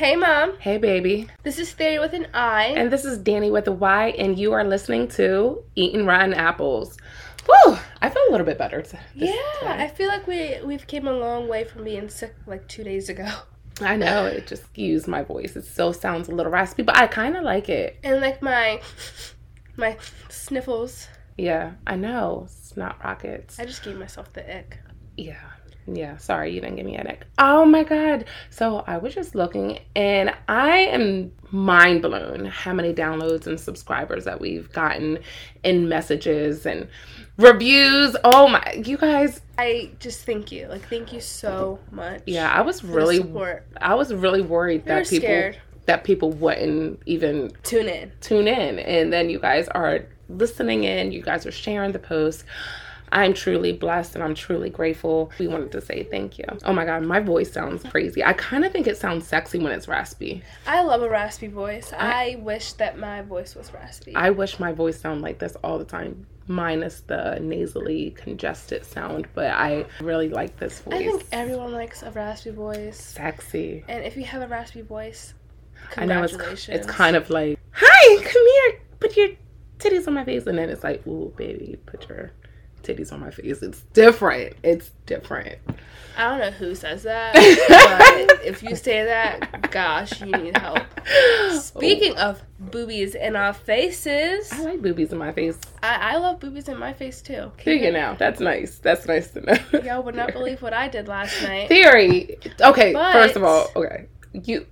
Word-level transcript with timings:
Hey, 0.00 0.16
Mom. 0.16 0.56
Hey, 0.60 0.78
baby. 0.78 1.28
This 1.42 1.58
is 1.58 1.74
Thyri 1.74 2.00
with 2.00 2.14
an 2.14 2.26
I. 2.32 2.68
And 2.68 2.90
this 2.90 3.04
is 3.04 3.18
Danny 3.18 3.50
with 3.50 3.68
a 3.68 3.72
Y, 3.72 4.14
and 4.16 4.38
you 4.38 4.54
are 4.54 4.64
listening 4.64 5.08
to 5.08 5.62
Eating 5.74 6.06
Rotten 6.06 6.32
Apples. 6.32 6.96
Whew! 7.44 7.76
I 8.00 8.08
feel 8.08 8.22
a 8.26 8.32
little 8.32 8.46
bit 8.46 8.56
better. 8.56 8.80
This 8.80 8.94
yeah, 9.14 9.34
today. 9.58 9.84
I 9.84 9.88
feel 9.88 10.08
like 10.08 10.26
we 10.26 10.56
we've 10.64 10.86
came 10.86 11.06
a 11.06 11.12
long 11.12 11.48
way 11.48 11.64
from 11.64 11.84
being 11.84 12.08
sick 12.08 12.34
like 12.46 12.66
two 12.66 12.82
days 12.82 13.10
ago. 13.10 13.28
I 13.82 13.96
know 13.96 14.24
it 14.24 14.46
just 14.46 14.72
skews 14.72 15.06
my 15.06 15.22
voice. 15.22 15.54
It 15.54 15.66
still 15.66 15.92
sounds 15.92 16.28
a 16.28 16.34
little 16.34 16.50
raspy, 16.50 16.82
but 16.82 16.96
I 16.96 17.06
kind 17.06 17.36
of 17.36 17.42
like 17.44 17.68
it. 17.68 17.98
And 18.02 18.22
like 18.22 18.40
my 18.40 18.80
my 19.76 19.98
sniffles. 20.30 21.08
Yeah, 21.36 21.72
I 21.86 21.96
know. 21.96 22.46
Snot 22.48 23.04
rockets. 23.04 23.60
I 23.60 23.66
just 23.66 23.82
gave 23.82 23.98
myself 23.98 24.32
the 24.32 24.60
ick. 24.60 24.78
Yeah. 25.18 25.49
Yeah, 25.92 26.16
sorry, 26.18 26.52
you 26.54 26.60
didn't 26.60 26.76
give 26.76 26.86
me 26.86 26.96
a 26.96 27.02
neck. 27.04 27.26
Oh 27.38 27.64
my 27.64 27.82
god. 27.84 28.26
So 28.50 28.84
I 28.86 28.98
was 28.98 29.14
just 29.14 29.34
looking 29.34 29.78
and 29.96 30.32
I 30.48 30.78
am 30.80 31.32
mind 31.50 32.02
blown 32.02 32.44
how 32.44 32.72
many 32.72 32.94
downloads 32.94 33.46
and 33.48 33.58
subscribers 33.58 34.24
that 34.24 34.40
we've 34.40 34.70
gotten 34.72 35.18
in 35.64 35.88
messages 35.88 36.64
and 36.64 36.86
reviews. 37.38 38.14
Oh 38.22 38.48
my 38.48 38.82
you 38.84 38.96
guys 38.96 39.40
I 39.58 39.90
just 39.98 40.24
thank 40.26 40.52
you. 40.52 40.68
Like 40.68 40.88
thank 40.88 41.12
you 41.12 41.20
so 41.20 41.78
much. 41.90 42.22
Yeah, 42.26 42.50
I 42.50 42.60
was 42.60 42.84
really. 42.84 43.18
I 43.80 43.94
was 43.94 44.12
really 44.14 44.42
worried 44.42 44.82
We 44.84 44.88
that 44.88 45.08
people 45.08 45.26
scared. 45.26 45.58
that 45.86 46.04
people 46.04 46.30
wouldn't 46.30 47.00
even 47.06 47.50
Tune 47.62 47.88
in. 47.88 48.12
tune 48.20 48.46
in 48.48 48.78
and 48.78 49.12
then 49.12 49.28
you 49.30 49.38
guys 49.40 49.66
are 49.68 50.06
listening 50.28 50.84
in, 50.84 51.10
you 51.10 51.22
guys 51.22 51.46
are 51.46 51.52
sharing 51.52 51.92
the 51.92 51.98
post. 51.98 52.44
I'm 53.12 53.34
truly 53.34 53.72
blessed 53.72 54.14
and 54.14 54.22
I'm 54.22 54.34
truly 54.34 54.70
grateful. 54.70 55.30
We 55.38 55.48
wanted 55.48 55.72
to 55.72 55.80
say 55.80 56.04
thank 56.04 56.38
you. 56.38 56.44
Oh 56.64 56.72
my 56.72 56.84
god, 56.84 57.02
my 57.02 57.20
voice 57.20 57.52
sounds 57.52 57.82
crazy. 57.84 58.22
I 58.24 58.32
kind 58.34 58.64
of 58.64 58.72
think 58.72 58.86
it 58.86 58.96
sounds 58.96 59.26
sexy 59.26 59.58
when 59.58 59.72
it's 59.72 59.88
raspy. 59.88 60.42
I 60.66 60.82
love 60.82 61.02
a 61.02 61.08
raspy 61.08 61.48
voice. 61.48 61.92
I- 61.92 62.30
I, 62.30 62.34
wish 62.36 62.72
that 62.74 62.98
my 62.98 63.22
voice 63.22 63.54
was 63.56 63.72
raspy. 63.74 64.14
I 64.14 64.30
wish 64.30 64.58
my 64.60 64.72
voice 64.72 65.00
sounded 65.00 65.22
like 65.22 65.38
this 65.38 65.56
all 65.64 65.78
the 65.78 65.84
time, 65.84 66.26
minus 66.46 67.00
the 67.00 67.38
nasally 67.40 68.10
congested 68.12 68.84
sound, 68.84 69.26
but 69.34 69.50
I 69.50 69.86
really 70.00 70.28
like 70.28 70.56
this 70.58 70.80
voice. 70.80 70.94
I 70.94 70.98
think 70.98 71.24
everyone 71.32 71.72
likes 71.72 72.02
a 72.02 72.10
raspy 72.12 72.50
voice. 72.50 73.00
sexy. 73.00 73.84
And 73.88 74.04
if 74.04 74.16
you 74.16 74.24
have 74.24 74.42
a 74.42 74.48
raspy 74.48 74.82
voice, 74.82 75.34
I 75.96 76.04
know 76.04 76.22
it's 76.22 76.32
congratulations. 76.32 76.76
it's 76.78 76.86
kind 76.86 77.16
of 77.16 77.30
like, 77.30 77.58
"Hi, 77.72 78.22
come 78.22 78.46
here. 78.46 78.80
Put 79.00 79.16
your 79.16 79.28
titties 79.78 80.06
on 80.06 80.14
my 80.14 80.24
face." 80.24 80.46
And 80.46 80.56
then 80.58 80.68
it's 80.70 80.84
like, 80.84 81.06
"Ooh, 81.06 81.32
baby, 81.36 81.78
put 81.86 82.08
your 82.08 82.32
titties 82.82 83.12
on 83.12 83.20
my 83.20 83.30
face." 83.30 83.62
It's 83.62 83.80
different. 83.92 84.54
It's 84.62 84.90
different. 85.06 85.58
I 86.16 86.28
don't 86.28 86.40
know 86.40 86.50
who 86.50 86.74
says 86.74 87.04
that, 87.04 87.32
but 87.34 88.44
if 88.46 88.62
you 88.62 88.76
say 88.76 89.04
that, 89.04 89.70
gosh, 89.70 90.20
you 90.20 90.26
need 90.32 90.56
help. 90.58 90.80
Speaking 91.60 92.16
of 92.16 92.42
boobies 92.58 93.14
in 93.14 93.36
our 93.36 93.52
faces, 93.54 94.52
I 94.52 94.62
like 94.62 94.82
boobies 94.82 95.12
in 95.12 95.18
my 95.18 95.32
face. 95.32 95.58
I, 95.82 96.14
I 96.14 96.16
love 96.16 96.40
boobies 96.40 96.68
in 96.68 96.78
my 96.78 96.92
face 96.92 97.22
too. 97.22 97.52
Do 97.64 97.72
you 97.72 97.90
now? 97.90 98.14
That's 98.14 98.40
nice. 98.40 98.78
That's 98.78 99.06
nice 99.06 99.30
to 99.30 99.40
know. 99.40 99.80
Y'all 99.82 100.02
would 100.02 100.14
not 100.16 100.32
believe 100.32 100.60
what 100.60 100.74
I 100.74 100.88
did 100.88 101.08
last 101.08 101.42
night. 101.42 101.70
Thyri. 101.70 102.60
Okay, 102.60 102.92
But- 102.92 103.12
first 103.12 103.36
of 103.36 103.44
all, 103.44 103.68
okay. 103.76 104.06
You 104.32 104.66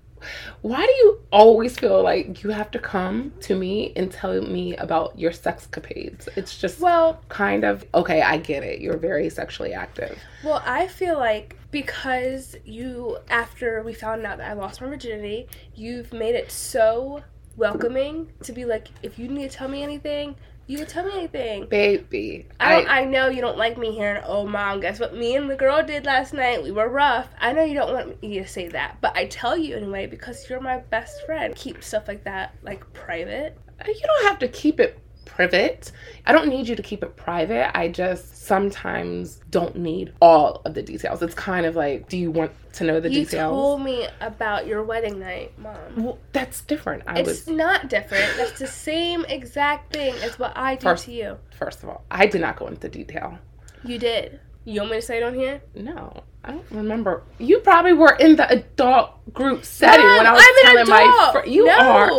why 0.62 0.84
do 0.84 0.92
you 0.92 1.20
always 1.30 1.78
feel 1.78 2.02
like 2.02 2.42
you 2.42 2.50
have 2.50 2.70
to 2.72 2.78
come 2.78 3.32
to 3.40 3.54
me 3.54 3.92
and 3.96 4.10
tell 4.10 4.40
me 4.42 4.76
about 4.76 5.18
your 5.18 5.30
sexcapades? 5.30 6.28
It's 6.36 6.58
just 6.58 6.80
Well, 6.80 7.20
kind 7.28 7.64
of 7.64 7.84
okay, 7.94 8.22
I 8.22 8.38
get 8.38 8.62
it. 8.62 8.80
You're 8.80 8.96
very 8.96 9.30
sexually 9.30 9.72
active. 9.74 10.18
well, 10.44 10.62
I 10.64 10.86
feel 10.88 11.16
like 11.18 11.56
because 11.70 12.56
you, 12.64 13.18
after 13.28 13.82
we 13.82 13.92
found 13.92 14.24
out 14.24 14.38
that 14.38 14.50
I 14.50 14.54
lost 14.54 14.80
my 14.80 14.86
virginity, 14.88 15.48
you've 15.74 16.12
made 16.12 16.34
it 16.34 16.50
so 16.50 17.22
welcoming 17.56 18.30
to 18.42 18.52
be 18.52 18.64
like, 18.64 18.88
if 19.02 19.18
you 19.18 19.28
need 19.28 19.50
to 19.50 19.56
tell 19.56 19.68
me 19.68 19.82
anything, 19.82 20.36
you 20.68 20.76
can 20.76 20.86
tell 20.86 21.04
me 21.04 21.12
anything. 21.14 21.66
Baby. 21.66 22.46
I 22.60 22.76
don't. 22.76 22.88
I, 22.88 23.04
know 23.04 23.28
you 23.28 23.40
don't 23.40 23.56
like 23.56 23.78
me 23.78 23.92
hearing, 23.92 24.22
"Oh, 24.24 24.46
mom, 24.46 24.80
guess 24.80 25.00
what 25.00 25.14
me 25.14 25.34
and 25.34 25.50
the 25.50 25.56
girl 25.56 25.82
did 25.82 26.04
last 26.04 26.34
night? 26.34 26.62
We 26.62 26.70
were 26.70 26.88
rough." 26.88 27.28
I 27.40 27.52
know 27.52 27.64
you 27.64 27.74
don't 27.74 27.92
want 27.92 28.22
me 28.22 28.38
to 28.38 28.46
say 28.46 28.68
that, 28.68 28.98
but 29.00 29.16
I 29.16 29.26
tell 29.26 29.56
you 29.56 29.76
anyway 29.76 30.06
because 30.06 30.48
you're 30.48 30.60
my 30.60 30.78
best 30.78 31.24
friend. 31.24 31.56
Keep 31.56 31.82
stuff 31.82 32.06
like 32.06 32.22
that 32.24 32.54
like 32.62 32.92
private. 32.92 33.58
you 33.86 33.94
don't 33.94 34.28
have 34.28 34.38
to 34.40 34.48
keep 34.48 34.78
it 34.78 35.00
private. 35.28 35.92
I 36.26 36.32
don't 36.32 36.48
need 36.48 36.66
you 36.68 36.74
to 36.76 36.82
keep 36.82 37.02
it 37.04 37.16
private. 37.16 37.76
I 37.76 37.88
just 37.88 38.44
sometimes 38.46 39.40
don't 39.50 39.76
need 39.76 40.12
all 40.20 40.62
of 40.64 40.74
the 40.74 40.82
details. 40.82 41.22
It's 41.22 41.34
kind 41.34 41.64
of 41.66 41.76
like, 41.76 42.08
do 42.08 42.18
you 42.18 42.30
want 42.30 42.50
to 42.74 42.84
know 42.84 42.98
the 43.00 43.10
you 43.10 43.24
details? 43.24 43.52
told 43.52 43.82
me 43.82 44.08
about 44.20 44.66
your 44.66 44.82
wedding 44.82 45.20
night, 45.20 45.56
mom. 45.58 45.76
well, 45.96 46.18
that's 46.32 46.62
different. 46.62 47.02
I 47.06 47.20
It's 47.20 47.28
was 47.28 47.48
not 47.48 47.88
different. 47.88 48.24
That's 48.36 48.58
the 48.58 48.66
same 48.66 49.24
exact 49.26 49.92
thing 49.92 50.14
as 50.22 50.38
what 50.38 50.52
I 50.56 50.74
do 50.76 50.82
First- 50.84 51.04
to 51.06 51.12
you. 51.12 51.38
first 51.56 51.82
of 51.82 51.88
all, 51.88 52.04
I 52.10 52.26
did 52.26 52.40
not 52.40 52.56
go 52.56 52.66
into 52.66 52.88
detail. 52.88 53.38
You 53.84 53.98
did. 53.98 54.40
You 54.68 54.80
want 54.80 54.90
me 54.90 54.96
to 54.98 55.02
say 55.02 55.16
it 55.16 55.22
on 55.22 55.32
here? 55.32 55.62
No, 55.74 56.24
I 56.44 56.50
don't 56.50 56.70
remember. 56.70 57.22
You 57.38 57.60
probably 57.60 57.94
were 57.94 58.12
in 58.12 58.36
the 58.36 58.46
adult 58.52 59.32
group 59.32 59.64
setting 59.64 60.04
when 60.04 60.26
I 60.26 60.32
was 60.32 60.42
I'm 60.42 60.58
an 60.58 60.86
telling 60.86 60.90
my 60.90 61.28
adult. 61.30 61.48
You 61.48 61.64
no. 61.64 61.78
are. 61.78 62.10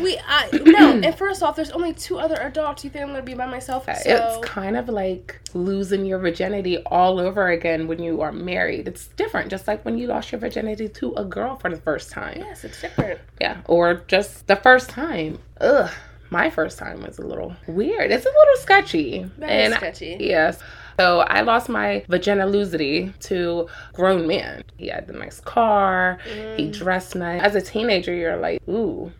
We 0.00 0.16
I 0.24 0.48
no. 0.64 0.92
And 0.92 1.12
first 1.16 1.42
off, 1.42 1.56
there's 1.56 1.72
only 1.72 1.92
two 1.92 2.20
other 2.20 2.36
adults. 2.36 2.84
You 2.84 2.90
think 2.90 3.02
I'm 3.02 3.08
gonna 3.10 3.22
be 3.22 3.34
by 3.34 3.46
myself? 3.46 3.86
So 3.86 3.92
It's 3.96 4.48
kind 4.48 4.76
of 4.76 4.88
like 4.88 5.40
losing 5.54 6.06
your 6.06 6.20
virginity 6.20 6.78
all 6.86 7.18
over 7.18 7.48
again 7.48 7.88
when 7.88 8.00
you 8.00 8.20
are 8.20 8.30
married. 8.30 8.86
It's 8.86 9.08
different, 9.08 9.50
just 9.50 9.66
like 9.66 9.84
when 9.84 9.98
you 9.98 10.06
lost 10.06 10.30
your 10.30 10.40
virginity 10.40 10.88
to 10.88 11.14
a 11.16 11.24
girl 11.24 11.56
for 11.56 11.68
the 11.68 11.78
first 11.80 12.12
time. 12.12 12.38
yes, 12.38 12.62
it's 12.62 12.80
different. 12.80 13.18
Yeah, 13.40 13.62
or 13.64 14.04
just 14.06 14.46
the 14.46 14.54
first 14.54 14.88
time. 14.88 15.40
Ugh, 15.60 15.90
my 16.30 16.48
first 16.48 16.78
time 16.78 17.02
was 17.02 17.18
a 17.18 17.26
little 17.26 17.56
weird. 17.66 18.12
It's 18.12 18.24
a 18.24 18.28
little 18.28 18.56
sketchy. 18.58 19.24
Very 19.36 19.72
sketchy. 19.74 20.16
Yes. 20.20 20.60
So 20.98 21.20
I 21.20 21.42
lost 21.42 21.68
my 21.68 22.04
virginity 22.08 23.12
to 23.20 23.68
grown 23.92 24.26
man. 24.26 24.64
He 24.76 24.88
had 24.88 25.06
the 25.06 25.12
nice 25.12 25.38
car. 25.40 26.18
He 26.56 26.68
Mm. 26.68 26.72
dressed 26.72 27.14
nice. 27.14 27.40
As 27.42 27.54
a 27.54 27.60
teenager, 27.60 28.12
you're 28.12 28.36
like, 28.36 28.60
ooh. 28.68 29.12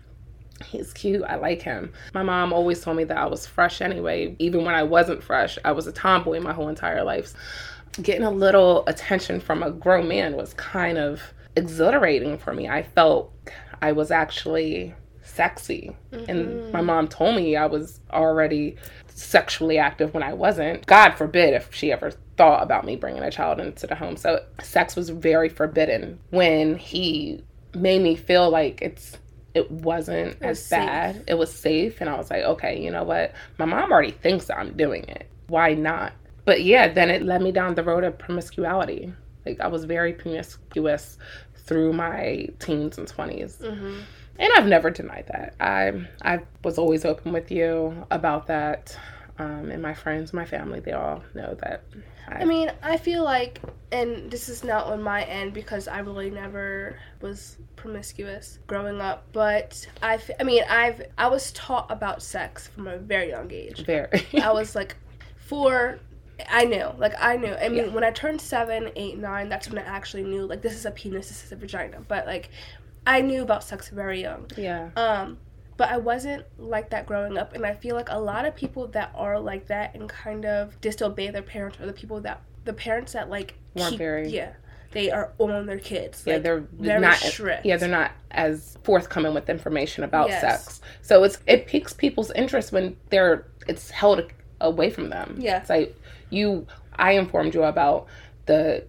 He's 0.66 0.92
cute. 0.92 1.22
I 1.22 1.36
like 1.36 1.62
him. 1.62 1.92
My 2.14 2.24
mom 2.24 2.52
always 2.52 2.80
told 2.80 2.96
me 2.96 3.04
that 3.04 3.16
I 3.16 3.26
was 3.26 3.46
fresh 3.46 3.80
anyway. 3.80 4.34
Even 4.40 4.64
when 4.64 4.74
I 4.74 4.82
wasn't 4.82 5.22
fresh, 5.22 5.56
I 5.64 5.70
was 5.70 5.86
a 5.86 5.92
tomboy 5.92 6.40
my 6.40 6.52
whole 6.52 6.68
entire 6.68 7.04
life. 7.04 7.32
Getting 8.02 8.24
a 8.24 8.30
little 8.30 8.82
attention 8.88 9.38
from 9.38 9.62
a 9.62 9.70
grown 9.70 10.08
man 10.08 10.34
was 10.34 10.54
kind 10.54 10.98
of 10.98 11.32
exhilarating 11.54 12.38
for 12.38 12.52
me. 12.52 12.68
I 12.68 12.82
felt 12.82 13.32
I 13.80 13.92
was 13.92 14.10
actually 14.10 14.94
sexy. 15.22 15.96
And 16.26 16.72
my 16.72 16.80
mom 16.80 17.06
told 17.06 17.36
me 17.36 17.54
I 17.54 17.66
was 17.66 18.00
already 18.12 18.74
sexually 19.18 19.78
active 19.78 20.14
when 20.14 20.22
I 20.22 20.32
wasn't. 20.32 20.86
God 20.86 21.12
forbid 21.14 21.54
if 21.54 21.74
she 21.74 21.92
ever 21.92 22.12
thought 22.36 22.62
about 22.62 22.84
me 22.84 22.96
bringing 22.96 23.22
a 23.22 23.30
child 23.30 23.60
into 23.60 23.86
the 23.86 23.94
home. 23.94 24.16
So 24.16 24.44
sex 24.62 24.94
was 24.96 25.10
very 25.10 25.48
forbidden 25.48 26.18
when 26.30 26.76
he 26.76 27.42
made 27.74 28.02
me 28.02 28.14
feel 28.16 28.48
like 28.50 28.80
it's 28.80 29.16
it 29.54 29.70
wasn't 29.70 30.40
was 30.40 30.58
as 30.58 30.64
safe. 30.64 30.78
bad. 30.86 31.24
It 31.26 31.34
was 31.34 31.52
safe 31.52 32.00
and 32.00 32.08
I 32.08 32.16
was 32.16 32.30
like, 32.30 32.44
okay, 32.44 32.80
you 32.82 32.90
know 32.90 33.02
what? 33.02 33.34
My 33.58 33.64
mom 33.64 33.90
already 33.92 34.12
thinks 34.12 34.50
I'm 34.50 34.76
doing 34.76 35.04
it. 35.08 35.28
Why 35.48 35.74
not? 35.74 36.12
But 36.44 36.62
yeah, 36.62 36.88
then 36.88 37.10
it 37.10 37.22
led 37.22 37.42
me 37.42 37.50
down 37.52 37.74
the 37.74 37.82
road 37.82 38.04
of 38.04 38.18
promiscuity. 38.18 39.12
Like 39.44 39.60
I 39.60 39.66
was 39.66 39.84
very 39.84 40.12
promiscuous 40.12 41.18
through 41.56 41.92
my 41.92 42.48
teens 42.60 42.98
and 42.98 43.08
20s. 43.08 43.58
hmm 43.66 44.00
And 44.38 44.48
I've 44.56 44.66
never 44.66 44.90
denied 44.90 45.26
that. 45.32 45.54
I 45.60 46.06
I 46.22 46.40
was 46.64 46.78
always 46.78 47.04
open 47.04 47.32
with 47.32 47.50
you 47.50 48.06
about 48.10 48.46
that. 48.46 48.96
Um, 49.40 49.70
and 49.70 49.80
my 49.82 49.94
friends, 49.94 50.32
my 50.32 50.44
family, 50.44 50.80
they 50.80 50.92
all 50.92 51.22
know 51.34 51.54
that. 51.62 51.82
I 52.28 52.44
mean, 52.44 52.70
I 52.82 52.96
feel 52.98 53.24
like, 53.24 53.60
and 53.90 54.30
this 54.30 54.48
is 54.48 54.62
not 54.64 54.86
on 54.88 55.02
my 55.02 55.22
end 55.24 55.54
because 55.54 55.88
I 55.88 56.00
really 56.00 56.28
never 56.28 56.98
was 57.22 57.56
promiscuous 57.76 58.58
growing 58.66 59.00
up. 59.00 59.24
But 59.32 59.86
I, 60.02 60.14
f- 60.16 60.30
I 60.38 60.42
mean, 60.42 60.62
I've 60.68 61.02
I 61.16 61.28
was 61.28 61.52
taught 61.52 61.90
about 61.90 62.22
sex 62.22 62.66
from 62.68 62.86
a 62.86 62.98
very 62.98 63.30
young 63.30 63.50
age. 63.52 63.84
very. 63.86 64.26
I 64.42 64.52
was 64.52 64.74
like 64.74 64.96
four. 65.36 66.00
I 66.48 66.64
knew, 66.66 66.90
like 66.98 67.14
I 67.18 67.36
knew. 67.36 67.54
I 67.54 67.68
mean, 67.68 67.86
Yeah. 67.86 67.94
when 67.94 68.04
I 68.04 68.10
turned 68.10 68.40
seven, 68.40 68.90
eight, 68.96 69.18
nine, 69.18 69.48
that's 69.48 69.68
when 69.68 69.78
I 69.78 69.82
actually 69.86 70.24
knew, 70.24 70.46
like 70.46 70.62
this 70.62 70.74
is 70.74 70.84
a 70.84 70.90
penis, 70.90 71.28
this 71.28 71.44
is 71.44 71.52
a 71.52 71.56
vagina. 71.56 72.00
But 72.06 72.26
like, 72.26 72.50
I 73.08 73.20
knew 73.22 73.42
about 73.42 73.64
sex 73.64 73.88
very 73.88 74.20
young. 74.20 74.46
yeah. 74.56 74.90
Um, 74.96 75.38
but 75.76 75.90
I 75.90 75.96
wasn't 75.96 76.44
like 76.58 76.90
that 76.90 77.06
growing 77.06 77.38
up, 77.38 77.54
and 77.54 77.64
I 77.64 77.74
feel 77.74 77.94
like 77.94 78.08
a 78.10 78.18
lot 78.18 78.44
of 78.44 78.54
people 78.56 78.88
that 78.88 79.12
are 79.14 79.38
like 79.38 79.68
that 79.68 79.94
and 79.94 80.08
kind 80.08 80.44
of 80.44 80.80
disobey 80.80 81.30
their 81.30 81.42
parents, 81.42 81.78
or 81.80 81.86
the 81.86 81.92
people 81.92 82.20
that 82.22 82.40
the 82.64 82.72
parents 82.72 83.12
that 83.12 83.30
like 83.30 83.54
Weren't 83.74 83.96
very- 83.96 84.28
yeah, 84.28 84.52
they 84.90 85.10
are 85.10 85.32
on 85.38 85.66
their 85.66 85.78
kids. 85.78 86.24
Yeah, 86.26 86.34
like, 86.34 86.42
they're 86.42 86.60
very 86.72 87.00
not. 87.00 87.16
strict. 87.16 87.64
Yeah, 87.64 87.76
they're 87.76 87.88
not 87.88 88.10
as 88.32 88.76
forthcoming 88.82 89.34
with 89.34 89.48
information 89.48 90.02
about 90.04 90.28
Yes. 90.30 90.40
sex. 90.40 90.80
So 91.02 91.22
it's 91.24 91.38
it 91.46 91.66
piques 91.66 91.92
people's 91.92 92.30
interest 92.32 92.72
when 92.72 92.96
they're 93.10 93.46
it's 93.68 93.90
held 93.90 94.20
away 94.60 94.90
from 94.90 95.10
them. 95.10 95.36
Yeah. 95.38 95.58
it's 95.60 95.70
like 95.70 95.96
you. 96.30 96.66
I 97.00 97.12
informed 97.12 97.54
you 97.54 97.62
about 97.62 98.06
the 98.46 98.84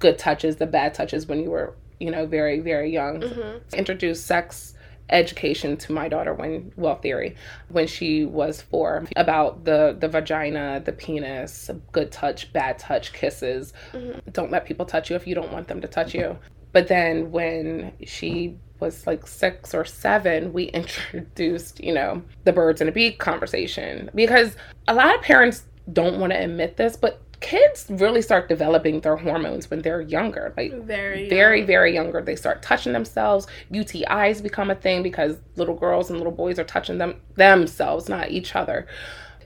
good 0.00 0.18
touches, 0.18 0.56
the 0.56 0.66
bad 0.66 0.92
touches 0.94 1.28
when 1.28 1.38
you 1.44 1.50
were 1.50 1.74
you 2.00 2.10
know, 2.10 2.26
very, 2.26 2.60
very 2.60 2.90
young. 2.92 3.20
Mm-hmm. 3.20 3.74
Introduced 3.74 4.26
sex 4.26 4.74
education 5.10 5.76
to 5.76 5.92
my 5.92 6.08
daughter 6.08 6.32
when 6.32 6.72
well 6.76 6.98
Thyri 7.04 7.36
when 7.68 7.86
she 7.86 8.24
was 8.24 8.62
four 8.62 9.04
about 9.16 9.64
the 9.66 9.94
the 10.00 10.08
vagina 10.08 10.80
the 10.82 10.92
penis 10.92 11.68
good 11.92 12.10
touch 12.10 12.50
bad 12.54 12.78
touch 12.78 13.12
kisses 13.12 13.74
Mhm. 13.92 14.22
don't 14.32 14.50
let 14.50 14.64
people 14.64 14.86
touch 14.86 15.10
you 15.10 15.16
if 15.16 15.26
you 15.26 15.34
don't 15.34 15.52
want 15.52 15.68
them 15.68 15.82
to 15.82 15.88
touch 15.88 16.14
you 16.14 16.38
but 16.72 16.88
then 16.88 17.30
when 17.30 17.92
she 18.06 18.56
was 18.80 19.06
like 19.06 19.26
six 19.26 19.74
or 19.74 19.84
seven 19.84 20.54
we 20.54 20.64
introduced 20.80 21.84
you 21.84 21.92
know 21.92 22.22
the 22.44 22.52
birds 22.54 22.80
and 22.80 22.88
the 22.88 22.92
bee 22.92 23.12
conversation 23.12 24.08
because 24.14 24.56
a 24.88 24.94
lot 24.94 25.14
of 25.14 25.20
parents 25.20 25.64
don't 25.92 26.18
want 26.18 26.32
to 26.32 26.42
admit 26.42 26.78
this 26.78 26.96
but 26.96 27.20
kids 27.52 27.86
really 27.90 28.22
start 28.22 28.48
developing 28.48 29.00
their 29.00 29.16
hormones 29.16 29.68
when 29.70 29.80
they're 29.82 30.00
younger 30.16 30.52
like 30.56 30.72
Very, 30.84 31.28
very 31.28 31.58
young. 31.58 31.66
very 31.66 31.92
younger. 31.94 32.20
They 32.22 32.36
start 32.36 32.62
touching 32.62 32.92
themselves. 32.92 33.46
UTIs 33.70 34.42
become 34.42 34.70
a 34.70 34.74
thing 34.74 35.02
because 35.02 35.32
little 35.56 35.74
girls 35.84 36.08
and 36.10 36.18
little 36.18 36.32
boys 36.44 36.58
are 36.58 36.64
touching 36.74 36.98
them 36.98 37.12
themselves 37.36 38.08
not 38.08 38.30
each 38.30 38.56
other. 38.56 38.86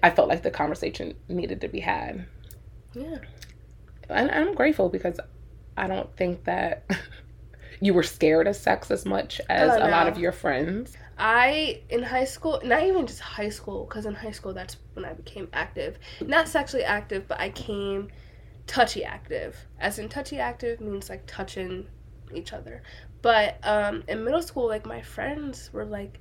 I 0.03 0.11
felt 0.11 0.29
like 0.29 0.43
the 0.45 0.50
conversation 0.62 1.15
needed 1.29 1.61
to 1.62 1.69
be 1.69 1.81
had. 1.81 2.25
Yeah. 2.95 3.19
and 4.09 4.31
i'm 4.31 4.55
grateful 4.55 4.89
because 4.89 5.19
i 5.77 5.87
don't 5.87 6.11
think 6.17 6.45
that 6.45 6.85
you 7.81 7.93
were 7.95 8.03
scared 8.03 8.47
of 8.49 8.56
sex 8.56 8.91
as 8.91 9.05
much 9.05 9.41
as 9.50 9.71
Oh, 9.71 9.87
a 9.87 9.91
lot 9.91 10.09
of 10.09 10.19
your 10.19 10.33
friends 10.33 10.97
I 11.19 11.82
in 11.88 12.03
high 12.03 12.25
school, 12.25 12.61
not 12.65 12.82
even 12.85 13.06
just 13.06 13.20
high 13.20 13.49
school, 13.49 13.85
because 13.85 14.06
in 14.06 14.15
high 14.15 14.31
school 14.31 14.53
that's 14.53 14.76
when 14.94 15.05
I 15.05 15.12
became 15.12 15.49
active. 15.53 15.99
Not 16.20 16.49
sexually 16.49 16.85
active, 16.85 17.26
but 17.26 17.41
I 17.41 17.50
came 17.50 18.09
touchy 18.67 19.05
active. 19.05 19.56
As 19.81 19.99
in 19.99 20.09
touchy 20.09 20.38
active 20.38 20.81
means 20.81 21.09
like 21.09 21.25
touching 21.26 21.88
each 22.35 22.53
other. 22.53 22.82
But 23.23 23.59
um, 23.65 24.05
in 24.06 24.25
middle 24.25 24.43
school, 24.43 24.69
like 24.69 24.87
my 24.87 25.03
friends 25.03 25.70
were 25.73 25.85
like 25.85 26.20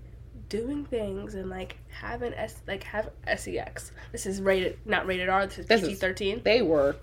doing 0.49 0.85
things 0.85 1.35
and 1.35 1.49
like 1.49 1.77
having 1.89 2.33
s 2.33 2.61
like 2.67 2.83
have 2.83 3.09
sex. 3.37 3.91
This 4.11 4.25
is 4.25 4.41
rated 4.41 4.79
not 4.85 5.05
rated 5.05 5.29
R. 5.29 5.45
This 5.45 5.59
is 5.59 5.65
PG 5.67 5.95
thirteen. 5.95 6.41
they 6.43 6.61
were 6.61 6.95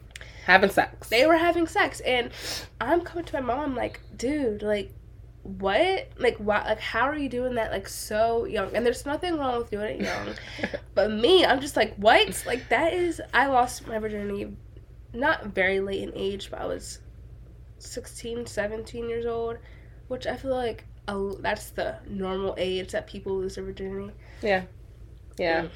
having 0.44 0.70
sex 0.70 1.08
They 1.08 1.26
were 1.26 1.36
having 1.36 1.66
sex, 1.66 2.00
and 2.00 2.30
I'm 2.80 3.02
coming 3.02 3.24
to 3.24 3.34
my 3.34 3.40
mom 3.40 3.74
like, 3.74 4.00
dude, 4.16 4.62
like, 4.62 4.92
what? 5.44 6.08
Like, 6.18 6.36
why? 6.38 6.64
Like, 6.64 6.80
how 6.80 7.02
are 7.02 7.16
you 7.16 7.28
doing 7.28 7.54
that? 7.54 7.70
Like, 7.70 7.86
so 7.86 8.44
young? 8.44 8.74
And 8.74 8.84
there's 8.84 9.06
nothing 9.06 9.38
wrong 9.38 9.58
with 9.58 9.70
doing 9.70 10.00
it 10.00 10.04
young, 10.04 10.34
but 10.94 11.10
me, 11.10 11.44
I'm 11.44 11.60
just 11.60 11.76
like, 11.76 11.94
what? 11.96 12.42
Like, 12.46 12.68
that 12.70 12.92
is. 12.92 13.22
I 13.32 13.46
lost 13.46 13.86
my 13.86 13.98
virginity, 13.98 14.56
not 15.12 15.46
very 15.46 15.80
late 15.80 16.02
in 16.02 16.12
age, 16.14 16.50
but 16.50 16.60
I 16.60 16.66
was 16.66 16.98
16, 17.78 18.46
17 18.46 19.08
years 19.08 19.26
old, 19.26 19.58
which 20.08 20.26
I 20.26 20.36
feel 20.36 20.54
like 20.54 20.84
a, 21.08 21.30
that's 21.40 21.70
the 21.70 21.96
normal 22.08 22.54
age 22.58 22.92
that 22.92 23.06
people 23.06 23.36
lose 23.36 23.56
their 23.56 23.64
virginity. 23.64 24.12
yeah 24.42 24.62
yeah 25.38 25.62
mm. 25.62 25.70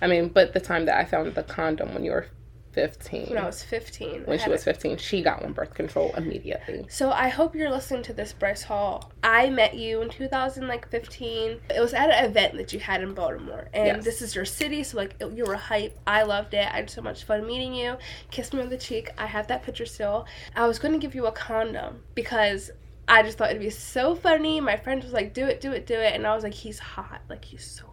i 0.00 0.06
mean 0.06 0.28
but 0.28 0.52
the 0.52 0.60
time 0.60 0.86
that 0.86 0.96
i 0.98 1.04
found 1.04 1.34
the 1.34 1.42
condom 1.42 1.92
when 1.94 2.04
you 2.04 2.10
were 2.10 2.26
15 2.72 3.28
When 3.28 3.38
I 3.38 3.46
was 3.46 3.62
15, 3.62 4.22
when 4.24 4.38
she 4.38 4.48
was 4.48 4.64
15 4.64 4.96
she 4.96 5.22
got 5.22 5.42
on 5.42 5.52
birth 5.52 5.74
control 5.74 6.12
immediately 6.16 6.86
So 6.88 7.10
I 7.10 7.28
hope 7.28 7.54
you're 7.54 7.70
listening 7.70 8.02
to 8.04 8.12
this, 8.12 8.32
Bryce 8.32 8.62
Hall. 8.62 9.12
I 9.22 9.50
met 9.50 9.74
you 9.74 10.02
in 10.02 10.08
2015. 10.08 11.60
It 11.74 11.80
was 11.80 11.94
at 11.94 12.10
an 12.10 12.24
event 12.24 12.56
that 12.56 12.72
you 12.72 12.80
had 12.80 13.02
in 13.02 13.14
Baltimore, 13.14 13.68
and 13.72 13.86
Yes. 13.86 14.04
this 14.04 14.22
is 14.22 14.34
your 14.34 14.44
city, 14.44 14.82
so 14.82 14.96
like 14.96 15.14
you 15.20 15.44
were 15.44 15.56
hype. 15.56 15.98
I 16.06 16.22
loved 16.22 16.54
it. 16.54 16.66
I 16.72 16.76
had 16.76 16.90
so 16.90 17.02
much 17.02 17.24
fun 17.24 17.46
meeting 17.46 17.74
you. 17.74 17.96
Kissed 18.30 18.54
me 18.54 18.60
on 18.62 18.68
the 18.68 18.78
cheek. 18.78 19.10
I 19.18 19.26
have 19.26 19.46
that 19.48 19.62
picture 19.62 19.86
still. 19.86 20.26
I 20.56 20.66
was 20.66 20.78
going 20.78 20.92
to 20.92 20.98
give 20.98 21.14
you 21.14 21.26
a 21.26 21.32
condom 21.32 22.02
because. 22.14 22.70
I 23.08 23.24
just 23.24 23.36
thought 23.36 23.50
it'd 23.50 23.60
be 23.60 23.68
so 23.68 24.14
funny. 24.14 24.60
My 24.60 24.76
friend 24.76 25.02
was 25.02 25.12
like, 25.12 25.34
"Do 25.34 25.44
it, 25.46 25.60
do 25.60 25.72
it, 25.72 25.86
do 25.86 25.94
it," 25.94 26.14
and 26.14 26.24
I 26.24 26.34
was 26.36 26.44
like, 26.44 26.54
"He's 26.54 26.78
hot, 26.78 27.20
like 27.28 27.44
he's 27.44 27.64
so 27.64 27.84
hot." 27.84 27.91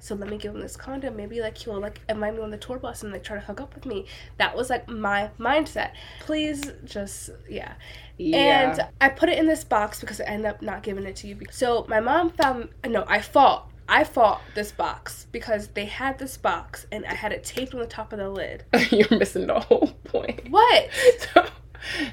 So 0.00 0.14
let 0.14 0.28
me 0.28 0.38
give 0.38 0.54
him 0.54 0.60
this 0.60 0.76
condom. 0.76 1.16
Maybe 1.16 1.40
like 1.40 1.56
he'll 1.58 1.80
like 1.80 2.00
invite 2.08 2.34
me 2.34 2.40
on 2.40 2.50
the 2.50 2.56
tour 2.56 2.78
bus 2.78 3.02
and 3.02 3.12
like 3.12 3.24
try 3.24 3.36
to 3.36 3.44
hook 3.44 3.60
up 3.60 3.74
with 3.74 3.86
me. 3.86 4.06
That 4.38 4.56
was 4.56 4.70
like 4.70 4.88
my 4.88 5.30
mindset. 5.38 5.92
Please 6.20 6.62
just 6.84 7.30
yeah. 7.48 7.74
yeah 8.18 8.72
And 8.72 8.88
I 9.00 9.08
put 9.08 9.28
it 9.28 9.38
in 9.38 9.46
this 9.46 9.64
box 9.64 10.00
because 10.00 10.20
I 10.20 10.24
ended 10.24 10.50
up 10.50 10.62
not 10.62 10.82
giving 10.82 11.04
it 11.04 11.16
to 11.16 11.28
you. 11.28 11.38
So 11.50 11.86
my 11.88 12.00
mom 12.00 12.30
found 12.30 12.70
no, 12.86 13.04
I 13.06 13.20
fought. 13.20 13.68
I 13.88 14.04
fought 14.04 14.40
this 14.54 14.72
box 14.72 15.26
because 15.32 15.68
they 15.68 15.84
had 15.84 16.18
this 16.18 16.36
box 16.36 16.86
and 16.92 17.04
I 17.04 17.14
had 17.14 17.32
it 17.32 17.44
taped 17.44 17.74
on 17.74 17.80
the 17.80 17.86
top 17.86 18.12
of 18.12 18.20
the 18.20 18.30
lid. 18.30 18.64
you're 18.90 19.18
missing 19.18 19.48
the 19.48 19.60
whole 19.60 19.88
point 20.04 20.48
What? 20.48 20.88
so, 21.34 21.46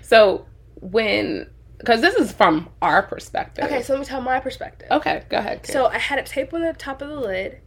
so 0.02 0.46
when 0.82 1.50
because 1.80 2.02
this 2.02 2.16
is 2.16 2.32
from 2.32 2.70
our 2.82 3.02
perspective 3.04 3.66
Okay, 3.66 3.82
so 3.82 3.94
let 3.94 4.00
me 4.00 4.06
tell 4.06 4.22
my 4.22 4.40
perspective. 4.40 4.88
okay 4.92 5.24
go 5.30 5.38
ahead 5.38 5.64
Kate. 5.64 5.74
So 5.74 5.88
I 5.88 5.98
had 5.98 6.20
it 6.20 6.26
taped 6.28 6.54
on 6.54 6.62
the 6.62 6.74
top 6.74 7.02
of 7.02 7.10
the 7.10 7.20
lid, 7.20 7.60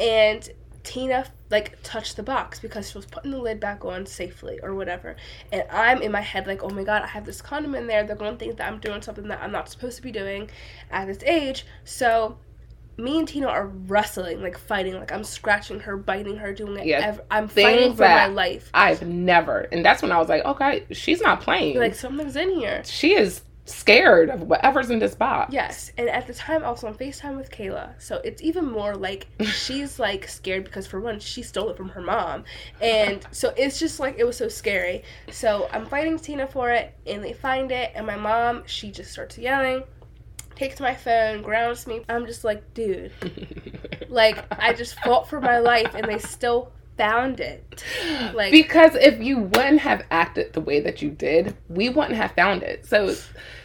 and 0.00 0.48
Tina 0.84 1.26
like 1.50 1.80
touched 1.82 2.16
the 2.16 2.22
box 2.22 2.60
because 2.60 2.90
she 2.90 2.98
was 2.98 3.06
putting 3.06 3.32
the 3.32 3.38
lid 3.38 3.58
back 3.60 3.84
on 3.84 4.06
safely 4.06 4.60
or 4.62 4.74
whatever. 4.74 5.16
And 5.52 5.64
I'm 5.70 6.00
in 6.00 6.12
my 6.12 6.20
head 6.20 6.46
like, 6.46 6.62
oh 6.62 6.68
my 6.70 6.84
god, 6.84 7.02
I 7.02 7.06
have 7.08 7.24
this 7.26 7.42
condom 7.42 7.74
in 7.74 7.86
there. 7.88 8.04
They're 8.04 8.14
gonna 8.16 8.36
think 8.36 8.56
that 8.58 8.68
I'm 8.72 8.78
doing 8.78 9.02
something 9.02 9.26
that 9.28 9.40
I'm 9.42 9.50
not 9.52 9.68
supposed 9.68 9.96
to 9.96 10.02
be 10.02 10.12
doing 10.12 10.48
at 10.90 11.06
this 11.08 11.22
age. 11.24 11.66
So 11.84 12.38
me 12.98 13.18
and 13.18 13.26
Tina 13.28 13.48
are 13.48 13.66
wrestling, 13.66 14.40
like 14.42 14.56
fighting, 14.56 14.94
like 14.94 15.10
I'm 15.12 15.24
scratching 15.24 15.80
her, 15.80 15.96
biting 15.96 16.36
her, 16.36 16.54
doing 16.54 16.78
it. 16.78 16.86
Yeah, 16.86 17.00
ev- 17.00 17.20
I'm 17.30 17.46
fighting 17.48 17.94
for 17.94 18.02
my 18.02 18.26
life. 18.26 18.70
i've 18.72 19.02
never 19.02 19.66
and 19.72 19.84
that's 19.84 20.00
when 20.02 20.12
i 20.12 20.18
was 20.18 20.28
like 20.30 20.44
okay 20.44 20.84
she's 20.92 21.20
not 21.20 21.40
playing 21.42 21.78
Like 21.78 21.94
something's 21.94 22.36
in 22.36 22.50
here. 22.54 22.82
she 22.86 23.14
is 23.14 23.42
scared 23.66 24.30
of 24.30 24.42
whatever's 24.42 24.90
in 24.90 24.98
this 24.98 25.14
box 25.14 25.52
Yes, 25.52 25.92
and 25.98 26.08
at 26.08 26.26
the 26.26 26.34
time 26.34 26.64
also 26.64 26.86
on 26.86 26.94
FaceTime 26.94 27.36
with 27.36 27.50
Kayla, 27.50 28.00
so 28.00 28.20
it's 28.24 28.42
even 28.42 28.64
more 28.64 28.94
like 28.94 29.26
she's 29.40 29.98
like 29.98 30.28
scared 30.28 30.64
because 30.64 30.86
for 30.86 31.00
one, 31.00 31.18
she 31.20 31.42
stole 31.42 31.68
it 31.70 31.76
from 31.76 31.88
her 31.90 32.00
mom. 32.00 32.44
And 32.80 33.26
so 33.30 33.52
it's 33.56 33.78
just 33.78 34.00
like 34.00 34.16
it 34.18 34.24
was 34.24 34.36
so 34.36 34.48
scary. 34.48 35.02
So 35.30 35.68
I'm 35.72 35.86
fighting 35.86 36.18
Tina 36.18 36.46
for 36.46 36.70
it 36.70 36.94
and 37.06 37.22
they 37.22 37.32
find 37.32 37.72
it 37.72 37.92
and 37.94 38.06
my 38.06 38.16
mom, 38.16 38.62
she 38.66 38.90
just 38.90 39.12
starts 39.12 39.36
yelling, 39.36 39.82
takes 40.54 40.80
my 40.80 40.94
phone, 40.94 41.42
grounds 41.42 41.86
me. 41.86 42.02
I'm 42.08 42.26
just 42.26 42.44
like, 42.44 42.74
dude, 42.74 43.12
like 44.08 44.44
I 44.50 44.72
just 44.72 44.98
fought 45.00 45.28
for 45.28 45.40
my 45.40 45.58
life 45.58 45.94
and 45.94 46.06
they 46.06 46.18
still 46.18 46.72
found 46.96 47.40
it. 47.40 47.84
Like 48.34 48.52
because 48.52 48.94
if 48.94 49.20
you 49.20 49.38
wouldn't 49.38 49.80
have 49.80 50.04
acted 50.10 50.52
the 50.52 50.60
way 50.60 50.80
that 50.80 51.02
you 51.02 51.10
did, 51.10 51.56
we 51.68 51.88
wouldn't 51.88 52.16
have 52.16 52.32
found 52.32 52.62
it. 52.62 52.86
So 52.86 53.14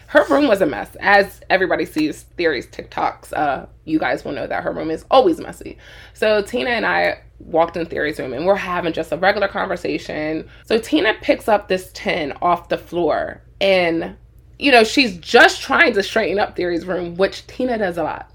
her 0.07 0.25
room 0.29 0.47
was 0.47 0.61
a 0.61 0.65
mess. 0.65 0.95
As 0.99 1.41
everybody 1.49 1.85
sees 1.85 2.25
Thyri's, 2.37 2.67
TikToks, 2.67 3.33
uh, 3.33 3.65
you 3.85 3.97
guys 3.97 4.25
will 4.25 4.33
know 4.33 4.47
that 4.47 4.63
her 4.63 4.71
room 4.71 4.91
is 4.91 5.05
always 5.09 5.39
messy. 5.39 5.77
So 6.13 6.41
Tina 6.41 6.71
and 6.71 6.85
I 6.85 7.21
walked 7.39 7.77
in 7.77 7.85
Thyri's 7.85 8.19
room 8.19 8.33
and 8.33 8.45
we're 8.45 8.55
having 8.55 8.93
just 8.93 9.11
a 9.11 9.17
regular 9.17 9.47
conversation. 9.47 10.50
So 10.65 10.77
Tina 10.77 11.13
picks 11.21 11.47
up 11.47 11.67
this 11.67 11.91
tin 11.93 12.33
off 12.41 12.69
the 12.69 12.77
floor 12.77 13.41
and 13.61 14.15
you 14.59 14.71
know, 14.71 14.83
she's 14.83 15.17
just 15.17 15.61
trying 15.61 15.93
to 15.93 16.03
straighten 16.03 16.38
up 16.38 16.55
Thyri's 16.55 16.85
room, 16.85 17.15
which 17.15 17.47
Tina 17.47 17.79
does 17.79 17.97
a 17.97 18.03
lot. 18.03 18.31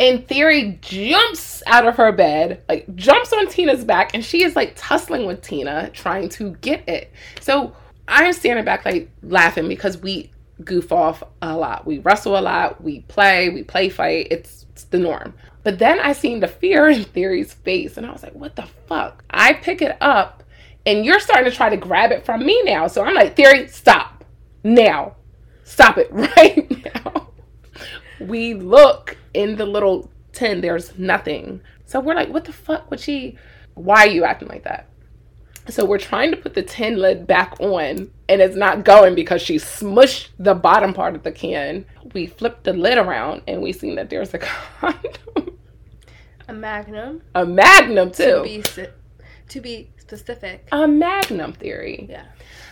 And 0.00 0.26
Thyri 0.26 0.80
jumps 0.80 1.62
out 1.66 1.86
of 1.86 1.96
her 1.98 2.10
bed, 2.10 2.62
like 2.70 2.92
jumps 2.96 3.34
on 3.34 3.46
Tina's 3.48 3.84
back, 3.84 4.14
and 4.14 4.24
she 4.24 4.42
is 4.42 4.56
like 4.56 4.72
tussling 4.74 5.26
with 5.26 5.42
Tina, 5.42 5.90
trying 5.90 6.30
to 6.30 6.52
get 6.62 6.88
it. 6.88 7.12
So 7.40 7.76
I'm 8.08 8.32
standing 8.32 8.64
back, 8.64 8.86
like 8.86 9.10
laughing 9.22 9.68
because 9.68 9.98
we 9.98 10.30
goof 10.64 10.90
off 10.90 11.22
a 11.42 11.54
lot. 11.54 11.86
We 11.86 11.98
wrestle 11.98 12.38
a 12.38 12.40
lot, 12.40 12.82
we 12.82 13.00
play, 13.00 13.50
we 13.50 13.62
play 13.62 13.90
fight. 13.90 14.28
It's, 14.30 14.64
it's 14.70 14.84
the 14.84 14.98
norm. 14.98 15.34
But 15.64 15.78
then 15.78 16.00
I 16.00 16.14
seen 16.14 16.40
the 16.40 16.48
fear 16.48 16.88
in 16.90 17.04
Thyri's 17.04 17.52
face, 17.52 17.98
and 17.98 18.06
I 18.06 18.12
was 18.12 18.22
like, 18.22 18.34
what 18.34 18.56
the 18.56 18.66
fuck? 18.86 19.22
I 19.28 19.52
pick 19.52 19.82
it 19.82 19.98
up, 20.00 20.42
and 20.86 21.04
you're 21.04 21.20
starting 21.20 21.50
to 21.50 21.54
try 21.54 21.68
to 21.68 21.76
grab 21.76 22.10
it 22.10 22.24
from 22.24 22.46
me 22.46 22.62
now. 22.62 22.86
So 22.86 23.04
I'm 23.04 23.14
like, 23.14 23.36
Thyri, 23.36 23.68
stop 23.68 24.24
now. 24.64 25.16
Stop 25.64 25.98
it 25.98 26.10
right 26.12 26.84
now. 26.84 27.29
We 28.20 28.54
look 28.54 29.16
in 29.34 29.56
the 29.56 29.66
little 29.66 30.10
tin, 30.32 30.60
there's 30.60 30.98
nothing. 30.98 31.60
So 31.86 32.00
we're 32.00 32.14
like, 32.14 32.28
what 32.28 32.44
the 32.44 32.52
fuck 32.52 32.90
would 32.90 33.00
she? 33.00 33.36
Why 33.74 34.04
are 34.06 34.10
you 34.10 34.24
acting 34.24 34.48
like 34.48 34.64
that? 34.64 34.86
So 35.68 35.84
we're 35.84 35.98
trying 35.98 36.30
to 36.32 36.36
put 36.36 36.54
the 36.54 36.62
tin 36.62 36.96
lid 36.96 37.26
back 37.26 37.58
on 37.60 38.10
and 38.28 38.40
it's 38.40 38.56
not 38.56 38.84
going 38.84 39.14
because 39.14 39.40
she 39.42 39.56
smushed 39.56 40.28
the 40.38 40.54
bottom 40.54 40.92
part 40.94 41.14
of 41.14 41.22
the 41.22 41.32
can. 41.32 41.84
We 42.12 42.26
flipped 42.26 42.64
the 42.64 42.72
lid 42.72 42.98
around 42.98 43.42
and 43.46 43.62
we 43.62 43.72
seen 43.72 43.94
that 43.96 44.10
there's 44.10 44.34
a 44.34 44.38
condom. 44.80 45.58
a 46.48 46.52
magnum 46.52 47.22
A 47.34 47.46
magnum 47.46 48.10
too. 48.10 48.24
to 48.24 48.42
be 48.42 48.62
to 49.48 49.60
be 49.60 49.90
specific. 49.98 50.68
A 50.72 50.88
magnum 50.88 51.52
Thyri. 51.52 52.08
Yeah. 52.08 52.24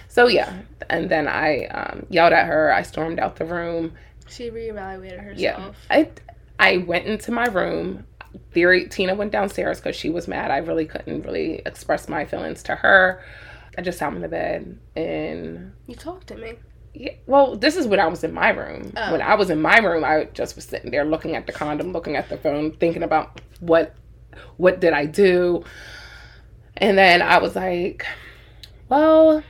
So 0.08 0.26
yeah. 0.26 0.62
And 0.90 1.08
then 1.08 1.28
I 1.28 1.66
um, 1.66 2.06
yelled 2.08 2.32
at 2.32 2.46
her. 2.46 2.72
I 2.72 2.82
stormed 2.82 3.18
out 3.20 3.36
the 3.36 3.44
room. 3.44 3.92
She 4.28 4.50
reevaluated 4.50 5.22
herself. 5.22 5.38
Yeah. 5.38 5.72
I 5.90 6.10
I 6.58 6.76
went 6.78 7.06
into 7.06 7.32
my 7.32 7.46
room. 7.46 8.04
Thyri 8.54 8.90
Tina 8.90 9.14
went 9.14 9.32
downstairs 9.32 9.80
because 9.80 9.96
she 9.96 10.10
was 10.10 10.28
mad. 10.28 10.50
I 10.50 10.58
really 10.58 10.84
couldn't 10.84 11.22
really 11.22 11.62
express 11.64 12.08
my 12.08 12.24
feelings 12.24 12.62
to 12.64 12.74
her. 12.74 13.22
I 13.76 13.82
just 13.82 13.98
sat 13.98 14.12
on 14.12 14.20
the 14.20 14.28
bed 14.28 14.78
and 14.96 15.72
You 15.86 15.94
talked 15.94 16.26
to 16.28 16.36
me. 16.36 16.54
Yeah, 16.94 17.12
well, 17.26 17.56
this 17.56 17.76
is 17.76 17.86
when 17.86 18.00
I 18.00 18.06
was 18.06 18.24
in 18.24 18.32
my 18.32 18.50
room. 18.50 18.92
Oh. 18.96 19.12
When 19.12 19.22
I 19.22 19.34
was 19.34 19.50
in 19.50 19.62
my 19.62 19.78
room, 19.78 20.04
I 20.04 20.24
just 20.34 20.56
was 20.56 20.64
sitting 20.64 20.90
there 20.90 21.04
looking 21.04 21.36
at 21.36 21.46
the 21.46 21.52
condom, 21.52 21.92
looking 21.92 22.16
at 22.16 22.28
the 22.28 22.36
phone, 22.38 22.72
thinking 22.72 23.02
about 23.02 23.40
what 23.60 23.94
what 24.56 24.80
did 24.80 24.92
I 24.92 25.06
do? 25.06 25.64
And 26.76 26.96
then 26.96 27.22
I 27.22 27.38
was 27.38 27.56
like, 27.56 28.06
well, 28.88 29.42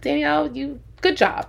Danielle, 0.00 0.50
you 0.56 0.80
good 1.00 1.16
job. 1.16 1.46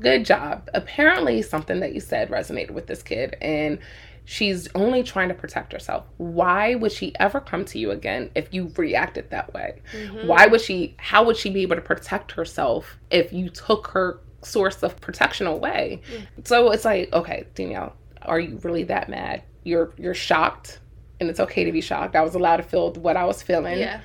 Good 0.00 0.24
job. 0.24 0.68
Apparently 0.74 1.42
something 1.42 1.80
that 1.80 1.94
you 1.94 2.00
said 2.00 2.30
resonated 2.30 2.70
with 2.70 2.86
this 2.86 3.02
kid 3.02 3.36
and 3.40 3.78
she's 4.24 4.68
only 4.74 5.02
trying 5.02 5.28
to 5.28 5.34
protect 5.34 5.72
herself. 5.72 6.04
Why 6.16 6.74
would 6.74 6.92
she 6.92 7.14
ever 7.20 7.40
come 7.40 7.64
to 7.66 7.78
you 7.78 7.90
again 7.92 8.30
if 8.34 8.52
you 8.52 8.72
reacted 8.76 9.30
that 9.30 9.54
way? 9.54 9.82
Mhm. 9.94 10.26
Why 10.26 10.46
would 10.46 10.60
she 10.60 10.94
how 10.98 11.24
would 11.24 11.36
she 11.36 11.50
be 11.50 11.62
able 11.62 11.76
to 11.76 11.82
protect 11.82 12.32
herself 12.32 12.98
if 13.10 13.32
you 13.32 13.48
took 13.50 13.86
her 13.88 14.18
source 14.42 14.82
of 14.82 15.00
protection 15.00 15.46
away? 15.46 16.00
So 16.44 16.70
it's 16.72 16.84
like, 16.84 17.12
okay, 17.12 17.46
Danielle, 17.54 17.94
are 18.22 18.40
you 18.40 18.58
really 18.62 18.82
that 18.84 19.08
mad? 19.08 19.42
You're 19.64 19.92
you're 19.96 20.14
shocked 20.14 20.80
and 21.20 21.30
it's 21.30 21.40
okay 21.40 21.64
to 21.64 21.72
be 21.72 21.80
shocked. 21.80 22.14
I 22.16 22.20
was 22.22 22.34
allowed 22.34 22.58
to 22.58 22.62
feel 22.62 22.92
what 22.94 23.16
I 23.16 23.24
was 23.24 23.42
feeling. 23.42 23.78
Yeah. 23.78 24.00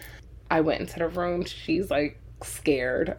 I 0.50 0.62
went 0.62 0.82
into 0.82 1.00
the 1.00 1.08
room. 1.08 1.46
She's 1.46 1.90
like 1.90 2.20
scared. 2.44 3.18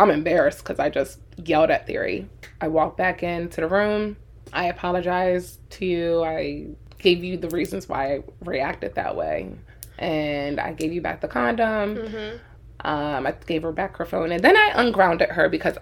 I'm 0.00 0.10
embarrassed 0.10 0.58
because 0.58 0.78
I 0.78 0.90
just 0.90 1.18
yelled 1.36 1.70
at 1.70 1.86
Thyri. 1.86 2.26
I 2.60 2.68
walked 2.68 2.96
back 2.96 3.22
into 3.22 3.60
the 3.60 3.68
room. 3.68 4.16
I 4.52 4.66
apologized 4.66 5.58
to 5.72 5.86
you. 5.86 6.22
I 6.22 6.66
gave 6.98 7.22
you 7.24 7.36
the 7.36 7.48
reasons 7.48 7.88
why 7.88 8.14
I 8.14 8.22
reacted 8.44 8.94
that 8.94 9.16
way. 9.16 9.52
And 9.98 10.60
I 10.60 10.72
gave 10.72 10.92
you 10.92 11.00
back 11.00 11.20
the 11.20 11.28
condom. 11.28 11.96
Mhm. 11.96 12.38
Um, 12.80 13.26
I 13.26 13.34
gave 13.46 13.62
her 13.62 13.72
back 13.72 13.96
her 13.96 14.04
phone. 14.04 14.32
And 14.32 14.42
then 14.42 14.56
I 14.56 14.72
ungrounded 14.74 15.30
her 15.30 15.48
because 15.48 15.76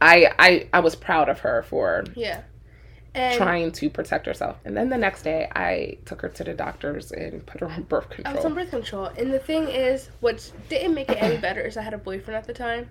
I, 0.00 0.32
I, 0.38 0.68
I 0.72 0.80
was 0.80 0.94
proud 0.96 1.28
of 1.28 1.40
her 1.40 1.62
for 1.62 2.04
Yeah. 2.14 2.42
And 3.14 3.36
trying 3.36 3.72
to 3.72 3.90
protect 3.90 4.26
herself. 4.26 4.58
And 4.64 4.76
then 4.76 4.90
the 4.90 4.98
next 4.98 5.22
day, 5.22 5.48
I 5.56 5.96
took 6.04 6.20
her 6.22 6.28
to 6.28 6.44
the 6.44 6.54
doctors 6.54 7.10
and 7.10 7.44
put 7.46 7.60
her 7.62 7.68
on 7.68 7.82
birth 7.84 8.10
control. 8.10 8.32
I 8.32 8.36
was 8.36 8.44
on 8.44 8.54
birth 8.54 8.70
control. 8.70 9.06
And 9.06 9.32
the 9.32 9.38
thing 9.38 9.66
is, 9.68 10.10
what 10.20 10.52
didn't 10.68 10.94
make 10.94 11.08
it 11.10 11.20
any 11.20 11.36
better 11.38 11.60
is 11.62 11.76
I 11.76 11.82
had 11.82 11.94
a 11.94 11.98
boyfriend 11.98 12.36
at 12.36 12.44
the 12.46 12.52
time. 12.52 12.90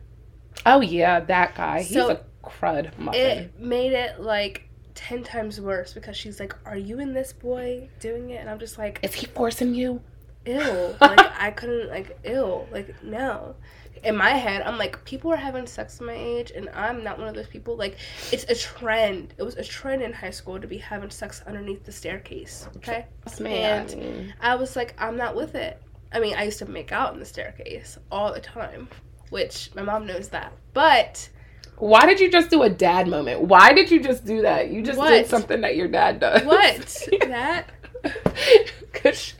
Oh 0.66 0.82
yeah, 0.82 1.20
that 1.22 1.56
guy. 1.56 1.82
He's 1.82 1.98
a 1.98 2.22
crud 2.44 2.98
muffin. 2.98 3.22
It 3.22 3.60
made 3.60 3.94
it 3.94 4.20
like 4.22 4.68
10 4.96 5.24
times 5.24 5.62
worse 5.62 5.94
because 5.94 6.18
she's 6.18 6.40
like, 6.40 6.56
Are 6.66 6.78
you 6.78 7.00
and 7.00 7.16
this 7.16 7.34
boy 7.34 7.90
doing 8.00 8.32
it? 8.32 8.38
And 8.42 8.50
I'm 8.50 8.60
just 8.60 8.78
like, 8.78 9.00
Is 9.04 9.14
he 9.14 9.28
forcing 9.28 9.74
you? 9.76 10.02
Ew. 10.46 10.96
like, 11.02 11.20
I 11.40 11.52
couldn't, 11.52 11.90
like, 11.90 12.18
ew. 12.26 12.66
Like, 12.72 13.04
no. 13.04 13.56
In 14.04 14.16
my 14.16 14.30
head, 14.30 14.62
I'm 14.62 14.78
like, 14.78 15.04
people 15.06 15.32
are 15.32 15.36
having 15.38 15.66
sex 15.66 16.00
my 16.00 16.14
age, 16.14 16.52
and 16.56 16.70
I'm 16.70 17.04
not 17.04 17.18
one 17.18 17.28
of 17.28 17.34
those 17.36 17.48
people. 17.48 17.76
Like, 17.76 17.98
it's 18.32 18.44
a 18.46 18.56
trend. 18.56 19.34
It 19.38 19.44
was 19.44 19.56
a 19.56 19.64
trend 19.64 20.04
in 20.04 20.14
high 20.14 20.30
school 20.30 20.60
to 20.60 20.68
be 20.68 20.78
having 20.78 21.10
sex 21.10 21.42
underneath 21.48 21.84
the 21.84 21.92
staircase. 21.92 22.68
Okay? 22.78 23.06
Man. 23.40 23.90
And- 23.90 24.34
I 24.40 24.56
was 24.56 24.76
like, 24.76 24.94
I'm 25.00 25.18
not 25.18 25.36
with 25.36 25.56
it. 25.56 25.82
I 26.14 26.20
mean, 26.20 26.36
I 26.36 26.44
used 26.44 26.60
to 26.60 26.66
make 26.66 26.92
out 26.92 27.14
in 27.14 27.20
the 27.20 27.26
staircase 27.26 27.98
all 28.12 28.34
the 28.34 28.40
time, 28.40 28.88
which 29.30 29.70
my 29.76 29.82
mom 29.82 30.06
knows 30.06 30.30
that. 30.30 30.52
But 30.74 31.30
why 31.78 32.06
did 32.06 32.20
you 32.20 32.32
just 32.32 32.50
do 32.50 32.64
a 32.64 32.70
dad 32.70 33.08
moment? 33.08 33.42
Why 33.42 33.74
did 33.74 33.92
you 33.92 34.02
just 34.02 34.26
do 34.26 34.42
that? 34.44 34.70
You 34.70 34.82
just 34.82 34.98
What? 34.98 35.10
did 35.10 35.28
something 35.28 35.62
that 35.62 35.76
your 35.76 35.88
dad 35.88 36.20
does. 36.20 36.44
what? 36.44 37.08
that? 37.28 37.66
'Cause- 38.94 39.34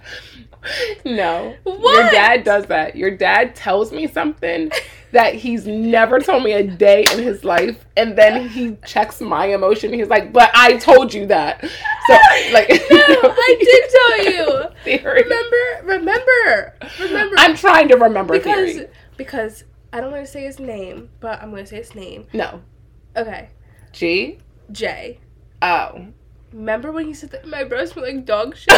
no. 1.06 1.56
Your 1.66 2.04
dad 2.12 2.44
does 2.44 2.66
that. 2.66 2.96
Your 2.96 3.12
dad 3.12 3.56
tells 3.56 3.92
me 3.92 4.08
something 4.08 4.72
that 5.14 5.34
he's 5.36 5.66
never 5.66 6.20
told 6.20 6.44
me 6.44 6.52
a 6.52 6.64
day 6.64 7.06
in 7.14 7.20
his 7.24 7.46
life, 7.46 7.86
and 7.96 8.18
then 8.18 8.50
he 8.50 8.76
checks 8.86 9.22
my 9.22 9.46
emotion. 9.46 9.94
He's 9.94 10.10
like, 10.10 10.34
"But 10.34 10.52
I 10.54 10.76
told 10.78 11.14
you 11.14 11.26
that." 11.28 11.62
So, 11.62 12.14
like, 12.52 12.68
No, 12.70 13.06
I 13.24 13.56
did 13.60 13.90
tell 13.90 14.34
you. 14.34 14.64
Thyri. 15.00 15.24
Remember? 15.24 15.84
Remember? 15.84 16.74
Remember? 17.00 17.36
I'm 17.40 17.56
trying 17.56 17.88
to 17.88 17.96
remember 17.96 18.34
because 18.34 18.76
Thyri. 18.76 18.90
because 19.16 19.64
I 19.94 20.02
don't 20.02 20.12
want 20.12 20.26
to 20.26 20.32
say 20.32 20.44
his 20.44 20.60
name, 20.60 21.10
but 21.20 21.42
I'm 21.42 21.50
going 21.52 21.64
to 21.64 21.70
say 21.70 21.78
his 21.78 21.96
name. 21.96 22.28
No. 22.34 22.62
Okay, 23.16 23.50
G. 23.94 24.38
Jay. 24.72 25.20
Oh. 25.62 26.08
Remember 26.54 26.92
when 26.92 27.06
he 27.08 27.14
said 27.14 27.32
that 27.32 27.46
my 27.48 27.64
breasts 27.64 27.96
were 27.96 28.02
like 28.04 28.26
dog 28.26 28.56
shit? 28.58 28.74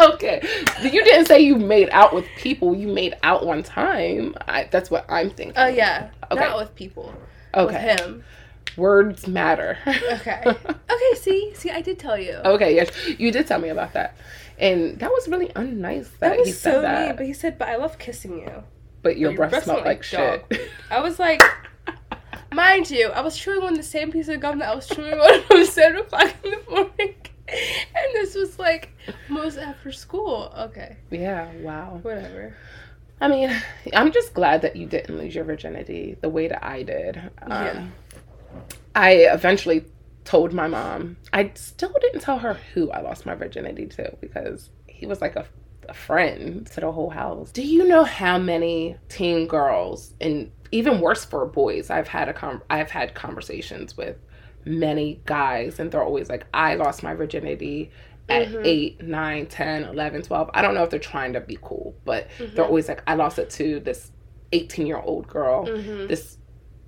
okay. 0.00 0.40
You 0.82 1.04
didn't 1.04 1.26
say 1.26 1.40
you 1.40 1.56
made 1.56 1.88
out 1.90 2.14
with 2.14 2.24
people. 2.36 2.74
You 2.74 2.88
made 2.88 3.14
out 3.22 3.46
one 3.46 3.62
time. 3.62 4.34
I, 4.48 4.68
that's 4.70 4.90
what 4.90 5.04
I'm 5.08 5.30
thinking. 5.30 5.54
Oh 5.56 5.66
yeah, 5.66 6.10
Okay. 6.30 6.40
not 6.40 6.58
with 6.58 6.74
people. 6.74 7.14
Okay. 7.54 7.86
With 7.96 8.00
him. 8.00 8.24
Words 8.76 9.26
matter. 9.26 9.78
Okay. 9.86 10.42
Okay. 10.96 11.18
See, 11.20 11.52
see, 11.54 11.70
I 11.70 11.82
did 11.82 11.98
tell 11.98 12.18
you. 12.18 12.32
okay. 12.44 12.74
Yes, 12.74 12.90
you 13.18 13.30
did 13.30 13.46
tell 13.46 13.58
me 13.60 13.68
about 13.68 13.92
that, 13.94 14.16
and 14.58 14.98
that 15.00 15.10
was 15.10 15.28
really 15.28 15.48
unnice 15.48 16.08
that, 16.18 16.30
That 16.30 16.38
was 16.38 16.46
he 16.48 16.52
said 16.52 16.72
so 16.72 16.80
that. 16.82 17.06
mean, 17.08 17.16
but 17.16 17.26
he 17.26 17.32
said, 17.34 17.58
"But 17.58 17.68
I 17.68 17.76
love 17.76 17.98
kissing 17.98 18.38
you." 18.38 18.62
But 19.06 19.18
your 19.18 19.30
your 19.30 19.36
breath 19.36 19.50
breath 19.50 19.64
smelled 19.64 19.82
smelled 19.82 19.86
like, 19.86 20.12
like 20.12 20.50
shit. 20.50 20.70
I 20.90 20.98
was 21.00 21.20
like, 21.20 21.40
mind 22.52 22.90
you, 22.90 23.08
I 23.10 23.20
was 23.20 23.36
chewing 23.36 23.62
on 23.62 23.74
the 23.74 23.82
same 23.84 24.10
piece 24.10 24.26
of 24.26 24.40
gum 24.40 24.58
that 24.58 24.68
I 24.68 24.74
was 24.74 24.88
chewing 24.88 25.14
on 25.14 25.42
from 25.46 25.64
seven 25.64 26.00
o'clock 26.00 26.34
in 26.42 26.50
the 26.50 26.62
morning, 26.68 27.14
and 27.46 28.14
this 28.14 28.34
was 28.34 28.58
like 28.58 28.90
most 29.28 29.58
after 29.58 29.92
school. 29.92 30.52
Okay, 30.58 30.96
yeah. 31.12 31.52
Wow. 31.60 32.00
whatever. 32.02 32.56
I 33.20 33.28
mean, 33.28 33.50
I'm 33.94 34.10
just 34.10 34.34
glad 34.34 34.62
that 34.62 34.74
you 34.74 34.86
didn't 34.86 35.16
lose 35.16 35.36
your 35.36 35.44
virginity 35.44 36.16
the 36.20 36.28
way 36.28 36.48
that 36.48 36.64
I 36.64 36.82
did. 36.82 37.16
Um, 37.42 37.50
Yeah. 37.50 37.86
I 38.96 39.10
eventually 39.32 39.84
told 40.24 40.52
my 40.52 40.66
mom. 40.66 41.16
I 41.32 41.52
still 41.54 41.94
didn't 42.00 42.22
tell 42.22 42.40
her 42.40 42.54
who 42.74 42.90
I 42.90 43.02
lost 43.02 43.24
my 43.24 43.36
virginity 43.36 43.86
to 43.86 44.16
because 44.20 44.70
he 44.88 45.06
was 45.06 45.20
like 45.20 45.36
a, 45.36 45.46
a 45.88 45.94
friend 45.94 46.66
to 46.68 46.80
the 46.80 46.92
whole 46.92 47.10
house. 47.10 47.50
Do 47.52 47.62
you 47.62 47.86
know 47.86 48.04
how 48.04 48.38
many 48.38 48.96
teen 49.08 49.46
girls 49.46 50.14
and 50.20 50.50
even 50.72 51.00
worse 51.00 51.24
for 51.24 51.46
boys? 51.46 51.90
I've 51.90 52.08
had 52.08 52.28
a 52.28 52.32
com- 52.32 52.62
I've 52.70 52.90
had 52.90 53.14
conversations 53.14 53.96
with 53.96 54.16
many 54.64 55.20
guys 55.26 55.78
and 55.78 55.90
they're 55.92 56.02
always 56.02 56.28
like 56.28 56.44
I 56.52 56.74
lost 56.74 57.02
my 57.02 57.14
virginity 57.14 57.90
at 58.28 58.48
Mhm. 58.48 58.64
eight, 58.66 59.02
nine, 59.02 59.46
10, 59.46 59.84
11, 59.84 60.22
12. 60.22 60.50
I 60.52 60.60
don't 60.62 60.74
know 60.74 60.82
if 60.82 60.90
they're 60.90 60.98
trying 60.98 61.32
to 61.34 61.40
be 61.40 61.56
cool, 61.62 61.94
but 62.04 62.26
Mm-hmm. 62.38 62.54
they're 62.56 62.64
always 62.64 62.88
like, 62.88 63.02
I 63.06 63.14
lost 63.14 63.38
it 63.38 63.50
to 63.50 63.78
this 63.80 64.10
18 64.52 64.86
year 64.86 64.98
old 64.98 65.28
girl, 65.28 65.66
Mhm. 65.66 66.08
this 66.08 66.38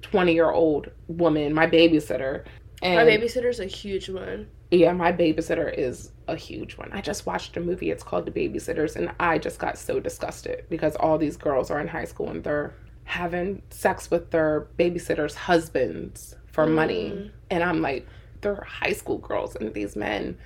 20 0.03 0.33
year 0.35 0.51
old 0.51 0.91
woman, 1.07 1.55
my 1.55 1.67
babysitter. 1.69 2.45
And 2.83 2.95
My 2.97 3.05
babysitter's 3.17 3.61
a 3.61 3.67
huge 3.67 4.09
one. 4.09 4.49
yeah, 4.71 4.93
my 4.93 5.13
babysitter 5.13 5.73
is 5.77 6.13
a 6.29 6.37
huge 6.37 6.77
one. 6.77 6.91
I 6.93 7.01
just 7.01 7.27
watched 7.27 7.57
a 7.57 7.61
movie, 7.61 7.91
it's 7.91 8.03
called 8.03 8.27
The 8.27 8.31
Babysitters, 8.31 8.97
and 8.97 9.11
I 9.19 9.39
just 9.39 9.59
got 9.59 9.79
so 9.79 9.99
disgusted 10.01 10.65
because 10.69 10.95
all 10.97 11.19
these 11.19 11.37
girls 11.37 11.71
are 11.71 11.81
in 11.81 11.89
high 11.89 12.05
school 12.05 12.29
and 12.31 12.45
they're 12.45 12.75
having 13.05 13.63
sex 13.71 14.11
with 14.11 14.31
their 14.31 14.69
babysitters' 14.79 15.35
husbands 15.35 16.37
for 16.47 16.67
money. 16.67 17.11
Mm. 17.11 17.31
And 17.51 17.65
I'm 17.65 17.81
like, 17.81 18.07
they're 18.43 18.63
high 18.63 18.93
school 18.93 19.19
girls, 19.19 19.57
and 19.57 19.73
these 19.75 19.97
men 19.97 20.39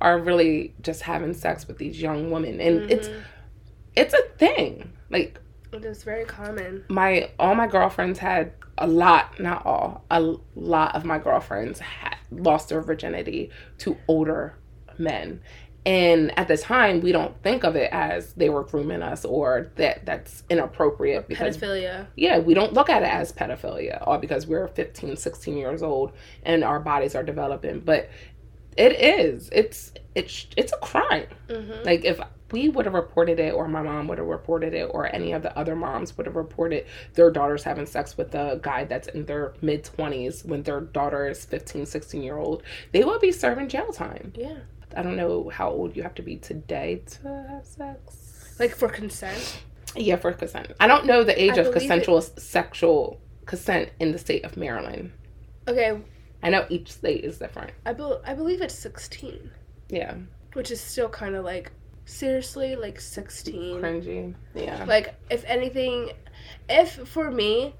are 0.00 0.18
really 0.18 0.74
just 0.80 1.02
having 1.02 1.34
sex 1.34 1.66
with 1.66 1.78
these 1.78 2.00
young 2.00 2.30
women. 2.30 2.60
And 2.60 2.90
it's 2.90 3.08
Mhm. 3.08 3.22
it's 3.96 4.14
a 4.14 4.22
thing. 4.38 4.92
Like 5.10 5.38
It 5.72 5.84
is 5.84 6.02
very 6.04 6.24
common. 6.24 6.84
my 6.88 7.30
all 7.38 7.54
my 7.54 7.66
girlfriends 7.66 8.18
had 8.18 8.52
a 8.76 8.86
lot, 8.88 9.38
not 9.38 9.64
all, 9.64 10.04
a 10.10 10.20
lot 10.56 10.94
of 10.96 11.04
my 11.04 11.18
girlfriends 11.18 11.78
had 11.78 12.16
lost 12.32 12.70
their 12.70 12.80
virginity 12.80 13.50
to 13.78 13.96
older 14.08 14.54
men. 14.98 15.40
And 15.86 16.36
at 16.38 16.48
the 16.48 16.56
time, 16.56 17.00
we 17.02 17.12
don't 17.12 17.40
think 17.42 17.62
of 17.62 17.76
it 17.76 17.90
as 17.92 18.32
they 18.34 18.48
were 18.48 18.64
grooming 18.64 19.02
us 19.02 19.24
or 19.26 19.70
that 19.76 20.06
that's 20.06 20.42
inappropriate 20.48 21.28
because 21.28 21.58
Pedophilia. 21.58 22.06
yeah, 22.16 22.38
we 22.38 22.54
don't 22.54 22.72
look 22.72 22.88
at 22.88 23.02
it 23.02 23.10
as 23.12 23.32
pedophilia 23.32 24.02
or 24.06 24.18
because 24.18 24.46
we're 24.46 24.66
15, 24.68 25.16
16 25.16 25.56
years 25.58 25.82
old 25.82 26.12
and 26.42 26.64
our 26.64 26.80
bodies 26.80 27.14
are 27.14 27.22
developing, 27.22 27.80
but 27.80 28.08
it 28.78 28.92
is. 28.92 29.50
It's 29.52 29.92
it's 30.14 30.46
it's 30.56 30.72
a 30.72 30.78
crime. 30.78 31.26
hmm 31.50 31.82
Like 31.84 32.04
if 32.04 32.18
we 32.50 32.68
would 32.68 32.86
have 32.86 32.94
reported 32.94 33.38
it 33.40 33.52
or 33.52 33.66
my 33.68 33.82
mom 33.82 34.06
would 34.08 34.18
have 34.18 34.26
reported 34.26 34.74
it 34.74 34.84
or 34.84 35.12
any 35.14 35.32
of 35.32 35.42
the 35.42 35.56
other 35.58 35.74
moms 35.74 36.16
would 36.16 36.26
have 36.26 36.36
reported 36.36 36.86
their 37.14 37.30
daughters 37.30 37.64
having 37.64 37.84
sex 37.84 38.16
with 38.16 38.34
a 38.34 38.58
guy 38.62 38.84
that's 38.84 39.08
in 39.08 39.26
their 39.26 39.54
mid 39.60 39.82
20s 39.84 40.46
when 40.46 40.62
their 40.62 40.80
daughter 40.80 41.28
is 41.28 41.44
15, 41.44 41.84
16 41.84 42.22
year 42.22 42.36
old, 42.38 42.62
they 42.92 43.02
will 43.04 43.18
be 43.18 43.32
serving 43.32 43.68
jail 43.68 43.92
time. 43.92 44.32
Yeah. 44.36 44.58
I 44.96 45.02
don't 45.02 45.16
know 45.16 45.48
how 45.48 45.70
old 45.70 45.96
you 45.96 46.02
have 46.02 46.14
to 46.16 46.22
be 46.22 46.36
today 46.36 47.02
to 47.22 47.46
have 47.50 47.66
sex. 47.66 48.56
Like 48.58 48.74
for 48.74 48.88
consent. 48.88 49.62
yeah, 49.96 50.16
for 50.16 50.32
consent. 50.32 50.72
I 50.80 50.86
don't 50.86 51.06
know 51.06 51.24
the 51.24 51.40
age 51.40 51.52
I 51.58 51.62
of 51.62 51.72
consensual 51.72 52.20
sexual 52.22 53.20
consent 53.46 53.90
in 54.00 54.12
the 54.12 54.18
state 54.18 54.44
of 54.44 54.56
Maryland. 54.56 55.12
Okay, 55.66 55.98
I 56.42 56.50
know 56.50 56.66
each 56.68 56.92
state 56.92 57.24
is 57.24 57.38
different. 57.38 57.72
I, 57.86 57.92
be- 57.92 58.18
I 58.24 58.34
believe 58.34 58.60
it's 58.60 58.74
16, 58.74 59.50
Yeah. 59.88 60.14
which 60.52 60.70
is 60.70 60.80
still 60.80 61.08
kind 61.08 61.34
of 61.34 61.44
like, 61.44 61.72
seriously, 62.04 62.76
like 62.76 63.00
16. 63.00 63.80
Cringy. 63.80 64.34
Yeah. 64.54 64.84
Like, 64.84 65.14
if 65.30 65.44
anything, 65.46 66.10
if 66.68 66.92
for 67.08 67.30
me, 67.30 67.74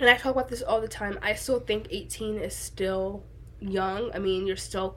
and 0.00 0.08
I 0.10 0.16
talk 0.16 0.32
about 0.32 0.48
this 0.48 0.62
all 0.62 0.80
the 0.80 0.88
time. 0.88 1.18
I 1.22 1.34
still 1.34 1.60
think 1.60 1.86
18 1.90 2.38
is 2.38 2.54
still 2.54 3.22
young. 3.60 4.10
I 4.12 4.18
mean, 4.18 4.46
you're 4.46 4.56
still 4.56 4.96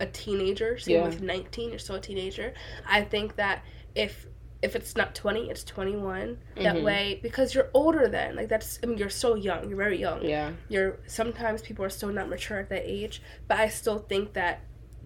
a 0.00 0.06
teenager. 0.06 0.78
Same 0.78 0.96
Yeah. 0.96 1.04
with 1.04 1.22
19, 1.22 1.70
you're 1.70 1.78
still 1.78 1.96
a 1.96 2.00
teenager. 2.00 2.52
I 2.88 3.02
think 3.02 3.36
that 3.36 3.62
if 3.94 4.26
if 4.62 4.74
it's 4.74 4.96
not 4.96 5.14
20, 5.14 5.50
it's 5.50 5.62
21. 5.62 6.38
That 6.56 6.76
Mhm. 6.76 6.82
way, 6.82 7.20
because 7.22 7.54
you're 7.54 7.68
older 7.74 8.08
then. 8.08 8.34
Like 8.36 8.48
that's, 8.48 8.80
I 8.82 8.86
mean, 8.86 8.96
you're 8.96 9.10
so 9.10 9.34
young. 9.34 9.68
You're 9.68 9.76
very 9.76 9.98
young. 9.98 10.24
Yeah. 10.24 10.52
You're 10.68 10.98
sometimes 11.06 11.60
people 11.60 11.84
are 11.84 11.90
still 11.90 12.08
not 12.08 12.28
mature 12.30 12.58
at 12.58 12.70
that 12.70 12.82
age, 12.84 13.20
but 13.46 13.58
I 13.60 13.68
still 13.68 13.98
think 13.98 14.32
that 14.32 14.60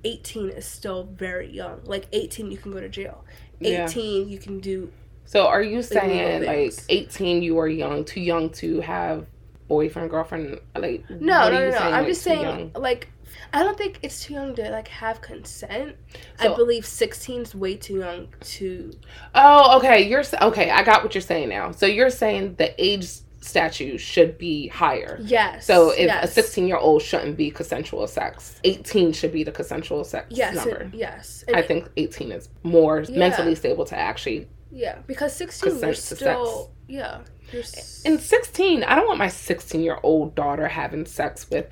18 0.04 0.50
is 0.50 0.64
still 0.66 1.02
very 1.02 1.50
young. 1.50 1.80
Like 1.84 2.06
18, 2.12 2.50
you 2.52 2.58
can 2.58 2.70
go 2.72 2.80
to 2.80 2.88
jail. 2.88 3.24
Yeah. 3.58 3.84
18, 3.84 4.28
you 4.28 4.38
can 4.38 4.60
do. 4.60 4.92
So 5.26 5.46
are 5.46 5.62
you 5.62 5.82
saying 5.82 6.44
like 6.46 6.72
18 6.88 7.42
you 7.42 7.58
are 7.58 7.68
young, 7.68 8.04
too 8.04 8.20
young 8.20 8.50
to 8.50 8.80
have 8.80 9.26
boyfriend, 9.68 10.10
girlfriend? 10.10 10.60
Like 10.76 11.10
No, 11.10 11.50
no, 11.50 11.58
no, 11.58 11.70
no. 11.70 11.76
I'm 11.76 11.92
like, 11.92 12.06
just 12.06 12.22
saying, 12.22 12.40
young? 12.40 12.72
like, 12.74 13.08
I 13.52 13.62
don't 13.62 13.76
think 13.78 13.98
it's 14.02 14.24
too 14.24 14.34
young 14.34 14.54
to 14.56 14.70
like 14.70 14.88
have 14.88 15.20
consent. 15.20 15.96
So- 16.40 16.52
I 16.52 16.56
believe 16.56 16.86
16 16.86 17.42
is 17.42 17.54
way 17.54 17.76
too 17.76 17.98
young 17.98 18.28
to. 18.40 18.92
Oh, 19.34 19.78
okay. 19.78 20.08
You're 20.08 20.22
okay. 20.42 20.70
I 20.70 20.82
got 20.82 21.02
what 21.02 21.14
you're 21.14 21.22
saying 21.22 21.48
now. 21.48 21.70
So 21.72 21.86
you're 21.86 22.10
saying 22.10 22.54
the 22.56 22.72
age 22.82 23.08
statute 23.42 23.98
should 23.98 24.36
be 24.36 24.68
higher. 24.68 25.18
Yes. 25.22 25.66
So 25.66 25.90
if 25.90 26.06
yes. 26.06 26.24
a 26.24 26.32
16 26.32 26.66
year 26.68 26.76
old 26.76 27.00
shouldn't 27.02 27.36
be 27.38 27.50
consensual 27.50 28.06
sex, 28.06 28.60
18 28.64 29.12
should 29.12 29.32
be 29.32 29.44
the 29.44 29.52
consensual 29.52 30.04
sex 30.04 30.26
Yes, 30.30 30.54
number. 30.56 30.76
and, 30.76 30.94
yes. 30.94 31.42
And 31.48 31.56
I 31.56 31.62
think 31.62 31.88
18 31.96 32.32
is 32.32 32.50
more 32.62 33.00
Yeah. 33.08 33.18
mentally 33.18 33.54
stable 33.54 33.84
to 33.86 33.96
actually. 33.98 34.46
Yeah, 34.70 34.98
because 35.06 35.34
16, 35.34 35.80
you're 35.80 35.94
still. 35.94 36.70
Yeah. 36.86 37.20
You're 37.50 37.62
s- 37.62 38.02
In 38.04 38.18
16, 38.20 38.84
I 38.84 38.94
don't 38.94 39.06
want 39.06 39.18
my 39.18 39.28
16 39.28 39.80
year 39.80 39.98
old 40.02 40.34
daughter 40.34 40.68
having 40.68 41.06
sex 41.06 41.48
with 41.50 41.66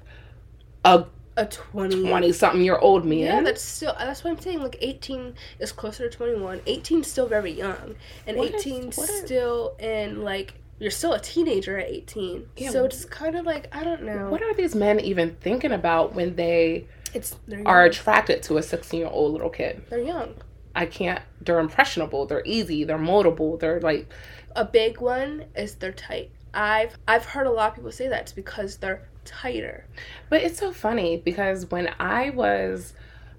a 0.85 1.05
a 1.39 1.47
20. 1.47 2.03
20 2.09 2.33
something 2.33 2.63
year 2.63 2.77
old 2.79 3.05
man. 3.05 3.19
Yeah, 3.19 3.41
that's 3.43 3.63
still 3.63 3.95
that's 3.99 4.25
what 4.25 4.31
I'm 4.33 4.41
saying. 4.41 4.61
Like 4.61 4.77
18 4.81 5.35
is 5.61 5.73
closer 5.73 6.09
to 6.09 6.15
21. 6.17 6.61
18 6.67 7.01
is 7.01 7.07
still 7.11 7.27
very 7.27 7.53
young, 7.53 7.95
and 8.27 8.37
What 8.37 8.55
is- 8.55 8.67
18 8.67 8.91
what 8.93 9.09
is- 9.09 9.21
still 9.21 9.77
in 9.79 10.23
like 10.23 10.55
you're 10.81 10.91
still 10.93 11.13
a 11.15 11.21
teenager 11.21 11.77
at 11.79 11.89
18. 11.89 12.47
Yeah. 12.57 12.71
So 12.71 12.85
it's 12.85 13.05
kind 13.05 13.37
of 13.37 13.45
like 13.47 13.69
I 13.75 13.83
don't 13.85 14.03
know. 14.03 14.29
what 14.31 14.43
are 14.43 14.55
these 14.55 14.75
men 14.75 15.01
even 15.01 15.37
thinking 15.41 15.73
about 15.73 16.15
when 16.15 16.37
they 16.37 16.87
it's 17.15 17.37
they're 17.49 17.67
are 17.67 17.85
attracted 17.85 18.43
to 18.45 18.59
a 18.59 18.63
16 18.63 19.01
year 19.01 19.09
old 19.11 19.33
little 19.33 19.51
kid? 19.51 19.83
they're 19.91 19.99
young. 20.01 20.35
I 20.77 20.87
can't, 20.87 21.21
they're 21.41 21.59
impressionable, 21.59 22.27
they're 22.27 22.45
easy, 22.45 22.85
they're 22.85 22.99
moldable, 22.99 23.59
they're 23.59 23.81
like, 23.81 24.09
A 24.55 24.65
big 24.65 25.01
one 25.01 25.47
is 25.57 25.75
they're 25.77 25.91
tight. 25.93 26.31
I've 26.55 26.97
I've 27.09 27.25
heard 27.25 27.47
a 27.47 27.51
lot 27.51 27.71
of 27.71 27.75
people 27.75 27.91
say 27.91 28.07
that 28.09 28.23
it's 28.23 28.33
because 28.33 28.77
they're 28.77 29.03
tighter. 29.29 29.87
But 30.31 30.43
it's 30.43 30.59
so 30.59 30.73
funny 30.73 31.19
because 31.19 31.71
when 31.71 31.95
I 31.99 32.31
was, 32.31 32.95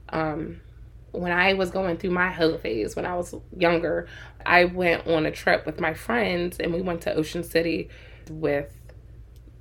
um, 0.10 0.62
when 1.12 1.32
I 1.32 1.54
was 1.54 1.72
going 1.72 1.98
through 1.98 2.12
my 2.12 2.30
hoe 2.32 2.58
phase 2.58 2.96
when 2.96 3.06
I 3.06 3.16
was 3.16 3.34
younger, 3.58 4.08
I 4.46 4.66
went 4.66 5.08
on 5.08 5.26
a 5.26 5.32
trip 5.32 5.66
with 5.66 5.80
my 5.80 5.94
friends 5.94 6.60
and 6.60 6.74
we 6.74 6.82
went 6.82 7.02
to 7.02 7.14
Ocean 7.14 7.44
City 7.44 7.90
with 8.30 8.76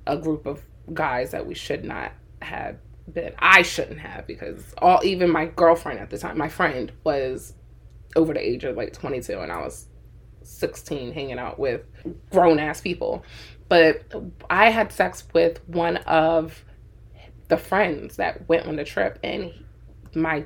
a 0.05 0.17
group 0.17 0.45
of 0.45 0.61
guys 0.93 1.31
that 1.31 1.45
we 1.45 1.55
should 1.55 1.83
not 1.83 2.11
have 2.41 2.77
been. 3.11 3.33
I 3.39 3.63
shouldn't 3.63 3.99
have 3.99 4.27
because 4.27 4.73
all 4.77 5.01
even 5.03 5.29
my 5.29 5.45
girlfriend 5.45 5.99
at 5.99 6.09
the 6.09 6.17
time, 6.17 6.37
my 6.37 6.49
friend 6.49 6.91
was 7.03 7.53
over 8.15 8.33
the 8.33 8.47
age 8.47 8.63
of 8.63 8.75
like 8.75 8.93
22 8.93 9.39
and 9.39 9.51
I 9.51 9.61
was 9.61 9.87
16 10.43 11.13
hanging 11.13 11.39
out 11.39 11.59
with 11.59 11.81
grown 12.31 12.59
ass 12.59 12.81
people. 12.81 13.23
But 13.69 14.03
I 14.49 14.69
had 14.71 14.91
sex 14.91 15.23
with 15.33 15.61
one 15.67 15.97
of 15.97 16.65
the 17.47 17.57
friends 17.57 18.17
that 18.17 18.47
went 18.49 18.65
on 18.67 18.75
the 18.75 18.83
trip, 18.83 19.19
and 19.23 19.45
he- 19.45 19.65
my 20.19 20.45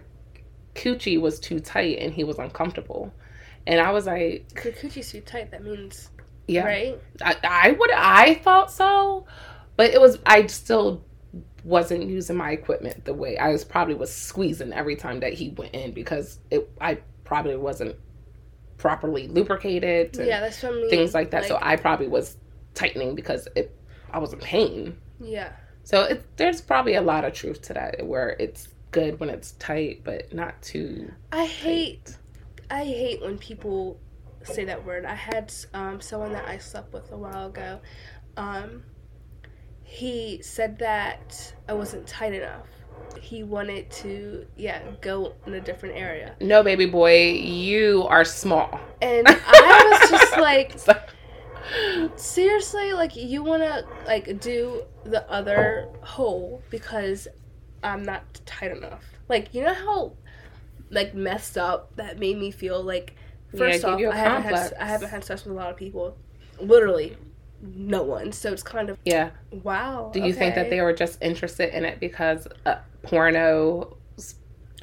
coochie 0.76 1.20
was 1.20 1.40
too 1.40 1.60
tight 1.60 2.00
and 2.00 2.14
he 2.14 2.24
was 2.24 2.38
uncomfortable. 2.40 3.14
And 3.68 3.80
I 3.80 3.92
was 3.92 4.06
like, 4.08 4.52
your 4.64 4.74
coochie's 4.74 5.12
too 5.12 5.22
tight, 5.22 5.52
that 5.52 5.64
means 5.64 6.10
yeah, 6.48 6.66
right. 6.66 7.00
I, 7.22 7.36
I 7.44 7.72
would, 7.72 7.92
I 7.92 8.34
thought 8.36 8.72
so, 8.72 9.26
but 9.78 9.92
it 9.92 10.02
was, 10.02 10.20
I 10.26 10.48
still 10.48 11.06
wasn't 11.64 12.04
using 12.10 12.36
my 12.36 12.52
equipment 12.52 13.06
the 13.06 13.14
way 13.14 13.38
I 13.38 13.50
was 13.50 13.64
probably 13.64 13.96
was 13.96 14.14
squeezing 14.14 14.74
every 14.74 14.98
time 14.98 15.22
that 15.22 15.32
he 15.34 15.50
went 15.52 15.74
in 15.74 15.92
because 15.94 16.40
it, 16.52 16.70
I 16.82 16.96
probably 17.24 17.56
wasn't 17.56 17.96
properly 18.78 19.28
lubricated. 19.30 20.18
and 20.18 20.28
Yeah, 20.28 20.42
that's 20.42 20.62
what 20.62 20.74
I 20.74 20.76
mean. 20.76 20.90
things 20.90 21.14
like 21.14 21.32
that. 21.32 21.46
so 21.46 21.58
I 21.62 21.78
probably 21.78 22.08
was 22.08 22.36
tightening 22.74 23.16
because 23.16 23.48
it, 23.56 23.76
I 24.12 24.18
was 24.20 24.34
in 24.34 24.40
pain. 24.40 24.98
yeah. 25.20 25.52
So 25.86 26.04
it, 26.04 26.26
there's 26.38 26.62
probably 26.62 26.96
a 26.96 27.02
lot 27.02 27.26
of 27.26 27.34
truth 27.34 27.62
to 27.64 27.74
that 27.74 28.06
where 28.08 28.38
it's 28.40 28.70
good 28.92 29.20
when 29.20 29.30
it's 29.30 29.52
tight, 29.54 30.02
but 30.06 30.34
not 30.34 30.62
too 30.62 31.12
I 31.32 31.46
hate 31.46 32.18
I 32.72 32.84
hate 32.86 33.22
when 33.22 33.38
people 33.38 34.00
say 34.44 34.64
that 34.66 34.86
word. 34.86 35.04
I 35.06 35.14
had 35.16 35.54
um, 35.74 36.00
someone 36.02 36.32
that 36.34 36.48
I 36.48 36.58
slept 36.58 36.94
with 36.94 37.12
a 37.12 37.18
while 37.18 37.48
ago. 37.48 37.80
Um, 38.38 38.84
he 39.84 40.40
said 40.42 40.80
that 40.80 41.54
I 41.68 41.74
wasn't 41.74 42.08
tight 42.08 42.34
enough. 42.34 42.66
He 43.20 43.44
wanted 43.44 43.92
to, 43.92 44.46
yeah, 44.56 44.82
go 45.02 45.34
in 45.46 45.54
a 45.54 45.62
different 45.62 45.96
area, 45.98 46.36
No, 46.42 46.64
baby 46.64 46.86
boy, 46.86 47.34
you 47.34 48.04
are 48.08 48.26
small. 48.26 48.80
and 49.02 49.28
I 49.30 50.00
was 50.02 50.10
just 50.10 50.38
like, 50.38 50.80
seriously, 52.16 52.94
like 52.94 53.16
you 53.16 53.44
want 53.44 53.64
to 53.64 53.86
like 54.06 54.40
do 54.40 54.84
the 55.04 55.30
other 55.30 55.90
hole 56.02 56.62
because 56.70 57.28
I'm 57.84 58.04
not 58.04 58.24
tight 58.46 58.72
enough. 58.72 59.04
Like 59.30 59.54
you 59.54 59.64
know 59.64 59.74
how 59.74 60.14
like 60.90 61.14
messed 61.14 61.58
up 61.58 61.96
that 61.96 62.20
made 62.20 62.38
me 62.38 62.52
feel. 62.52 62.82
Like 62.82 63.16
first 63.56 63.84
give 63.84 64.10
off, 64.10 64.14
I 64.14 64.18
haven't 64.18 64.44
had. 64.44 64.74
I 64.80 64.86
haven't 64.86 65.10
had 65.10 65.24
sex 65.24 65.44
with 65.46 65.54
a 65.54 65.56
lot 65.56 65.70
of 65.70 65.78
people, 65.78 66.18
literally 66.60 67.18
no 67.64 68.04
one. 68.04 68.32
So 68.32 68.52
it's 68.52 68.64
kind 68.64 68.90
of 68.90 68.98
yeah. 69.06 69.32
wow. 69.52 70.12
Do 70.14 70.20
you 70.20 70.34
think 70.34 70.56
that 70.56 70.70
they 70.70 70.82
were 70.82 70.94
just 70.94 71.22
interested 71.22 71.76
in 71.76 71.86
it 71.86 72.00
because 72.00 72.48
uh, 72.66 72.76
porno, 73.04 73.98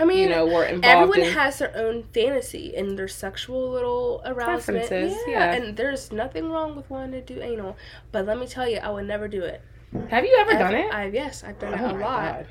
I 0.00 0.04
mean, 0.04 0.18
you 0.18 0.28
know, 0.28 0.46
were 0.46 0.64
involved 0.64 0.84
Everyone 1.12 1.20
in? 1.28 1.32
has 1.34 1.58
their 1.58 1.76
own 1.76 2.04
fantasy 2.14 2.74
and 2.74 2.98
their 2.98 3.08
sexual 3.08 3.70
little 3.70 4.22
arousement. 4.24 4.86
Preferences, 4.88 5.18
yeah. 5.26 5.52
and 5.52 5.76
there's 5.76 6.10
nothing 6.10 6.50
wrong 6.50 6.74
with 6.76 6.88
wanting 6.88 7.12
to 7.24 7.34
do 7.34 7.40
anal. 7.42 7.76
But 8.10 8.26
let 8.26 8.38
me 8.38 8.46
tell 8.46 8.68
you, 8.68 8.78
I 8.78 8.90
would 8.90 9.06
never 9.06 9.28
do 9.28 9.42
it. 9.42 9.60
Have 10.08 10.24
you 10.24 10.36
ever 10.40 10.52
done 10.52 10.74
it? 10.74 10.92
I, 10.92 11.06
yes, 11.06 11.44
I've 11.44 11.58
done 11.58 11.74
it 11.74 11.80
Oh 11.80 11.96
a 11.96 11.98
lot. 11.98 12.46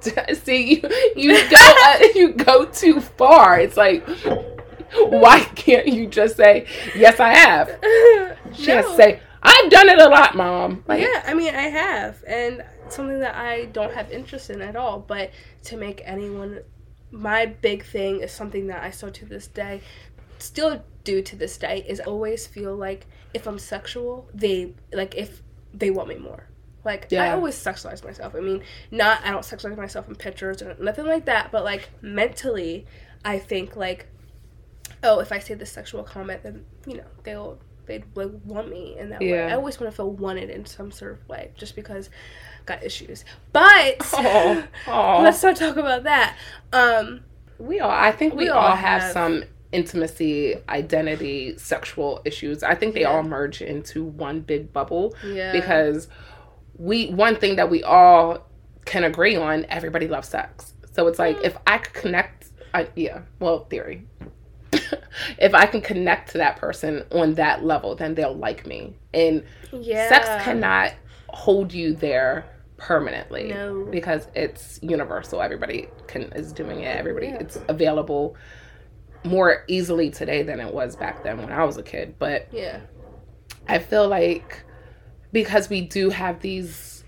See, 0.44 0.76
you 0.76 0.88
you 1.16 1.50
go 1.50 1.56
uh, 1.84 1.98
you 2.14 2.32
go 2.32 2.64
too 2.64 3.00
far. 3.00 3.58
It's 3.60 3.76
like, 3.76 4.06
why 4.94 5.40
can't 5.54 5.86
you 5.88 6.06
just 6.06 6.36
say 6.36 6.66
yes? 6.96 7.20
I 7.20 7.34
have. 7.34 7.78
She 8.54 8.70
has 8.70 8.86
to 8.86 8.90
No. 8.92 8.96
say 8.96 9.20
I've 9.42 9.70
done 9.70 9.88
it 9.90 9.98
a 10.00 10.08
lot, 10.08 10.34
mom. 10.34 10.82
Like, 10.88 11.02
yeah, 11.02 11.22
I 11.26 11.34
mean, 11.34 11.54
I 11.54 11.62
have, 11.68 12.24
and 12.26 12.64
something 12.94 13.20
that 13.20 13.34
I 13.34 13.66
don't 13.66 13.92
have 13.94 14.10
interest 14.10 14.50
in 14.50 14.62
at 14.62 14.76
all. 14.76 15.00
But 15.00 15.30
to 15.64 15.76
make 15.76 16.02
anyone, 16.04 16.60
my 17.10 17.46
big 17.46 17.84
thing 17.84 18.20
is 18.20 18.32
something 18.32 18.66
that 18.68 18.82
I 18.82 18.90
still 18.90 19.10
to 19.10 19.24
this 19.24 19.46
day, 19.46 19.80
still 20.38 20.84
do 21.04 21.22
to 21.22 21.36
this 21.36 21.56
day, 21.58 21.84
is 21.88 22.00
always 22.00 22.46
feel 22.46 22.74
like 22.74 23.06
if 23.34 23.46
I'm 23.46 23.58
sexual, 23.58 24.28
they 24.34 24.74
like 24.92 25.14
if 25.14 25.42
they 25.72 25.90
want 25.90 26.08
me 26.08 26.16
more. 26.16 26.48
Like 26.84 27.12
I 27.12 27.30
always 27.30 27.54
sexualize 27.54 28.04
myself. 28.04 28.34
I 28.34 28.40
mean, 28.40 28.62
not 28.90 29.20
I 29.24 29.30
don't 29.30 29.42
sexualize 29.42 29.76
myself 29.76 30.08
in 30.08 30.14
pictures 30.14 30.62
or 30.62 30.76
nothing 30.80 31.06
like 31.06 31.26
that, 31.26 31.50
but 31.50 31.64
like 31.64 31.90
mentally, 32.00 32.86
I 33.24 33.38
think 33.38 33.76
like, 33.76 34.06
oh, 35.02 35.18
if 35.18 35.32
I 35.32 35.38
say 35.38 35.54
this 35.54 35.72
sexual 35.72 36.02
comment, 36.02 36.42
then 36.42 36.64
you 36.86 36.96
know 36.96 37.04
they'll 37.24 37.58
they'd 37.86 38.04
like, 38.14 38.30
want 38.44 38.70
me 38.70 38.96
in 38.98 39.10
that 39.10 39.20
way. 39.20 39.42
I 39.42 39.54
always 39.54 39.80
want 39.80 39.90
to 39.90 39.96
feel 39.96 40.10
wanted 40.10 40.50
in 40.50 40.66
some 40.66 40.90
sort 40.92 41.12
of 41.12 41.28
way, 41.28 41.50
just 41.56 41.74
because 41.74 42.10
I 42.68 42.74
got 42.74 42.84
issues. 42.84 43.24
But 43.52 43.96
Aw, 44.14 44.64
aw. 44.88 45.22
let's 45.22 45.42
not 45.42 45.56
talk 45.56 45.76
about 45.76 46.04
that. 46.04 46.36
Um, 46.72 47.20
We 47.58 47.80
all, 47.80 47.90
I 47.90 48.12
think 48.12 48.34
we, 48.34 48.44
We 48.44 48.48
all, 48.50 48.58
all 48.58 48.76
have, 48.76 49.02
have- 49.02 49.12
some 49.12 49.44
intimacy, 49.72 50.56
identity, 50.68 51.56
sexual 51.58 52.20
issues. 52.24 52.62
I 52.62 52.74
think 52.74 52.94
they 52.94 53.02
Yeah. 53.02 53.10
all 53.16 53.22
merge 53.22 53.60
into 53.62 54.04
one 54.04 54.40
big 54.40 54.72
bubble 54.72 55.14
yeah, 55.24 55.52
because 55.52 56.08
we, 56.78 57.08
one 57.10 57.36
thing 57.36 57.56
that 57.56 57.68
we 57.70 57.82
all 57.82 58.46
can 58.86 59.04
agree 59.04 59.36
on, 59.36 59.66
everybody 59.68 60.08
loves 60.08 60.28
sex. 60.28 60.72
So 60.92 61.06
it's 61.06 61.18
like, 61.18 61.36
Mm. 61.38 61.44
if 61.46 61.56
I 61.66 61.78
could 61.78 61.94
connect, 61.94 62.46
I, 62.74 62.88
yeah, 62.96 63.22
well, 63.40 63.66
Thyri. 63.70 64.04
if 65.38 65.54
I 65.54 65.66
can 65.66 65.80
connect 65.80 66.32
to 66.32 66.38
that 66.38 66.56
person 66.56 67.04
on 67.12 67.34
that 67.34 67.64
level, 67.64 67.94
then 67.94 68.14
they'll 68.14 68.34
like 68.36 68.66
me. 68.66 68.94
And 69.14 69.42
yeah, 69.72 70.08
sex 70.08 70.26
cannot 70.44 70.92
hold 71.28 71.72
you 71.74 71.92
there 71.94 72.46
permanently 72.78 73.48
No. 73.48 73.86
because 73.90 74.26
it's 74.34 74.78
universal 74.82 75.42
everybody 75.42 75.88
can 76.06 76.32
is 76.32 76.52
doing 76.52 76.80
it 76.80 76.96
everybody 76.96 77.26
Yeah. 77.26 77.38
it's 77.40 77.58
available 77.68 78.36
more 79.24 79.64
easily 79.68 80.10
today 80.10 80.42
than 80.42 80.60
it 80.60 80.72
was 80.72 80.96
back 80.96 81.22
then 81.24 81.38
when 81.38 81.52
i 81.52 81.64
was 81.64 81.76
a 81.76 81.82
kid 81.82 82.14
but 82.18 82.48
Yeah, 82.52 82.80
i 83.68 83.78
feel 83.78 84.08
like 84.08 84.62
because 85.32 85.68
we 85.68 85.82
do 85.82 86.10
have 86.10 86.40
these 86.40 87.04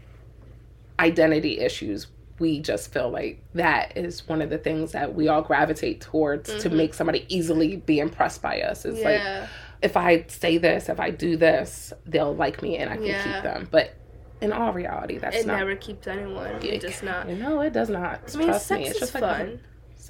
identity 0.99 1.61
issues 1.61 2.09
we 2.41 2.59
just 2.59 2.93
feel 2.93 3.11
like 3.11 3.45
that 3.55 3.97
is 3.97 4.27
one 4.27 4.43
of 4.43 4.51
the 4.51 4.59
things 4.59 4.93
that 4.93 5.15
we 5.15 5.29
all 5.29 5.43
gravitate 5.43 6.01
towards 6.01 6.51
mm-hmm. 6.51 6.61
to 6.61 6.71
make 6.71 6.95
somebody 6.95 7.27
easily 7.29 7.77
be 7.77 8.01
impressed 8.01 8.41
by 8.41 8.63
us. 8.63 8.87
It's 8.87 8.99
yeah. 8.99 9.41
like 9.41 9.49
if 9.83 9.97
I 9.97 10.25
say 10.27 10.59
this, 10.59 10.89
if 10.89 10.99
I 10.99 11.11
do 11.11 11.37
this, 11.37 11.93
they'll 12.07 12.35
like 12.35 12.63
me 12.63 12.79
and 12.79 12.91
I 12.91 12.97
can 12.97 13.07
yeah. 13.07 13.23
keep 13.23 13.43
them. 13.43 13.69
But 13.71 13.95
in 14.41 14.53
all 14.53 14.73
reality, 14.73 15.19
that's 15.19 15.37
not. 15.37 15.43
it 15.43 15.47
not. 15.47 15.59
never 15.59 15.77
keeps 15.77 16.07
anyone. 16.07 16.55
It, 16.57 16.65
it 16.65 16.81
does 16.81 17.03
not. 17.03 17.29
No, 17.29 17.61
it 17.61 17.73
does 17.73 17.91
not. 17.91 18.21
I 18.35 18.39
mean, 18.39 18.49
Trust 18.49 18.67
sex 18.67 18.81
me. 18.81 18.87
It's 18.89 18.99
just 19.01 19.13
fun. 19.13 19.23
Like, 19.23 19.59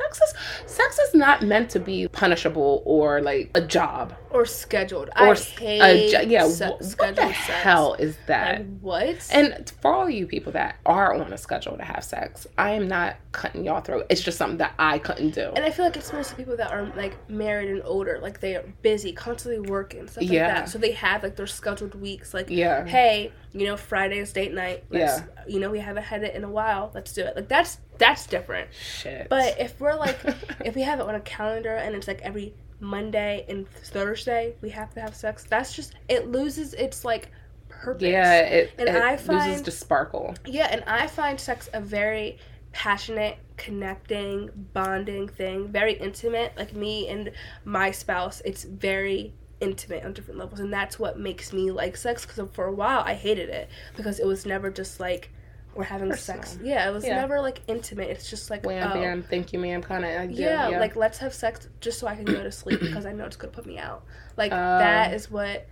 sex 0.00 0.20
is 0.20 0.34
sex 0.72 0.98
is 0.98 1.14
not 1.14 1.42
meant 1.42 1.70
to 1.70 1.80
be 1.80 2.08
punishable 2.08 2.82
or 2.84 3.20
like 3.20 3.50
a 3.54 3.60
job 3.60 4.14
or 4.30 4.46
scheduled. 4.46 5.08
Or 5.18 5.32
I 5.32 5.34
hate 5.34 6.14
a, 6.14 6.26
yeah. 6.26 6.48
Se- 6.48 6.68
what 6.68 7.16
the 7.16 7.32
sex. 7.32 7.36
hell 7.46 7.94
is 7.94 8.16
that? 8.26 8.60
Like, 8.60 8.80
what? 8.80 9.28
And 9.32 9.72
for 9.80 9.92
all 9.92 10.10
you 10.10 10.26
people 10.26 10.52
that 10.52 10.76
are 10.86 11.14
on 11.14 11.32
a 11.32 11.38
schedule 11.38 11.76
to 11.76 11.84
have 11.84 12.04
sex, 12.04 12.46
I 12.56 12.70
am 12.72 12.88
not 12.88 13.16
cutting 13.32 13.64
y'all 13.64 13.80
throat. 13.80 14.06
It's 14.08 14.20
just 14.20 14.38
something 14.38 14.58
that 14.58 14.74
I 14.78 14.98
couldn't 14.98 15.30
do. 15.30 15.50
And 15.54 15.64
I 15.64 15.70
feel 15.70 15.84
like 15.84 15.96
it's 15.96 16.12
mostly 16.12 16.36
people 16.36 16.56
that 16.56 16.70
are 16.70 16.86
like 16.96 17.16
married 17.28 17.70
and 17.70 17.82
older, 17.84 18.18
like 18.22 18.40
they 18.40 18.56
are 18.56 18.64
busy, 18.82 19.12
constantly 19.12 19.68
working, 19.68 20.06
stuff 20.08 20.24
yeah. 20.24 20.46
like 20.46 20.56
that. 20.56 20.68
So 20.68 20.78
they 20.78 20.92
have 20.92 21.22
like 21.22 21.36
their 21.36 21.46
scheduled 21.46 21.94
weeks. 21.94 22.32
Like, 22.32 22.50
yeah, 22.50 22.84
hey, 22.86 23.32
you 23.52 23.66
know, 23.66 23.76
Friday 23.76 24.18
is 24.18 24.32
date 24.32 24.54
night. 24.54 24.84
Let's, 24.90 25.20
yeah, 25.20 25.44
you 25.46 25.60
know, 25.60 25.70
we 25.70 25.80
haven't 25.80 26.04
had 26.04 26.22
it 26.22 26.34
in 26.34 26.44
a 26.44 26.50
while. 26.50 26.90
Let's 26.94 27.12
do 27.12 27.22
it. 27.22 27.34
Like 27.36 27.48
that's 27.48 27.78
that's 28.00 28.26
different. 28.26 28.68
Shit. 28.72 29.28
But 29.28 29.60
if 29.60 29.78
we're 29.80 29.94
like, 29.94 30.18
if 30.64 30.74
we 30.74 30.82
have 30.82 30.98
it 30.98 31.06
on 31.06 31.14
a 31.14 31.20
calendar 31.20 31.76
and 31.76 31.94
it's 31.94 32.08
like 32.08 32.20
every 32.22 32.52
Monday 32.80 33.44
and 33.48 33.68
Thursday 33.68 34.54
we 34.62 34.70
have 34.70 34.92
to 34.94 35.00
have 35.00 35.14
sex. 35.14 35.44
That's 35.48 35.74
just 35.74 35.94
it 36.08 36.30
loses 36.30 36.74
its 36.74 37.04
like 37.04 37.30
purpose. 37.68 38.02
Yeah, 38.02 38.40
it 38.40 38.72
and 38.78 38.88
it 38.88 38.96
I 38.96 39.16
find, 39.16 39.50
loses 39.50 39.62
the 39.62 39.70
sparkle. 39.70 40.34
Yeah, 40.46 40.68
and 40.70 40.82
I 40.86 41.06
find 41.06 41.38
sex 41.38 41.68
a 41.72 41.80
very 41.80 42.38
passionate, 42.72 43.38
connecting, 43.56 44.50
bonding 44.72 45.28
thing, 45.28 45.68
very 45.68 45.94
intimate. 45.94 46.52
Like 46.56 46.74
me 46.74 47.08
and 47.08 47.30
my 47.64 47.90
spouse, 47.90 48.40
it's 48.44 48.64
very 48.64 49.34
intimate 49.60 50.04
on 50.04 50.14
different 50.14 50.40
levels, 50.40 50.60
and 50.60 50.72
that's 50.72 50.98
what 50.98 51.18
makes 51.18 51.52
me 51.52 51.70
like 51.70 51.96
sex. 51.96 52.24
Because 52.24 52.48
for 52.52 52.66
a 52.66 52.72
while 52.72 53.00
I 53.00 53.14
hated 53.14 53.50
it 53.50 53.68
because 53.96 54.18
it 54.18 54.26
was 54.26 54.46
never 54.46 54.70
just 54.70 55.00
like 55.00 55.30
we're 55.74 55.84
having 55.84 56.10
Personal. 56.10 56.42
sex. 56.42 56.58
Yeah, 56.62 56.88
it 56.88 56.92
was 56.92 57.04
yeah. 57.04 57.16
never 57.16 57.40
like 57.40 57.60
intimate. 57.68 58.10
It's 58.10 58.28
just 58.28 58.50
like 58.50 58.64
wham 58.66 58.90
oh. 58.90 58.94
bam, 58.94 59.22
thank 59.22 59.52
you, 59.52 59.58
ma'am, 59.58 59.82
kind 59.82 60.04
of. 60.04 60.30
Yeah, 60.30 60.68
yeah, 60.68 60.80
like 60.80 60.96
let's 60.96 61.18
have 61.18 61.32
sex 61.32 61.68
just 61.80 61.98
so 61.98 62.06
I 62.06 62.16
can 62.16 62.24
go 62.24 62.42
to 62.42 62.52
sleep 62.52 62.80
because 62.80 63.06
I 63.06 63.12
know 63.12 63.24
it's 63.24 63.36
gonna 63.36 63.52
put 63.52 63.66
me 63.66 63.78
out. 63.78 64.04
Like 64.36 64.52
uh, 64.52 64.78
that 64.78 65.14
is 65.14 65.30
what. 65.30 65.66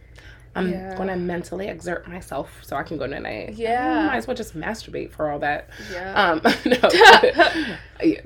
I'm 0.54 0.72
yeah. 0.72 0.96
gonna 0.96 1.16
mentally 1.16 1.68
exert 1.68 2.08
myself 2.08 2.50
so 2.62 2.74
I 2.74 2.82
can 2.82 2.96
go 2.96 3.06
to 3.06 3.20
night. 3.20 3.54
Yeah, 3.54 4.00
I 4.02 4.06
might 4.06 4.16
as 4.16 4.26
well 4.26 4.34
just 4.34 4.56
masturbate 4.56 5.12
for 5.12 5.30
all 5.30 5.38
that. 5.40 5.68
Yeah. 5.92 6.14
Um, 6.14 6.40
no, 6.64 8.22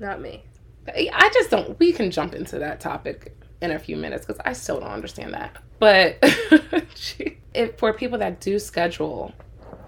not 0.00 0.20
me. 0.20 0.42
I 0.88 1.30
just 1.34 1.50
don't. 1.50 1.78
We 1.78 1.92
can 1.92 2.10
jump 2.10 2.34
into 2.34 2.58
that 2.58 2.80
topic 2.80 3.36
in 3.60 3.70
a 3.70 3.78
few 3.78 3.96
minutes 3.96 4.26
because 4.26 4.40
I 4.44 4.52
still 4.52 4.80
don't 4.80 4.90
understand 4.90 5.34
that. 5.34 5.56
But 5.78 6.24
for 7.78 7.92
people 7.92 8.18
that 8.18 8.40
do 8.40 8.58
schedule 8.58 9.34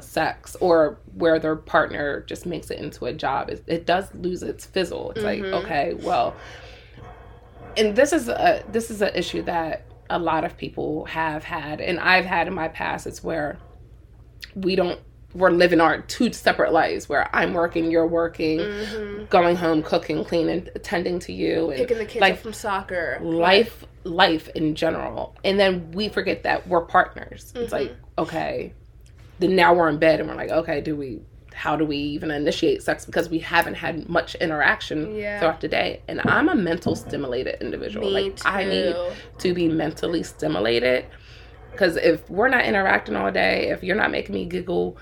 sex 0.01 0.57
or 0.61 0.99
where 1.15 1.39
their 1.39 1.57
partner 1.57 2.23
just 2.23 2.47
makes 2.47 2.71
it 2.71 2.79
into 2.79 3.07
a 3.07 3.13
job, 3.13 3.51
it, 3.51 3.65
it 3.67 3.87
does 3.87 4.13
lose 4.15 4.43
its 4.43 4.65
fizzle. 4.65 5.11
It's 5.13 5.23
mm-hmm. 5.23 5.53
like, 5.53 5.65
okay, 5.65 5.95
well, 5.95 6.35
and 7.77 7.95
this 7.95 8.13
is 8.13 8.29
a 8.29 8.65
this 8.71 8.91
is 8.91 9.03
an 9.03 9.15
issue 9.15 9.43
that 9.43 9.85
a 10.11 10.19
lot 10.19 10.45
of 10.45 10.57
people 10.57 11.05
have 11.07 11.45
had, 11.45 11.81
and 11.81 12.01
I've 12.01 12.25
had 12.25 12.47
in 12.47 12.55
my 12.55 12.69
past. 12.69 13.07
It's 13.07 13.23
where 13.23 13.59
we 14.55 14.77
don't 14.77 15.01
we're 15.35 15.51
living 15.51 15.81
our 15.81 16.01
two 16.03 16.33
separate 16.33 16.73
lives 16.73 17.09
where 17.09 17.35
I'm 17.37 17.53
working, 17.53 17.91
you're 17.91 18.07
working, 18.07 18.59
mm-hmm. 18.59 19.25
going 19.27 19.57
home, 19.57 19.83
cooking, 19.83 20.25
cleaning, 20.25 20.69
attending 20.75 21.19
to 21.21 21.33
you, 21.33 21.71
and 21.71 21.79
picking 21.79 21.99
the 21.99 22.07
kids 22.07 22.21
like, 22.21 22.35
up 22.35 22.39
from 22.41 22.53
soccer. 22.53 23.19
Life, 23.21 23.85
life 24.05 24.49
in 24.55 24.75
general, 24.75 25.37
and 25.45 25.61
then 25.61 25.91
we 25.93 26.09
forget 26.09 26.43
that 26.45 26.67
we're 26.67 26.81
partners. 26.81 27.53
Mm-hmm. 27.53 27.65
It's 27.65 27.73
like 27.73 27.95
okay, 28.17 28.73
then 29.39 29.57
now 29.57 29.75
we're 29.75 29.89
in 29.89 29.99
bed 29.99 30.21
and 30.21 30.29
we're 30.29 30.35
like, 30.35 30.51
okay, 30.51 30.81
do 30.81 30.97
we 30.97 31.21
how 31.59 31.75
do 31.75 31.85
we 31.85 31.97
even 31.97 32.31
initiate 32.31 32.85
sex 32.85 33.05
because 33.05 33.29
we 33.29 33.41
haven't 33.41 33.75
had 33.75 34.09
much 34.09 34.37
interaction 34.37 35.13
yeah. 35.13 35.41
throughout 35.41 35.61
the 35.61 35.67
day 35.67 36.01
and 36.07 36.21
i'm 36.25 36.49
a 36.49 36.55
mental 36.55 36.95
stimulated 36.95 37.61
individual 37.61 38.07
Me 38.07 38.23
like 38.23 38.37
too. 38.37 38.49
i 38.49 38.65
need 38.65 38.95
to 39.39 39.53
be 39.53 39.67
mentally 39.67 40.23
stimulated 40.23 41.05
because 41.73 41.97
if 41.97 42.31
we're 42.31 42.49
not 42.49 42.65
interacting 42.65 43.17
all 43.17 43.33
day 43.33 43.71
if 43.71 43.83
you're 43.83 43.97
not 43.97 44.13
making 44.13 44.37
me 44.37 44.45
giggle 44.45 44.97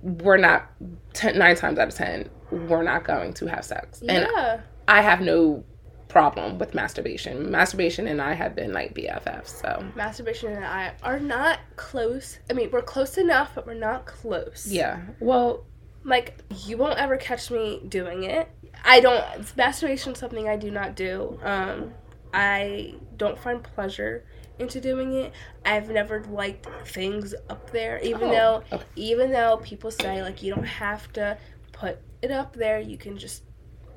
we're 0.00 0.38
not 0.38 0.70
ten, 1.12 1.36
nine 1.36 1.54
times 1.54 1.78
out 1.78 1.88
of 1.88 1.94
ten 1.94 2.30
we're 2.50 2.82
not 2.82 3.04
going 3.04 3.34
to 3.34 3.46
have 3.46 3.62
sex 3.62 4.00
yeah. 4.02 4.54
and 4.54 4.62
i 4.88 5.02
have 5.02 5.20
no 5.20 5.62
problem 6.10 6.58
with 6.58 6.74
masturbation. 6.74 7.50
Masturbation 7.50 8.06
and 8.06 8.20
I 8.20 8.34
have 8.34 8.54
been 8.54 8.72
like 8.72 8.94
BFFs, 8.94 9.48
so. 9.48 9.84
Masturbation 9.94 10.52
and 10.52 10.64
I 10.64 10.92
are 11.02 11.20
not 11.20 11.60
close. 11.76 12.38
I 12.50 12.52
mean, 12.52 12.70
we're 12.70 12.82
close 12.82 13.16
enough, 13.16 13.52
but 13.54 13.66
we're 13.66 13.74
not 13.74 14.06
close. 14.06 14.66
Yeah. 14.70 15.00
Well, 15.20 15.64
like 16.04 16.38
you 16.66 16.76
won't 16.76 16.98
ever 16.98 17.16
catch 17.16 17.50
me 17.50 17.82
doing 17.88 18.24
it. 18.24 18.48
I 18.84 19.00
don't 19.00 19.56
masturbation 19.56 20.12
is 20.12 20.18
something 20.18 20.48
I 20.48 20.56
do 20.56 20.70
not 20.70 20.96
do. 20.96 21.38
Um 21.42 21.92
I 22.32 22.94
don't 23.16 23.38
find 23.38 23.62
pleasure 23.62 24.24
into 24.58 24.80
doing 24.80 25.12
it. 25.14 25.32
I've 25.64 25.90
never 25.90 26.24
liked 26.24 26.66
things 26.88 27.34
up 27.48 27.70
there 27.70 28.00
even 28.02 28.28
oh, 28.28 28.30
though 28.30 28.76
okay. 28.76 28.84
even 28.96 29.30
though 29.30 29.58
people 29.62 29.90
say 29.90 30.22
like 30.22 30.42
you 30.42 30.54
don't 30.54 30.66
have 30.66 31.12
to 31.14 31.36
put 31.72 31.98
it 32.22 32.30
up 32.30 32.54
there, 32.54 32.80
you 32.80 32.96
can 32.96 33.18
just 33.18 33.42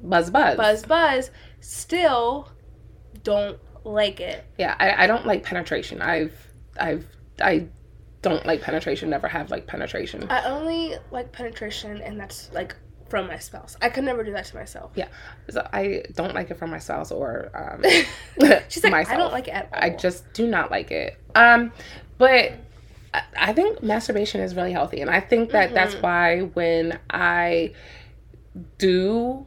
buzz 0.02 0.30
buzz 0.30 0.58
buzz 0.58 0.84
buzz 0.84 1.32
still 1.64 2.50
don't 3.24 3.60
like 3.84 4.20
it. 4.20 4.46
Yeah 4.58 4.76
I, 4.80 5.04
I 5.04 5.08
don't 5.08 5.26
like 5.26 5.44
penetration. 5.44 6.02
I've 6.02 6.36
i've 6.80 7.06
i 7.42 7.68
don't 8.22 8.46
like 8.46 8.62
penetration 8.62 9.10
never 9.10 9.28
have 9.28 9.52
like 9.52 9.68
penetration. 9.68 10.28
I 10.30 10.44
only 10.46 10.96
like 11.12 11.32
penetration 11.32 12.02
and 12.02 12.20
that's 12.20 12.52
like 12.54 12.76
from 13.10 13.28
my 13.28 13.38
spouse. 13.38 13.76
I 13.82 13.90
could 13.90 14.06
never 14.06 14.24
do 14.24 14.32
that 14.32 14.46
to 14.46 14.56
myself. 14.56 14.92
Yeah 14.96 15.08
so 15.50 15.68
i 15.74 16.04
don't 16.16 16.34
like 16.34 16.52
it 16.52 16.58
from 16.58 16.72
my 16.72 16.80
spouse 16.80 17.12
or 17.12 17.52
um 17.54 17.84
she's 18.70 18.84
like 18.84 18.92
myself. 18.92 19.16
i 19.16 19.18
don't 19.18 19.34
like 19.34 19.48
it 19.48 19.52
at 19.52 19.70
all. 19.74 19.80
i 19.84 19.90
just 19.90 20.32
do 20.34 20.48
not 20.48 20.72
like 20.72 20.92
it. 20.92 21.18
Um 21.36 21.72
but 22.18 22.54
I 23.38 23.54
think 23.54 23.84
masturbation 23.84 24.42
is 24.42 24.56
really 24.56 24.72
healthy, 24.72 25.02
and 25.02 25.10
I 25.10 25.20
think 25.20 25.52
that 25.52 25.68
mm-hmm. 25.68 25.76
that's 25.76 25.96
why 25.96 26.42
when 26.42 27.00
I 27.10 27.74
do 28.78 29.46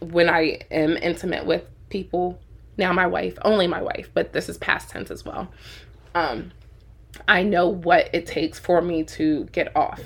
when 0.00 0.28
I 0.28 0.60
am 0.70 0.96
intimate 0.96 1.46
with 1.46 1.64
people, 1.88 2.38
now 2.76 2.92
my 2.92 3.06
wife, 3.06 3.38
only 3.42 3.66
my 3.66 3.82
wife, 3.82 4.10
but 4.12 4.32
this 4.32 4.48
is 4.48 4.58
past 4.58 4.90
tense 4.90 5.10
as 5.10 5.24
well. 5.24 5.48
Um, 6.14 6.52
I 7.28 7.42
know 7.42 7.68
what 7.68 8.10
it 8.12 8.26
takes 8.26 8.58
for 8.58 8.82
me 8.82 9.04
to 9.04 9.44
get 9.52 9.74
off. 9.76 10.00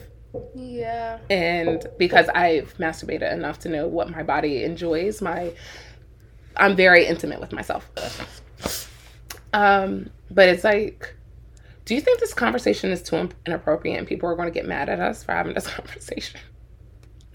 Yeah. 0.55 1.19
And 1.29 1.85
because 1.99 2.29
I've 2.29 2.77
masturbated 2.79 3.33
enough 3.33 3.59
to 3.61 3.69
know 3.69 3.89
what 3.89 4.11
my 4.11 4.23
body 4.23 4.63
enjoys, 4.65 5.21
my 5.21 5.53
I'm 6.57 6.77
very 6.77 7.07
intimate 7.07 7.41
with 7.41 7.53
myself. 7.53 7.91
Um, 9.53 10.11
but 10.31 10.49
it's 10.49 10.63
like 10.63 11.15
do 11.91 11.97
you 11.97 12.01
think 12.01 12.21
this 12.21 12.33
conversation 12.33 12.93
is 12.93 13.03
too 13.03 13.31
inappropriate 13.47 13.99
and 13.99 14.07
people 14.07 14.29
are 14.29 14.37
going 14.37 14.47
to 14.47 14.55
get 14.55 14.65
mad 14.65 14.89
at 14.89 15.01
us 15.01 15.25
for 15.25 15.33
having 15.33 15.55
this 15.55 15.67
conversation? 15.75 16.39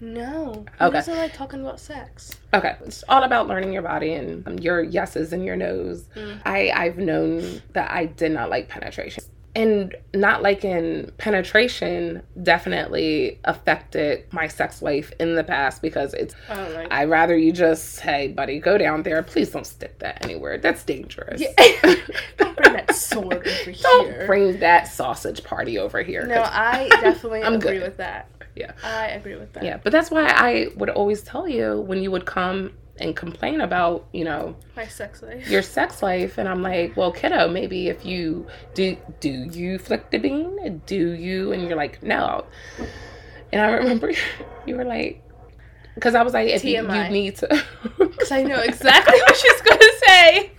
No. 0.00 0.64
Who 0.78 0.84
okay. 0.86 0.96
doesn't 0.96 1.16
like 1.16 1.34
talking 1.34 1.60
about 1.60 1.80
sex? 1.80 2.32
Okay. 2.52 2.76
It's 2.84 3.02
all 3.08 3.22
about 3.22 3.48
learning 3.48 3.72
your 3.72 3.82
body 3.82 4.12
and 4.12 4.46
um, 4.46 4.58
your 4.58 4.82
yeses 4.82 5.32
and 5.32 5.44
your 5.44 5.56
nos. 5.56 6.04
Mm. 6.14 6.40
I, 6.44 6.70
I've 6.70 6.98
known 6.98 7.62
that 7.72 7.90
I 7.90 8.06
did 8.06 8.32
not 8.32 8.50
like 8.50 8.68
penetration. 8.68 9.24
And 9.54 9.96
not 10.12 10.42
liking 10.42 11.10
penetration 11.16 12.22
definitely 12.42 13.38
affected 13.44 14.30
my 14.30 14.48
sex 14.48 14.82
life 14.82 15.14
in 15.18 15.34
the 15.34 15.42
past 15.42 15.80
because 15.80 16.12
it's. 16.12 16.34
I 16.50 16.68
like 16.68 16.92
I'd 16.92 17.08
rather 17.08 17.34
you 17.38 17.52
just, 17.52 18.00
hey, 18.00 18.28
buddy, 18.28 18.58
go 18.58 18.76
down 18.76 19.02
there. 19.02 19.22
Please 19.22 19.50
don't 19.50 19.66
stick 19.66 19.98
that 20.00 20.22
anywhere. 20.22 20.58
That's 20.58 20.84
dangerous. 20.84 21.40
Yeah. 21.40 21.54
don't 22.36 22.54
bring 22.54 22.74
that 22.74 22.94
sword 22.94 23.32
over 23.32 23.70
here. 23.70 23.82
Don't 23.82 24.26
bring 24.26 24.60
that 24.60 24.88
sausage 24.88 25.42
party 25.42 25.78
over 25.78 26.02
here. 26.02 26.26
No, 26.26 26.42
I 26.42 26.88
definitely 27.00 27.42
I'm 27.42 27.54
agree 27.54 27.78
good. 27.78 27.84
with 27.84 27.96
that 27.96 28.28
yeah. 28.56 28.72
I 28.82 29.08
agree 29.08 29.36
with 29.36 29.52
that. 29.52 29.62
Yeah, 29.62 29.78
but 29.82 29.92
that's 29.92 30.10
why 30.10 30.24
I 30.24 30.68
would 30.76 30.90
always 30.90 31.22
tell 31.22 31.46
you 31.46 31.80
when 31.82 32.02
you 32.02 32.10
would 32.10 32.24
come 32.24 32.72
and 32.98 33.14
complain 33.14 33.60
about, 33.60 34.06
you 34.12 34.24
know, 34.24 34.56
my 34.74 34.86
sex 34.86 35.22
life. 35.22 35.48
Your 35.48 35.62
sex 35.62 36.02
life 36.02 36.38
and 36.38 36.48
I'm 36.48 36.62
like, 36.62 36.96
"Well, 36.96 37.12
kiddo, 37.12 37.48
maybe 37.48 37.88
if 37.88 38.04
you 38.04 38.46
do 38.74 38.96
do 39.20 39.28
you 39.30 39.78
flick 39.78 40.10
the 40.10 40.18
bean? 40.18 40.80
Do 40.86 41.12
you?" 41.12 41.52
And 41.52 41.62
you're 41.68 41.76
like, 41.76 42.02
"No." 42.02 42.46
And 43.52 43.60
I 43.60 43.72
remember 43.72 44.12
you 44.66 44.76
were 44.76 44.84
like 44.84 45.22
cuz 46.00 46.14
I 46.14 46.22
was 46.22 46.32
like, 46.32 46.48
"If 46.48 46.64
you, 46.64 46.82
you 46.82 47.08
need 47.08 47.36
to 47.36 47.48
Cuz 48.18 48.32
I 48.32 48.42
know 48.42 48.60
exactly 48.60 49.20
what 49.20 49.36
she's 49.36 49.60
going 49.60 49.78
to 49.78 49.92
say. 50.06 50.50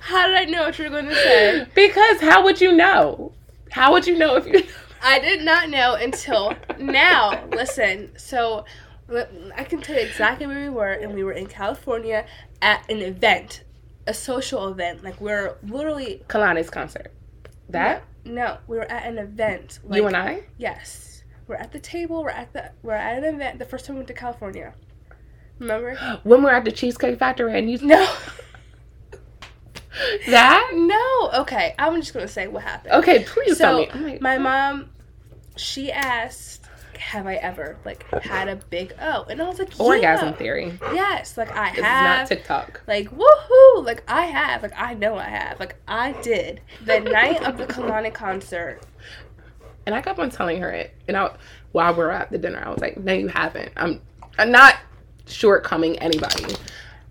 How 0.00 0.26
did 0.28 0.36
I 0.36 0.44
know 0.44 0.62
what 0.62 0.78
you 0.78 0.84
were 0.84 0.90
going 0.90 1.06
to 1.06 1.14
say? 1.14 1.66
Because 1.74 2.20
how 2.20 2.44
would 2.44 2.60
you 2.60 2.72
know? 2.72 3.32
How 3.72 3.92
would 3.92 4.06
you 4.06 4.16
know 4.16 4.36
if 4.36 4.46
you? 4.46 4.62
I 5.06 5.20
did 5.20 5.44
not 5.44 5.70
know 5.70 5.94
until 5.94 6.52
now. 6.80 7.46
Listen, 7.52 8.10
so 8.18 8.64
I 9.56 9.62
can 9.62 9.80
tell 9.80 9.94
you 9.94 10.02
exactly 10.02 10.48
where 10.48 10.60
we 10.60 10.68
were, 10.68 10.90
and 10.90 11.14
we 11.14 11.22
were 11.22 11.32
in 11.32 11.46
California 11.46 12.26
at 12.60 12.90
an 12.90 12.98
event, 12.98 13.62
a 14.08 14.12
social 14.12 14.66
event. 14.66 15.04
Like 15.04 15.20
we're 15.20 15.58
literally 15.62 16.24
Kehlani's 16.26 16.70
concert. 16.70 17.12
That 17.68 18.02
no, 18.24 18.58
we 18.66 18.78
were 18.78 18.90
at 18.90 19.06
an 19.06 19.18
event. 19.18 19.78
Like, 19.84 19.98
you 19.98 20.08
and 20.08 20.16
I. 20.16 20.42
Yes, 20.58 21.22
we're 21.46 21.54
at 21.54 21.70
the 21.70 21.78
table. 21.78 22.24
We're 22.24 22.30
at 22.30 22.52
the 22.52 22.72
we're 22.82 22.94
at 22.94 23.18
an 23.22 23.32
event. 23.32 23.60
The 23.60 23.64
first 23.64 23.86
time 23.86 23.94
we 23.94 24.00
went 24.00 24.08
to 24.08 24.14
California. 24.14 24.74
Remember? 25.60 25.94
When 26.24 26.40
we 26.40 26.46
were 26.46 26.54
at 26.54 26.64
the 26.64 26.72
Cheesecake 26.72 27.20
Factory 27.20 27.56
and 27.56 27.70
you 27.70 27.78
No, 27.82 28.12
that. 30.26 30.70
no. 30.74 31.30
Okay, 31.42 31.76
I'm 31.78 31.94
just 32.00 32.12
gonna 32.12 32.26
say 32.26 32.48
what 32.48 32.64
happened. 32.64 32.94
Okay, 32.94 33.22
please 33.22 33.56
tell 33.56 33.78
me. 33.78 33.88
I'm 33.90 34.02
like, 34.02 34.20
my 34.20 34.36
oh. 34.36 34.40
mom, 34.40 34.90
she 35.56 35.90
asked, 35.92 36.66
"Have 36.98 37.26
I 37.26 37.34
ever 37.36 37.76
like 37.84 38.08
had 38.22 38.48
a 38.48 38.56
big 38.70 38.94
O?" 39.00 39.24
And 39.28 39.40
I 39.40 39.48
was 39.48 39.58
like, 39.58 39.78
orgasm 39.78 40.28
yeah. 40.28 40.34
Thyri. 40.36 40.78
Yes, 40.94 41.36
like 41.36 41.54
I 41.56 41.70
This 41.70 41.78
is 41.78 41.82
not 41.82 41.92
have. 41.92 42.28
TikTok. 42.28 42.82
like 42.86 43.10
woohoo! 43.10 43.84
Like 43.84 44.02
I 44.08 44.22
have. 44.24 44.62
Like 44.62 44.72
I 44.76 44.94
know 44.94 45.16
I 45.16 45.28
have. 45.28 45.58
Like 45.60 45.76
I 45.88 46.12
did. 46.22 46.60
The 46.84 47.00
night 47.00 47.42
of 47.42 47.58
the 47.58 47.66
Kehlani 47.72 48.12
concert. 48.12 48.80
And 49.86 49.94
I 49.94 50.00
kept 50.00 50.18
on 50.18 50.30
telling 50.30 50.60
her 50.60 50.70
it. 50.70 50.94
And 51.06 51.16
I, 51.16 51.30
while 51.72 51.92
we 51.92 51.98
were 51.98 52.10
at 52.10 52.30
the 52.32 52.38
dinner, 52.38 52.60
I 52.64 52.70
was 52.70 52.80
like, 52.80 52.96
"No, 52.96 53.12
you 53.12 53.28
haven't. 53.28 53.70
I'm, 53.76 54.00
I'm 54.38 54.50
not 54.50 54.76
shortcoming 55.26 55.98
anybody, 56.00 56.54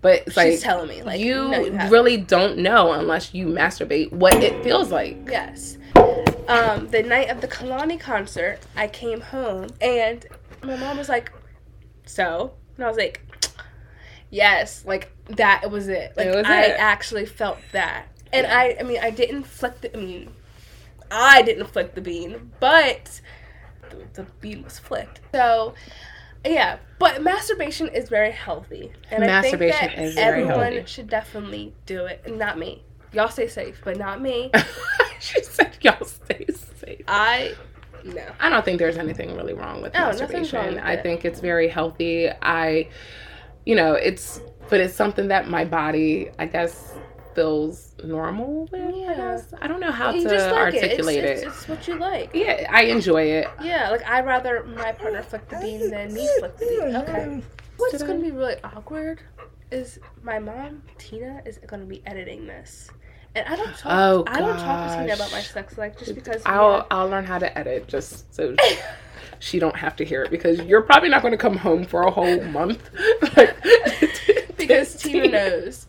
but 0.02 0.24
it's 0.26 0.36
like 0.36 0.52
She's 0.52 0.62
telling 0.62 0.88
me 0.88 1.02
like 1.02 1.18
you, 1.20 1.48
no, 1.48 1.60
you 1.64 1.90
really 1.90 2.16
don't 2.18 2.58
know 2.58 2.92
unless 2.92 3.32
you 3.34 3.46
masturbate 3.46 4.12
what 4.12 4.34
it 4.34 4.62
feels 4.62 4.90
like." 4.90 5.16
Yes. 5.30 5.78
Um, 6.48 6.88
the 6.88 7.02
night 7.02 7.28
of 7.30 7.40
the 7.40 7.48
Kehlani 7.48 7.98
concert, 7.98 8.60
I 8.76 8.86
came 8.88 9.20
home 9.20 9.68
and 9.80 10.24
my 10.62 10.76
mom 10.76 10.96
was 10.98 11.08
like, 11.08 11.32
"So," 12.04 12.54
and 12.76 12.84
I 12.84 12.88
was 12.88 12.96
like, 12.96 13.20
"Yes." 14.30 14.84
Like 14.86 15.12
that 15.28 15.70
was 15.70 15.88
it. 15.88 16.16
Like 16.16 16.26
It 16.26 16.34
was 16.36 16.46
I 16.46 16.62
it. 16.66 16.76
actually 16.78 17.26
felt 17.26 17.58
that, 17.72 18.06
and 18.32 18.46
I, 18.46 18.76
I 18.78 18.82
mean, 18.82 18.98
I 19.02 19.10
didn't 19.10 19.44
flick 19.44 19.80
the. 19.80 19.96
I 19.96 20.00
mean, 20.00 20.30
I 21.10 21.42
didn't 21.42 21.66
flick 21.66 21.94
the 21.94 22.00
bean, 22.00 22.52
but 22.60 23.20
the, 23.90 24.22
the 24.22 24.26
bean 24.40 24.62
was 24.62 24.78
flicked. 24.78 25.20
So. 25.32 25.74
Yeah, 26.44 26.78
but 27.00 27.24
masturbation 27.24 27.88
is 27.88 28.08
very 28.08 28.30
healthy, 28.30 28.92
and 29.10 29.20
Masturbation 29.26 29.74
I 29.74 29.80
think 29.80 29.96
that 29.96 30.02
is 30.04 30.16
everyone 30.16 30.86
should 30.86 31.08
definitely 31.08 31.74
do 31.86 32.06
it. 32.06 32.24
Not 32.32 32.56
me. 32.56 32.84
Y'all 33.12 33.28
stay 33.28 33.48
safe, 33.48 33.80
but 33.84 33.96
not 33.96 34.20
me. 34.22 34.52
she 35.20 35.42
said, 35.42 35.76
"Y'all 35.80 36.04
stay 36.04 36.46
safe." 36.80 37.02
I 37.08 37.54
no. 38.04 38.22
I 38.38 38.48
don't 38.48 38.64
think 38.64 38.78
there's 38.78 38.96
anything 38.98 39.34
really 39.36 39.54
wrong 39.54 39.82
with 39.82 39.92
Oh, 39.96 39.98
masturbation. 40.06 40.74
with 40.76 40.84
I 40.84 40.96
think 40.96 41.24
it's 41.24 41.40
very 41.40 41.68
healthy. 41.68 42.30
I, 42.42 42.88
you 43.64 43.74
know, 43.74 43.94
it's, 43.94 44.40
but 44.70 44.80
it's 44.80 44.94
something 44.94 45.26
that 45.28 45.48
my 45.48 45.64
body, 45.64 46.30
I 46.38 46.46
guess, 46.46 46.92
feels 47.34 47.94
normal 48.04 48.66
with. 48.70 48.80
I 48.80 48.90
Yeah. 48.96 49.14
guess 49.14 49.52
I 49.60 49.66
don't 49.66 49.80
know 49.80 49.90
how 49.90 50.10
you 50.12 50.22
to 50.28 50.34
like 50.52 50.52
articulate 50.74 51.18
it. 51.18 51.24
it. 51.24 51.30
It's, 51.30 51.42
it's, 51.46 51.56
it's 51.58 51.68
what 51.68 51.88
you 51.88 51.96
like. 51.96 52.30
yeah, 52.32 52.68
I 52.70 52.82
enjoy 52.84 53.22
it. 53.22 53.48
Yeah, 53.62 53.90
like 53.90 54.06
I'd 54.08 54.24
rather 54.24 54.62
my 54.64 54.92
partner 54.92 55.22
flick 55.22 55.48
the 55.48 55.56
bean 55.56 55.90
than 55.90 56.14
me 56.14 56.28
flick 56.38 56.56
the 56.58 56.66
bean. 56.66 56.96
Okay. 56.96 57.42
What's 57.76 58.02
gonna 58.02 58.20
be 58.20 58.30
really 58.30 58.56
awkward 58.64 59.20
is 59.72 59.98
my 60.22 60.38
mom 60.38 60.82
Tina 60.96 61.42
is 61.44 61.58
gonna 61.66 61.84
be 61.84 62.02
editing 62.06 62.46
this, 62.46 62.88
and 63.36 63.46
I 63.46 63.56
don't 63.56 63.76
talk. 63.76 63.92
Oh, 63.92 64.24
I 64.26 64.40
don't 64.40 64.58
talk 64.58 64.90
to 64.90 65.00
Tina 65.00 65.14
about 65.14 65.30
my 65.30 65.42
sex 65.42 65.76
life 65.76 65.98
just 65.98 66.14
because. 66.14 66.42
I'll 66.46 66.86
I'll 66.90 67.08
learn 67.08 67.24
how 67.24 67.38
to 67.38 67.58
edit 67.58 67.86
just 67.86 68.34
so 68.34 68.56
she 69.38 69.58
don't 69.58 69.76
have 69.76 69.94
to 69.96 70.04
hear 70.04 70.22
it 70.22 70.30
because 70.30 70.60
you're 70.62 70.82
probably 70.82 71.10
not 71.10 71.22
going 71.22 71.32
to 71.32 71.38
come 71.38 71.56
home 71.56 71.84
for 71.84 72.02
a 72.02 72.10
whole 72.10 72.42
month. 72.44 72.90
because 74.56 74.96
Tina 74.96 75.28
knows. 75.28 75.86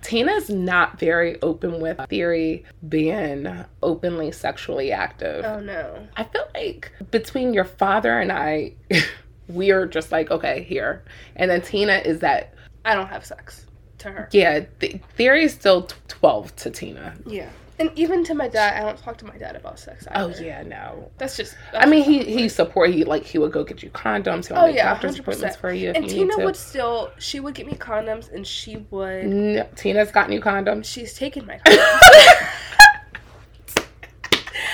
Tina's 0.00 0.50
not 0.50 0.98
very 0.98 1.40
open 1.42 1.80
with 1.80 1.96
Thyri 1.98 2.64
being 2.88 3.64
openly 3.82 4.32
sexually 4.32 4.92
active. 4.92 5.44
Oh 5.44 5.60
no. 5.60 6.08
I 6.16 6.24
feel 6.24 6.48
like 6.54 6.90
between 7.10 7.54
your 7.54 7.64
father 7.64 8.18
and 8.18 8.32
I, 8.32 8.74
we're 9.48 9.86
just 9.86 10.10
like, 10.10 10.30
okay, 10.30 10.64
here. 10.64 11.04
And 11.36 11.50
then 11.50 11.62
Tina 11.62 11.98
is 12.04 12.18
that, 12.20 12.52
I 12.84 12.94
don't 12.94 13.06
have 13.06 13.24
sex 13.24 13.66
to 14.02 14.10
her. 14.12 14.28
yeah, 14.32 14.60
th- 14.80 15.00
Thyri 15.18 15.42
is 15.42 15.52
still 15.52 15.82
t- 15.82 15.96
12 16.08 16.54
to 16.56 16.70
Tina. 16.70 17.14
Yeah. 17.26 17.48
And 17.78 17.90
even 17.96 18.22
to 18.24 18.34
my 18.34 18.46
dad, 18.48 18.80
I 18.80 18.86
don't 18.86 18.98
talk 18.98 19.16
to 19.18 19.24
my 19.24 19.36
dad 19.38 19.56
about 19.56 19.78
sex. 19.78 20.06
Oh, 20.14 20.28
yeah, 20.40 20.62
no. 20.62 21.10
That's 21.18 21.36
just. 21.36 21.56
I 21.72 21.86
mean, 21.86 22.04
he 22.04 22.22
he 22.22 22.48
support 22.48 22.90
he 22.90 23.02
like 23.02 23.24
he 23.24 23.38
would 23.38 23.50
go 23.50 23.64
get 23.64 23.82
you 23.82 23.90
condoms. 23.90 24.46
He 24.46 24.52
would 24.52 24.60
Oh, 24.60 24.66
make 24.66 24.76
yeah, 24.76 24.92
doctor's 24.92 25.16
100%. 25.16 25.20
appointments 25.20 25.56
for 25.56 25.72
you 25.72 25.90
and 25.90 26.04
you 26.04 26.28
Tina 26.28 26.44
would 26.44 26.54
still. 26.54 27.10
She 27.18 27.40
would 27.40 27.54
get 27.54 27.66
me 27.66 27.72
condoms, 27.72 28.30
and 28.30 28.46
she 28.46 28.86
would. 28.90 29.24
No, 29.26 29.66
Tina's 29.74 30.12
gotten 30.12 30.32
you 30.32 30.40
condoms. 30.40 30.84
She's 30.84 31.14
taken 31.14 31.44
my 31.46 31.58
condoms. 31.64 32.48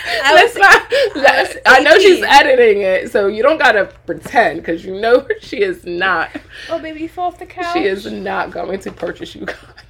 I 0.09 0.35
Let's 0.35 0.55
was, 0.55 0.61
not. 0.61 1.27
I 1.27 1.43
was 1.43 1.57
I 1.67 1.81
know 1.81 1.99
she's 1.99 2.23
editing 2.23 2.83
it, 2.83 3.11
so 3.11 3.27
you 3.27 3.43
don't 3.43 3.59
gotta 3.59 3.87
pretend 4.07 4.61
because 4.61 4.85
you 4.85 4.99
know 5.01 5.27
she 5.41 5.63
is 5.63 5.85
not. 5.85 6.31
oh 6.71 6.79
baby, 6.79 7.01
you 7.01 7.09
fall 7.09 7.29
off 7.29 7.39
the 7.39 7.47
couch. 7.47 7.73
She 7.75 7.85
is 7.85 8.11
not 8.11 8.51
going 8.51 8.81
to 8.81 8.93
purchase 8.93 9.35
you 9.35 9.47
condoms. 9.47 9.85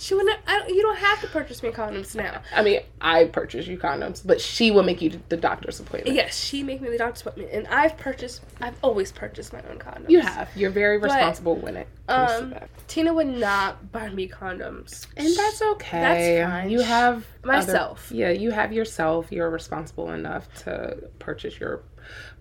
She 0.00 0.14
wouldn't. 0.14 0.40
I 0.46 0.66
you 0.66 0.80
don't 0.80 0.96
have 0.96 1.20
to 1.20 1.26
purchase 1.26 1.62
me 1.62 1.68
condoms 1.68 2.16
now. 2.16 2.40
I 2.56 2.62
mean, 2.62 2.80
I 3.02 3.26
purchase 3.26 3.66
you 3.66 3.76
condoms, 3.78 4.26
but 4.26 4.40
she 4.40 4.70
will 4.70 4.82
make 4.82 5.02
you 5.02 5.20
the 5.28 5.36
doctor's 5.36 5.78
appointment. 5.78 6.16
Yes, 6.16 6.38
she 6.42 6.62
make 6.62 6.80
me 6.80 6.88
the 6.88 6.96
doctor's 6.96 7.20
appointment, 7.20 7.50
and 7.52 7.68
I've 7.68 7.98
purchased. 7.98 8.40
I've 8.62 8.76
always 8.82 9.12
purchased 9.12 9.52
my 9.52 9.60
own 9.70 9.78
condoms. 9.78 10.08
You 10.08 10.20
have. 10.20 10.48
You're 10.56 10.70
very 10.70 10.98
But, 10.98 11.10
responsible 11.10 11.56
when 11.56 11.76
it 11.76 11.86
comes 12.08 12.30
Um, 12.32 12.48
to 12.48 12.54
that. 12.54 12.70
Tina 12.88 13.12
would 13.12 13.26
not 13.26 13.92
buy 13.92 14.08
me 14.08 14.26
condoms, 14.26 15.06
And 15.18 15.36
that's 15.36 15.60
okay. 15.60 16.00
That's 16.00 16.50
fine. 16.50 16.70
You 16.70 16.80
have 16.80 17.26
other- 17.44 17.52
Myself. 17.58 18.10
yeah, 18.10 18.30
you 18.30 18.52
have 18.52 18.72
yourself. 18.72 19.30
You're 19.30 19.50
responsible 19.50 20.12
enough 20.12 20.48
to 20.64 20.96
purchase 21.18 21.60
your 21.60 21.82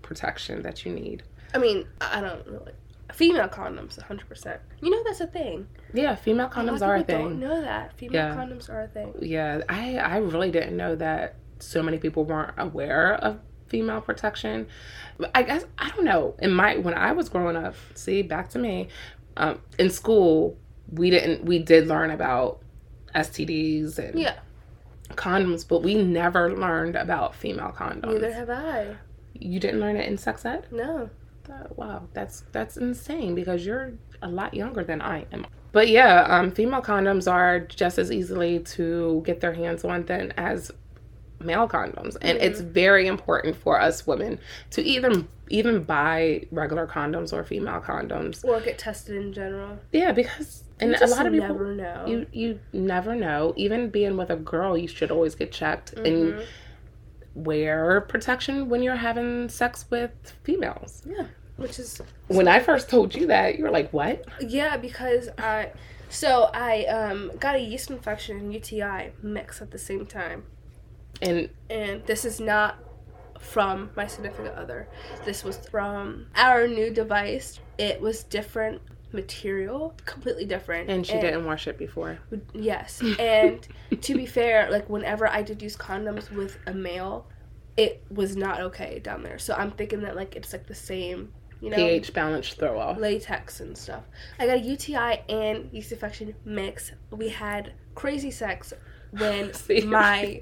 protection 0.01 0.61
that 0.63 0.85
you 0.85 0.93
need. 0.93 1.23
I 1.53 1.57
mean, 1.57 1.85
I 1.99 2.21
don't 2.21 2.45
really. 2.47 2.71
Female 3.13 3.47
condoms, 3.49 3.97
100%. 3.99 4.59
You 4.81 4.89
know 4.91 5.03
that's 5.03 5.19
a 5.21 5.27
thing. 5.27 5.67
Yeah, 5.93 6.15
female 6.15 6.47
condoms 6.49 6.75
of 6.77 6.83
are 6.83 6.95
a 6.97 7.03
thing. 7.03 7.17
Don't 7.29 7.39
know 7.39 7.61
that 7.61 7.93
female 7.97 8.15
Yeah. 8.27 8.35
condoms 8.35 8.69
are 8.69 8.81
a 8.83 8.87
thing. 8.87 9.13
Yeah, 9.21 9.61
I 9.67 9.97
I 9.97 10.17
really 10.17 10.51
didn't 10.51 10.77
know 10.77 10.95
that 10.95 11.35
so 11.59 11.81
many 11.83 11.97
people 11.97 12.23
weren't 12.25 12.53
aware 12.57 13.15
of 13.15 13.39
female 13.67 14.01
protection. 14.01 14.67
I 15.35 15.43
guess 15.43 15.65
I 15.77 15.89
don't 15.89 16.05
know. 16.05 16.35
In 16.39 16.51
my 16.51 16.77
when 16.77 16.93
I 16.93 17.11
was 17.13 17.29
growing 17.29 17.55
up, 17.55 17.75
see 17.95 18.21
back 18.21 18.49
to 18.51 18.59
me, 18.59 18.87
um, 19.37 19.59
in 19.77 19.89
school 19.89 20.57
we 20.91 21.09
didn't 21.09 21.45
we 21.45 21.59
did 21.59 21.87
learn 21.87 22.11
about 22.11 22.59
STDs 23.15 23.97
and 23.97 24.19
Yeah, 24.19 24.35
condoms, 25.11 25.67
but 25.67 25.81
we 25.81 25.95
never 25.95 26.55
learned 26.55 26.95
about 26.95 27.35
female 27.35 27.71
condoms. 27.75 28.13
neither 28.13 28.31
have 28.31 28.49
I. 28.49 28.95
You 29.33 29.59
didn't 29.59 29.79
learn 29.79 29.95
it 29.97 30.07
in 30.07 30.17
sex 30.17 30.45
ed? 30.45 30.67
No. 30.71 31.09
That- 31.49 31.77
wow, 31.77 32.07
that's 32.13 32.43
that's 32.51 32.77
insane 32.77 33.35
because 33.35 33.65
you're 33.65 33.93
a 34.21 34.29
lot 34.29 34.53
younger 34.53 34.83
than 34.83 35.01
I 35.01 35.25
am. 35.33 35.45
But 35.71 35.89
yeah, 35.89 36.21
um, 36.29 36.51
female 36.51 36.81
condoms 36.81 37.31
are 37.31 37.59
just 37.59 37.97
as 37.99 38.11
easily 38.11 38.59
to 38.75 39.21
get 39.25 39.41
their 39.41 39.53
hands 39.53 39.83
on 39.83 40.05
than 40.05 40.31
as 40.37 40.71
male 41.41 41.67
condoms, 41.67 42.17
and 42.21 42.37
it's 42.37 42.59
very 42.59 43.07
important 43.07 43.55
for 43.55 43.79
us 43.79 44.05
women 44.05 44.39
to 44.71 44.81
either 44.83 45.11
even 45.49 45.83
buy 45.83 46.43
regular 46.51 46.85
condoms 46.85 47.33
or 47.33 47.43
female 47.43 47.81
condoms. 47.81 48.43
Or 48.45 48.59
get 48.61 48.77
tested 48.77 49.15
in 49.15 49.31
general. 49.33 49.79
Yeah, 49.91 50.11
because 50.11 50.63
and 50.79 50.95
a 50.95 51.07
lot 51.07 51.25
of 51.27 51.33
people 51.33 51.47
never 51.49 51.73
know. 51.75 52.05
you 52.07 52.25
you 52.31 52.59
never 52.73 53.15
know. 53.15 53.53
Even 53.57 53.89
being 53.89 54.17
with 54.17 54.29
a 54.29 54.35
girl, 54.35 54.77
you 54.77 54.87
should 54.87 55.11
always 55.11 55.33
get 55.35 55.51
checked 55.51 55.93
and 55.93 56.33
Mhm. 56.33 56.45
wear 57.35 58.01
protection 58.01 58.69
when 58.69 58.81
you're 58.83 58.95
having 58.95 59.49
sex 59.49 59.85
with 59.89 60.11
females. 60.43 61.03
Yeah, 61.05 61.25
which 61.59 61.79
is 61.79 62.01
When 62.27 62.47
I 62.47 62.59
first 62.59 62.89
told 62.89 63.15
you 63.15 63.27
that, 63.27 63.57
you 63.57 63.63
were 63.63 63.71
like, 63.71 63.91
"What?" 63.91 64.25
yeah 64.41 64.77
because 64.77 65.29
I 65.37 65.71
so 66.09 66.49
I 66.53 66.85
um 66.85 67.31
got 67.39 67.55
a 67.55 67.59
yeast 67.59 67.89
infection 67.91 68.37
and 68.37 68.53
UTI 68.53 69.11
mix 69.21 69.61
at 69.61 69.71
the 69.71 69.77
same 69.77 70.05
time, 70.05 70.43
And 71.21 71.49
and 71.69 72.05
this 72.05 72.25
is 72.25 72.39
not 72.39 72.77
from 73.39 73.89
my 73.95 74.07
significant 74.07 74.55
other. 74.55 74.87
This 75.25 75.43
was 75.43 75.57
from 75.69 76.27
our 76.35 76.67
new 76.67 76.91
device. 76.91 77.59
It 77.77 78.01
was 78.01 78.23
different 78.23 78.81
material, 79.11 79.95
completely 80.05 80.45
different. 80.45 80.89
and 80.89 81.05
she 81.05 81.19
didn't 81.19 81.45
wash 81.45 81.67
it 81.67 81.77
before. 81.77 82.19
Yes, 82.53 83.01
and 83.19 83.65
to 84.01 84.15
be 84.15 84.25
fair, 84.25 84.69
like 84.71 84.89
whenever 84.89 85.27
I 85.27 85.41
did 85.41 85.61
use 85.61 85.75
condoms 85.75 86.31
with 86.31 86.57
a 86.67 86.73
male, 86.73 87.27
it 87.77 88.03
was 88.11 88.35
not 88.35 88.59
okay 88.61 88.99
down 88.99 89.23
there. 89.23 89.39
So 89.39 89.53
I'm 89.55 89.71
thinking 89.71 90.01
that 90.01 90.15
like 90.15 90.35
it's 90.35 90.53
like 90.53 90.67
the 90.67 90.75
same, 90.75 91.31
you 91.61 91.69
know, 91.69 91.75
pH 91.75 92.13
balance 92.13 92.53
throw 92.53 92.79
off. 92.79 92.97
latex 92.97 93.59
and 93.59 93.77
stuff. 93.77 94.03
I 94.39 94.45
got 94.45 94.57
a 94.57 94.61
UTI 94.61 95.21
and 95.29 95.69
yeast 95.71 95.91
infection 95.91 96.33
mix. 96.45 96.91
We 97.11 97.29
had 97.29 97.73
crazy 97.95 98.31
sex 98.31 98.73
when 99.11 99.53
See, 99.53 99.81
my 99.81 100.39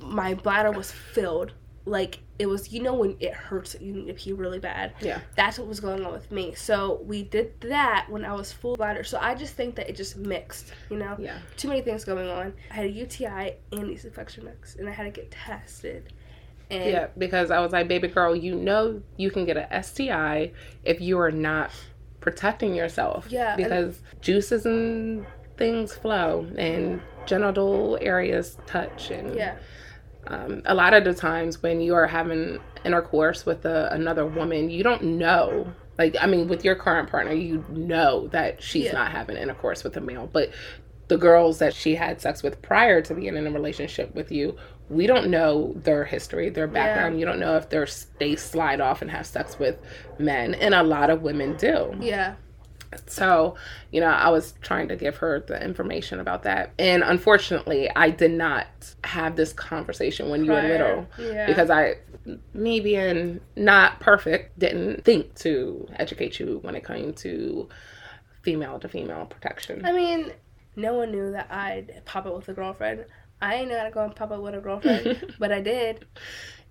my 0.00 0.34
bladder 0.34 0.70
was 0.70 0.90
filled. 0.90 1.52
Like 1.86 2.20
it 2.38 2.46
was, 2.46 2.72
you 2.72 2.82
know, 2.82 2.94
when 2.94 3.16
it 3.20 3.32
hurts, 3.32 3.76
you 3.80 3.92
need 3.92 4.06
to 4.06 4.14
pee 4.14 4.32
really 4.32 4.58
bad. 4.58 4.94
Yeah. 5.00 5.20
That's 5.36 5.58
what 5.58 5.68
was 5.68 5.80
going 5.80 6.04
on 6.04 6.12
with 6.12 6.30
me. 6.32 6.54
So 6.54 7.00
we 7.04 7.22
did 7.22 7.60
that 7.60 8.06
when 8.08 8.24
I 8.24 8.32
was 8.32 8.52
full 8.52 8.74
bladder. 8.74 9.04
So 9.04 9.18
I 9.20 9.34
just 9.34 9.54
think 9.54 9.76
that 9.76 9.88
it 9.88 9.94
just 9.94 10.16
mixed, 10.16 10.72
you 10.90 10.96
know? 10.96 11.14
Yeah. 11.18 11.38
Too 11.56 11.68
many 11.68 11.82
things 11.82 12.04
going 12.04 12.28
on. 12.28 12.54
I 12.70 12.74
had 12.74 12.86
a 12.86 12.90
UTI 12.90 13.54
and 13.70 13.88
yeast 13.88 14.04
infection 14.04 14.44
mix, 14.46 14.74
and 14.76 14.88
I 14.88 14.92
had 14.92 15.04
to 15.04 15.10
get 15.10 15.30
tested. 15.30 16.12
And 16.82 16.90
Yeah, 16.90 17.06
because 17.18 17.50
I 17.50 17.60
was 17.60 17.72
like, 17.72 17.88
baby 17.88 18.08
girl, 18.08 18.34
you 18.34 18.54
know 18.54 19.02
you 19.16 19.30
can 19.30 19.44
get 19.44 19.56
a 19.56 19.82
STI 19.82 20.52
if 20.84 21.00
you 21.00 21.18
are 21.18 21.30
not 21.30 21.70
protecting 22.20 22.74
yourself. 22.74 23.26
Yeah, 23.30 23.54
and- 23.54 23.62
Because 23.62 24.00
juices 24.20 24.66
and 24.66 25.26
things 25.56 25.94
flow 25.94 26.46
and 26.58 27.00
genital 27.26 27.96
areas 28.00 28.58
touch 28.66 29.10
and 29.10 29.34
yeah. 29.36 29.56
um, 30.26 30.62
a 30.66 30.74
lot 30.74 30.94
of 30.94 31.04
the 31.04 31.14
times 31.14 31.62
when 31.62 31.80
you 31.80 31.94
are 31.94 32.06
having 32.06 32.58
intercourse 32.84 33.46
with 33.46 33.64
a, 33.64 33.88
another 33.92 34.26
woman, 34.26 34.68
you 34.70 34.82
don't 34.82 35.02
know. 35.02 35.72
Like, 35.96 36.16
I 36.20 36.26
mean, 36.26 36.48
with 36.48 36.64
your 36.64 36.74
current 36.74 37.08
partner, 37.08 37.32
you 37.32 37.64
know 37.70 38.26
that 38.28 38.62
she's 38.62 38.86
Yeah. 38.86 38.92
not 38.94 39.12
having 39.12 39.36
intercourse 39.36 39.84
with 39.84 39.96
a 39.96 40.00
male, 40.00 40.28
but 40.32 40.50
the 41.08 41.18
girls 41.18 41.58
that 41.58 41.72
she 41.74 41.94
had 41.94 42.20
sex 42.20 42.42
with 42.42 42.60
prior 42.62 43.00
to 43.02 43.14
being 43.14 43.36
in 43.36 43.46
a 43.46 43.50
relationship 43.50 44.14
with 44.14 44.32
you, 44.32 44.56
we 44.88 45.06
don't 45.06 45.28
know 45.28 45.72
their 45.76 46.04
history, 46.04 46.50
their 46.50 46.66
background. 46.66 47.18
You 47.18 47.26
don't 47.26 47.40
know 47.40 47.56
if 47.56 47.70
they're 47.70 47.88
they 48.18 48.36
slide 48.36 48.80
off 48.80 49.02
and 49.02 49.10
have 49.10 49.26
sex 49.26 49.58
with 49.58 49.78
men, 50.18 50.54
and 50.54 50.74
a 50.74 50.82
lot 50.82 51.10
of 51.10 51.22
women 51.22 51.56
do. 51.56 51.94
Yeah. 52.00 52.34
So, 53.06 53.56
you 53.90 54.00
know, 54.00 54.06
I 54.06 54.28
was 54.30 54.54
trying 54.60 54.88
to 54.88 54.96
give 54.96 55.16
her 55.16 55.40
the 55.40 55.62
information 55.62 56.20
about 56.20 56.44
that. 56.44 56.72
And 56.78 57.02
unfortunately, 57.02 57.90
I 57.94 58.10
did 58.10 58.30
not 58.30 58.66
have 59.04 59.36
this 59.36 59.52
conversation 59.52 60.30
when 60.30 60.44
you 60.44 60.52
were 60.52 60.62
little 60.62 61.06
Yeah. 61.18 61.46
because 61.46 61.70
I, 61.70 61.96
me 62.52 62.80
being 62.80 63.40
not 63.56 64.00
perfect, 64.00 64.58
didn't 64.58 65.04
think 65.04 65.34
to 65.40 65.88
educate 65.96 66.38
you 66.38 66.58
when 66.62 66.74
it 66.74 66.86
came 66.86 67.12
to 67.14 67.68
female 68.42 68.78
to 68.78 68.88
female 68.88 69.26
protection. 69.26 69.84
I 69.84 69.92
mean, 69.92 70.32
no 70.76 70.94
one 70.94 71.10
knew 71.10 71.32
that 71.32 71.50
I'd 71.50 72.02
pop 72.04 72.26
up 72.26 72.36
with 72.36 72.48
a 72.48 72.52
girlfriend. 72.52 73.06
I 73.44 73.56
ain't 73.56 73.68
know 73.68 73.76
how 73.78 73.84
to 73.84 73.90
go 73.90 74.02
and 74.04 74.14
pop 74.16 74.30
up 74.30 74.40
with 74.40 74.54
a 74.54 74.58
girlfriend, 74.58 75.34
but 75.38 75.52
I 75.52 75.60
did. 75.60 76.06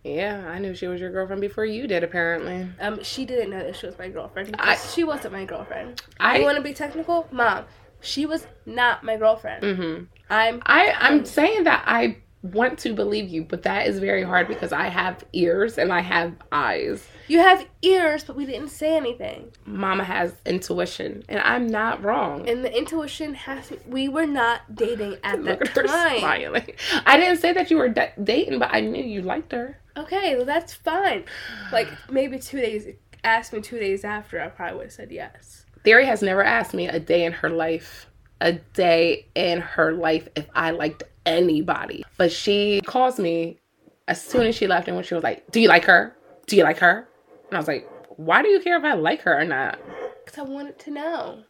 Yeah, 0.03 0.45
I 0.47 0.57
knew 0.59 0.73
she 0.75 0.87
was 0.87 0.99
your 0.99 1.11
girlfriend 1.11 1.39
before 1.39 1.65
you 1.65 1.87
did, 1.87 2.03
apparently. 2.03 2.67
Um, 2.79 3.03
she 3.03 3.25
didn't 3.25 3.51
know 3.51 3.59
that 3.59 3.75
she 3.75 3.85
was 3.85 3.97
my 3.97 4.09
girlfriend. 4.09 4.55
I- 4.59 4.75
she 4.75 5.03
wasn't 5.03 5.33
my 5.33 5.45
girlfriend. 5.45 6.01
I, 6.19 6.39
you 6.39 6.43
want 6.43 6.57
to 6.57 6.63
be 6.63 6.73
technical, 6.73 7.27
mom? 7.31 7.65
She 8.01 8.25
was 8.25 8.47
not 8.65 9.03
my 9.03 9.15
girlfriend. 9.17 9.63
Mhm. 9.63 10.07
I'm. 10.29 10.61
I, 10.65 10.93
I'm 10.99 11.25
saying 11.25 11.65
that 11.65 11.83
I 11.85 12.17
want 12.43 12.77
to 12.79 12.93
believe 12.93 13.29
you, 13.29 13.43
but 13.43 13.63
that 13.63 13.87
is 13.87 13.99
very 13.99 14.21
hard 14.21 14.49
because 14.49 14.73
I 14.73 14.89
have 14.89 15.23
ears 15.31 15.77
and 15.77 15.91
I 15.91 16.01
have 16.01 16.35
eyes. 16.51 17.07
You 17.29 17.39
have 17.39 17.65
ears, 17.81 18.25
but 18.25 18.35
we 18.35 18.45
didn't 18.45 18.67
say 18.67 18.95
anything. 18.97 19.49
Mama 19.65 20.03
has 20.03 20.35
intuition, 20.45 21.23
and 21.29 21.39
I'm 21.39 21.67
not 21.67 22.03
wrong. 22.03 22.47
And 22.47 22.63
the 22.63 22.77
intuition 22.77 23.33
has. 23.33 23.71
We 23.87 24.09
were 24.09 24.25
not 24.25 24.75
dating 24.75 25.17
at 25.23 25.43
that 25.45 25.61
at 25.61 25.67
her 25.69 25.83
time. 25.83 26.19
smiling. 26.19 26.73
I 27.05 27.17
didn't 27.17 27.37
say 27.37 27.53
that 27.53 27.71
you 27.71 27.77
were 27.77 27.89
da- 27.89 28.11
dating, 28.21 28.59
but 28.59 28.69
I 28.73 28.81
knew 28.81 29.03
you 29.03 29.21
liked 29.21 29.53
her. 29.53 29.79
Okay, 29.95 30.35
well 30.35 30.45
that's 30.45 30.73
fine. 30.73 31.23
Like 31.71 31.87
maybe 32.11 32.37
two 32.39 32.59
days. 32.59 32.87
Asked 33.25 33.53
me 33.53 33.61
two 33.61 33.79
days 33.79 34.03
after, 34.03 34.41
I 34.41 34.49
probably 34.49 34.75
would 34.75 34.83
have 34.87 34.91
said 34.91 35.09
yes. 35.09 35.65
Thyri 35.85 36.05
has 36.05 36.21
never 36.21 36.43
asked 36.43 36.73
me 36.73 36.89
a 36.89 36.99
day 36.99 37.23
in 37.23 37.31
her 37.31 37.49
life, 37.49 38.07
a 38.41 38.51
day 38.51 39.27
in 39.33 39.61
her 39.61 39.93
life 39.93 40.27
if 40.35 40.45
I 40.53 40.71
liked 40.71 41.03
anybody. 41.25 42.03
But 42.17 42.31
she 42.31 42.81
calls 42.85 43.19
me 43.19 43.59
as 44.07 44.21
soon 44.23 44.47
as 44.47 44.55
she 44.55 44.67
left 44.67 44.87
and 44.87 44.95
when 44.95 45.05
she 45.05 45.13
was 45.15 45.23
like, 45.23 45.49
Do 45.51 45.59
you 45.59 45.67
like 45.67 45.85
her? 45.85 46.15
Do 46.47 46.55
you 46.55 46.63
like 46.63 46.79
her? 46.79 47.07
And 47.49 47.57
I 47.57 47.57
was 47.57 47.67
like, 47.67 47.87
Why 48.17 48.41
do 48.41 48.49
you 48.49 48.59
care 48.59 48.77
if 48.77 48.83
I 48.83 48.93
like 48.93 49.21
her 49.21 49.39
or 49.39 49.45
not? 49.45 49.79
Because 50.25 50.39
I 50.39 50.43
wanted 50.43 50.79
to 50.79 50.91
know. 50.91 51.43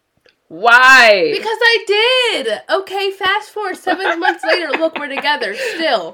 Why? 0.49 1.29
Because 1.31 1.57
I 1.61 1.83
did. 1.87 2.61
Okay, 2.69 3.11
fast 3.11 3.49
forward 3.49 3.75
seven 3.77 4.19
months 4.19 4.43
later. 4.43 4.69
Look, 4.71 4.97
we're 4.99 5.07
together 5.07 5.55
still. 5.55 6.13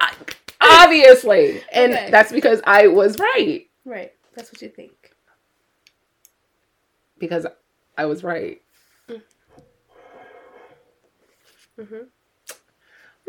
Obviously. 0.62 1.62
And 1.74 1.94
Okay. 1.94 2.10
that's 2.12 2.32
because 2.32 2.62
I 2.66 2.88
was 2.88 3.20
right. 3.20 3.66
Right. 3.86 4.12
That's 4.36 4.52
what 4.52 4.62
you 4.62 4.70
think. 4.70 4.92
Because 7.18 7.46
I 7.98 8.06
was 8.06 8.24
right. 8.24 8.62
Mhm. 11.78 12.08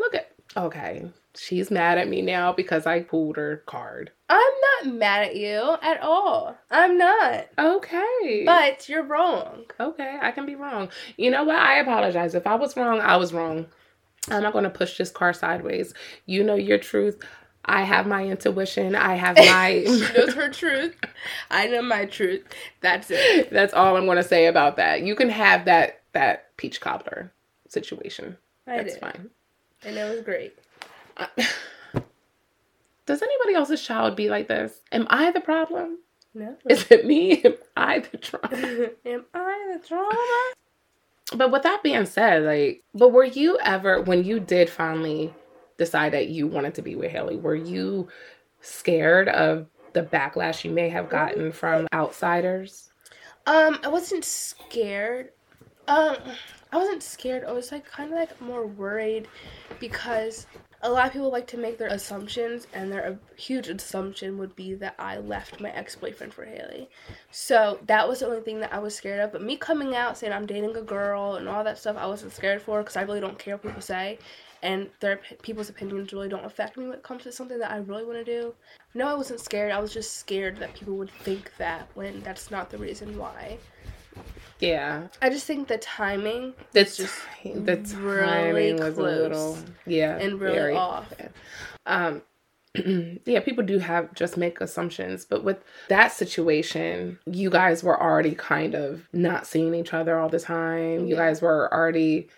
Look 0.01 0.15
at 0.15 0.31
okay. 0.57 1.11
She's 1.37 1.71
mad 1.71 1.97
at 1.99 2.09
me 2.09 2.23
now 2.23 2.53
because 2.53 2.87
I 2.87 3.03
pulled 3.03 3.37
her 3.37 3.63
card. 3.67 4.11
I'm 4.29 4.53
not 4.85 4.95
mad 4.95 5.29
at 5.29 5.37
you 5.37 5.77
at 5.81 6.01
all. 6.03 6.57
I'm 6.73 6.99
not. 6.99 7.47
Okay. 7.57 8.43
But 8.45 8.89
you're 8.89 9.05
wrong. 9.05 9.65
okay, 9.79 10.19
I 10.21 10.33
can 10.33 10.47
be 10.47 10.57
wrong. 10.57 10.89
You 11.17 11.31
know 11.31 11.45
what? 11.45 11.57
I 11.57 11.79
apologize. 11.79 12.35
If 12.35 12.49
I 12.49 12.57
was 12.57 12.77
wrong, 12.77 13.01
I 13.01 13.17
was 13.17 13.33
wrong. 13.33 13.67
I'm 14.29 14.43
not 14.43 14.53
going 14.53 14.65
to 14.65 14.71
push 14.71 14.99
this 14.99 15.11
car 15.11 15.33
sideways. 15.33 15.95
You 16.27 16.43
know 16.43 16.57
your 16.57 16.79
truth. 16.79 17.23
I 17.65 17.83
have 17.83 18.07
my 18.07 18.25
intuition. 18.25 18.97
I 18.97 19.15
have 19.15 19.37
my. 19.39 19.85
she 19.85 20.13
knows 20.19 20.35
her 20.35 20.49
truth. 20.49 20.97
I 21.51 21.67
know 21.69 21.83
my 21.83 22.07
truth. 22.07 22.45
That's 22.81 23.09
it. 23.11 23.51
That's 23.53 23.73
all 23.75 23.97
I'm 23.97 24.07
going 24.07 24.17
to 24.17 24.25
say 24.25 24.47
about 24.47 24.77
that. 24.77 25.03
You 25.03 25.15
can 25.15 25.29
have 25.29 25.67
that 25.67 26.01
that 26.13 26.57
peach 26.57 26.81
cobbler 26.81 27.33
situation. 27.69 28.37
I 28.67 28.79
That's 28.79 28.95
did. 28.95 29.01
fine. 29.01 29.31
And 29.85 29.97
it 29.97 30.11
was 30.11 30.23
great. 30.23 30.59
Does 33.07 33.23
anybody 33.23 33.55
else's 33.55 33.83
child 33.83 34.17
be 34.17 34.29
like 34.29 34.49
this? 34.49 34.81
Am 34.93 35.07
I 35.11 35.31
the 35.31 35.41
problem? 35.41 35.99
No. 36.35 36.57
Is 36.69 36.87
it 36.91 37.07
me? 37.07 37.43
Am 37.43 37.55
I 37.77 37.99
the 38.01 38.17
drama? 38.19 38.91
Am 39.05 39.25
I 39.35 39.77
the 39.77 39.89
drama? 39.89 40.17
But 41.37 41.53
with 41.53 41.63
that 41.63 41.85
being 41.85 42.07
said, 42.07 42.43
like, 42.43 42.83
but 42.93 43.13
were 43.13 43.23
you 43.23 43.57
ever, 43.63 44.03
when 44.03 44.25
you 44.25 44.41
did 44.41 44.69
finally 44.69 45.33
decide 45.79 46.13
that 46.13 46.27
you 46.27 46.49
wanted 46.49 46.75
to 46.75 46.83
be 46.83 46.97
with 46.97 47.13
Haley, 47.13 47.37
were 47.37 47.55
you 47.55 48.09
scared 48.63 49.29
of 49.29 49.69
the 49.93 50.03
backlash 50.03 50.65
you 50.65 50.73
may 50.73 50.89
have 50.89 51.09
gotten 51.09 51.53
from 51.53 51.87
outsiders? 51.93 52.91
Um, 53.47 53.79
I 53.85 53.89
wasn't 53.89 54.25
scared. 54.25 55.31
Um, 55.87 56.17
I 56.73 56.77
wasn't 56.77 57.03
scared. 57.03 57.45
I 57.45 57.53
was 57.53 57.73
like 57.73 57.85
kind 57.85 58.13
of 58.13 58.19
like 58.19 58.41
more 58.41 58.67
worried 58.67 59.27
because 59.81 60.47
a 60.83 60.91
lot 60.91 61.07
of 61.07 61.13
people 61.13 61.31
like 61.31 61.47
to 61.49 61.59
make 61.59 61.77
their 61.77 61.89
assumptions, 61.89 62.67
and 62.73 62.91
their 62.91 63.07
uh, 63.07 63.15
huge 63.37 63.69
assumption 63.69 64.39
would 64.39 64.57
be 64.57 64.75
that 64.75 64.95
I 64.99 65.19
left 65.19 65.61
my 65.61 65.71
ex 65.71 65.95
boyfriend 65.95 66.33
for 66.33 66.45
Haley. 66.45 66.89
So 67.31 67.79
that 67.87 68.09
was 68.09 68.21
the 68.21 68.27
only 68.27 68.41
thing 68.41 68.61
that 68.61 68.73
I 68.73 68.79
was 68.79 68.95
scared 68.95 69.21
of. 69.21 69.33
But 69.33 69.43
me 69.43 69.57
coming 69.57 69.95
out 69.95 70.17
saying 70.17 70.33
I'm 70.33 70.47
dating 70.47 70.77
a 70.77 70.83
girl 70.83 71.35
and 71.35 71.49
all 71.49 71.65
that 71.65 71.77
stuff, 71.79 71.97
I 71.99 72.07
wasn't 72.07 72.33
scared 72.33 72.63
for 72.63 72.81
because 72.81 72.97
I 72.97 73.03
really 73.03 73.21
don't 73.21 73.39
care 73.39 73.57
what 73.57 73.63
people 73.63 73.83
say. 73.83 74.19
And 74.63 74.91
their 75.01 75.21
people's 75.43 75.71
opinions 75.71 76.13
really 76.13 76.29
don't 76.29 76.45
affect 76.45 76.77
me 76.77 76.85
when 76.85 76.95
it 76.95 77.03
comes 77.03 77.25
to 77.25 77.33
something 77.33 77.59
that 77.59 77.71
I 77.71 77.79
really 77.79 78.05
want 78.05 78.19
to 78.19 78.25
do. 78.25 78.55
No, 78.95 79.07
I 79.07 79.15
wasn't 79.15 79.41
scared. 79.41 79.73
I 79.73 79.81
was 79.81 79.93
just 79.93 80.17
scared 80.19 80.59
that 80.59 80.75
people 80.75 80.97
would 80.97 81.11
think 81.11 81.53
that 81.59 81.89
when 81.95 82.23
that's 82.23 82.51
not 82.51 82.71
the 82.71 82.79
reason 82.79 83.19
why. 83.19 83.59
Yeah. 84.61 85.09
I 85.23 85.31
just 85.31 85.47
think 85.47 85.69
the 85.69 85.79
timing 85.79 86.55
That's 86.73 86.97
just 86.97 87.19
the 87.45 87.77
really 87.99 88.73
timing 88.73 88.77
was 88.77 88.99
a 88.99 89.03
little 89.03 89.59
yeah 89.87 90.17
and 90.19 90.39
really 90.41 90.55
very 90.55 90.77
off. 90.77 91.13
um 91.87 92.23
yeah 93.27 93.41
people 93.41 93.65
do 93.65 93.79
have 93.79 94.15
just 94.15 94.37
make 94.37 94.61
assumptions 94.61 95.25
but 95.25 95.43
with 95.43 95.57
that 95.89 96.13
situation 96.13 97.19
you 97.27 97.51
guys 97.51 97.83
were 97.83 98.01
already 98.01 98.33
kind 98.33 98.75
of 98.75 99.09
not 99.13 99.45
seeing 99.47 99.75
each 99.75 99.93
other 99.93 100.17
all 100.19 100.29
the 100.29 100.39
time 100.39 101.07
you 101.07 101.17
guys 101.17 101.43
were 101.43 101.73
already 101.75 102.29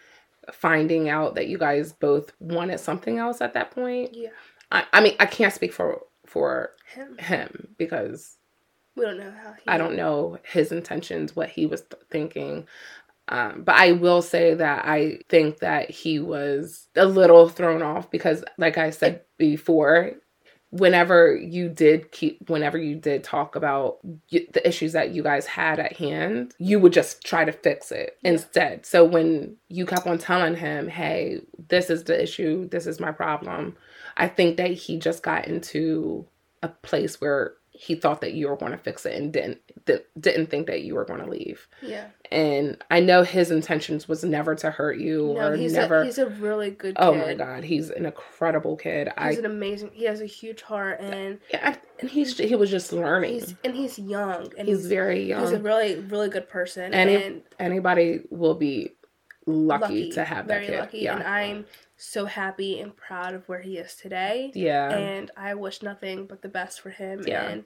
finding 0.50 1.08
out 1.10 1.34
that 1.34 1.48
you 1.48 1.58
guys 1.58 1.92
both 1.92 2.32
wanted 2.40 2.80
something 2.80 3.18
else 3.18 3.40
at 3.42 3.52
that 3.54 3.70
point 3.72 4.14
Yeah, 4.14 4.30
i, 4.70 4.84
I 4.92 5.00
mean 5.02 5.16
i 5.20 5.26
can't 5.26 5.52
speak 5.52 5.72
for 5.72 6.00
for 6.24 6.70
him. 6.94 7.18
him 7.18 7.68
because 7.76 8.38
We 8.96 9.04
don't 9.04 9.18
know 9.18 9.30
how 9.32 9.52
he. 9.54 9.62
I 9.66 9.78
don't 9.78 9.96
know 9.96 10.38
his 10.44 10.72
intentions, 10.72 11.34
what 11.36 11.48
he 11.48 11.66
was 11.66 11.82
th- 11.82 12.02
thinking. 12.10 12.66
Um, 13.28 13.62
but 13.64 13.76
I 13.76 13.92
will 13.92 14.22
say 14.22 14.54
that 14.54 14.84
I 14.84 15.20
think 15.28 15.60
that 15.60 15.90
he 15.90 16.18
was 16.18 16.88
a 16.96 17.06
little 17.06 17.48
thrown 17.48 17.82
off 17.82 18.10
because, 18.10 18.44
like 18.58 18.78
I 18.78 18.90
said 18.90 19.22
before, 19.38 20.12
whenever 20.70 21.34
you 21.36 21.68
did 21.68 22.12
keep, 22.12 22.50
whenever 22.50 22.76
you 22.78 22.96
did 22.96 23.24
talk 23.24 23.56
about 23.56 23.98
y- 24.32 24.46
the 24.52 24.66
issues 24.66 24.92
that 24.92 25.12
you 25.12 25.22
guys 25.22 25.46
had 25.46 25.78
at 25.78 25.96
hand, 25.96 26.54
you 26.58 26.80
would 26.80 26.92
just 26.92 27.24
try 27.24 27.44
to 27.44 27.52
fix 27.52 27.92
it 27.92 28.18
Yeah. 28.22 28.32
instead. 28.32 28.84
So 28.86 29.04
when 29.04 29.56
you 29.68 29.86
kept 29.86 30.06
on 30.06 30.18
telling 30.18 30.56
him, 30.56 30.88
hey, 30.88 31.40
this 31.68 31.90
is 31.90 32.04
the 32.04 32.20
issue, 32.22 32.68
this 32.68 32.86
is 32.86 33.00
my 33.00 33.12
problem, 33.12 33.76
I 34.16 34.28
think 34.28 34.56
that 34.58 34.72
he 34.72 34.98
just 34.98 35.22
got 35.22 35.46
into 35.48 36.26
a 36.62 36.68
place 36.68 37.20
where 37.20 37.54
he 37.84 37.96
thought 37.96 38.20
that 38.20 38.32
you 38.34 38.48
were 38.48 38.54
going 38.56 38.70
to 38.70 38.78
fix 38.78 39.04
it 39.04 39.14
and 39.20 39.32
didn't 39.32 39.58
th- 39.86 40.04
didn't 40.20 40.46
think 40.50 40.68
that 40.68 40.82
you 40.82 40.94
were 40.94 41.04
going 41.04 41.18
to 41.18 41.28
leave. 41.28 41.66
Yeah. 41.82 42.06
And 42.30 42.76
I 42.92 43.00
know 43.00 43.24
his 43.24 43.50
intentions 43.50 44.06
was 44.06 44.22
never 44.22 44.54
to 44.54 44.70
hurt 44.70 44.98
you 44.98 45.32
No, 45.34 45.48
or 45.48 45.56
he's 45.56 45.72
never. 45.72 46.02
a 46.02 46.04
he's 46.04 46.18
a 46.18 46.28
really 46.28 46.70
good. 46.70 46.94
oh 47.00 47.12
kid. 47.12 47.26
my 47.26 47.34
god, 47.44 47.64
he's 47.64 47.90
an 47.90 48.06
incredible 48.06 48.76
kid. 48.76 49.08
I 49.16 49.30
He's 49.30 49.38
an 49.40 49.46
amazing. 49.46 49.90
He 49.94 50.04
has 50.04 50.20
a 50.20 50.26
huge 50.26 50.62
heart, 50.62 51.00
and 51.00 51.40
yeah, 51.50 51.70
I, 51.70 51.78
and 51.98 52.08
he's 52.08 52.38
he 52.38 52.54
was 52.54 52.70
just 52.70 52.92
learning. 52.92 53.32
he's 53.34 53.54
and 53.64 53.74
he's 53.74 53.98
young, 53.98 54.52
and 54.56 54.68
he's 54.68 54.86
very 54.86 55.24
young. 55.24 55.40
He's 55.40 55.50
a 55.50 55.58
really 55.60 55.96
really 55.96 56.28
good 56.28 56.48
person, 56.48 56.94
And 56.94 57.10
and, 57.10 57.42
Anybody 57.58 58.20
will 58.30 58.54
be 58.54 58.92
lucky, 59.46 59.82
lucky, 59.82 60.10
to 60.12 60.24
have 60.24 60.46
that 60.48 60.54
very 60.54 60.66
kid. 60.66 60.78
lucky, 60.78 60.98
yeah. 61.00 61.14
and 61.16 61.24
I'm 61.24 61.66
so 61.96 62.26
happy 62.26 62.80
and 62.80 62.96
proud 62.96 63.34
of 63.34 63.48
where 63.48 63.60
he 63.60 63.78
is 63.78 63.94
today. 63.94 64.50
yeah. 64.54 64.90
And 64.90 65.30
I 65.36 65.54
wish 65.54 65.82
nothing 65.82 66.26
but 66.26 66.42
the 66.42 66.48
best 66.48 66.80
for 66.80 66.90
him 66.90 67.24
Yeah. 67.26 67.44
and 67.48 67.64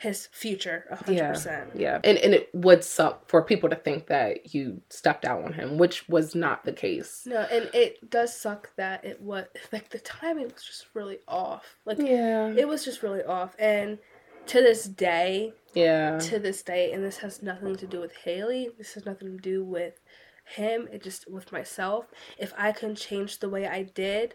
his 0.00 0.26
future, 0.32 0.86
a 0.90 0.96
hundred 0.96 1.16
Yeah. 1.18 1.28
percent. 1.32 1.70
Yeah. 1.76 2.00
And 2.02 2.18
and 2.18 2.34
it 2.34 2.50
would 2.52 2.82
suck 2.82 3.28
for 3.28 3.42
people 3.42 3.68
to 3.70 3.76
think 3.76 4.08
that 4.08 4.52
you 4.52 4.82
stepped 4.90 5.24
out 5.24 5.44
on 5.44 5.52
him, 5.52 5.78
which 5.78 6.08
was 6.08 6.34
not 6.34 6.64
the 6.64 6.72
case. 6.72 7.22
No, 7.26 7.38
and 7.42 7.70
it 7.72 8.10
does 8.10 8.36
suck 8.36 8.70
that 8.76 9.04
it 9.04 9.20
was 9.22 9.46
like 9.72 9.90
the 9.90 10.00
timing 10.00 10.44
was 10.52 10.64
just 10.64 10.86
really 10.94 11.18
off. 11.28 11.76
Like 11.84 11.98
Yeah. 11.98 12.48
it 12.56 12.66
was 12.66 12.84
just 12.84 13.02
really 13.04 13.22
off, 13.22 13.54
and 13.58 13.98
to 14.46 14.60
this 14.60 14.84
day, 14.84 15.54
Yeah. 15.74 16.18
to 16.18 16.38
this 16.40 16.62
day, 16.62 16.92
and 16.92 17.02
this 17.04 17.18
has 17.18 17.40
nothing 17.40 17.76
to 17.76 17.86
do 17.86 18.00
with 18.00 18.14
Haley. 18.16 18.70
This 18.76 18.92
has 18.94 19.06
nothing 19.06 19.36
to 19.36 19.42
do 19.42 19.64
with 19.64 20.00
him. 20.44 20.88
It 20.92 21.02
just 21.02 21.30
with 21.30 21.50
myself. 21.52 22.06
If 22.38 22.52
I 22.56 22.72
can 22.72 22.94
change 22.94 23.38
the 23.38 23.48
way 23.48 23.66
I 23.66 23.82
did 23.84 24.34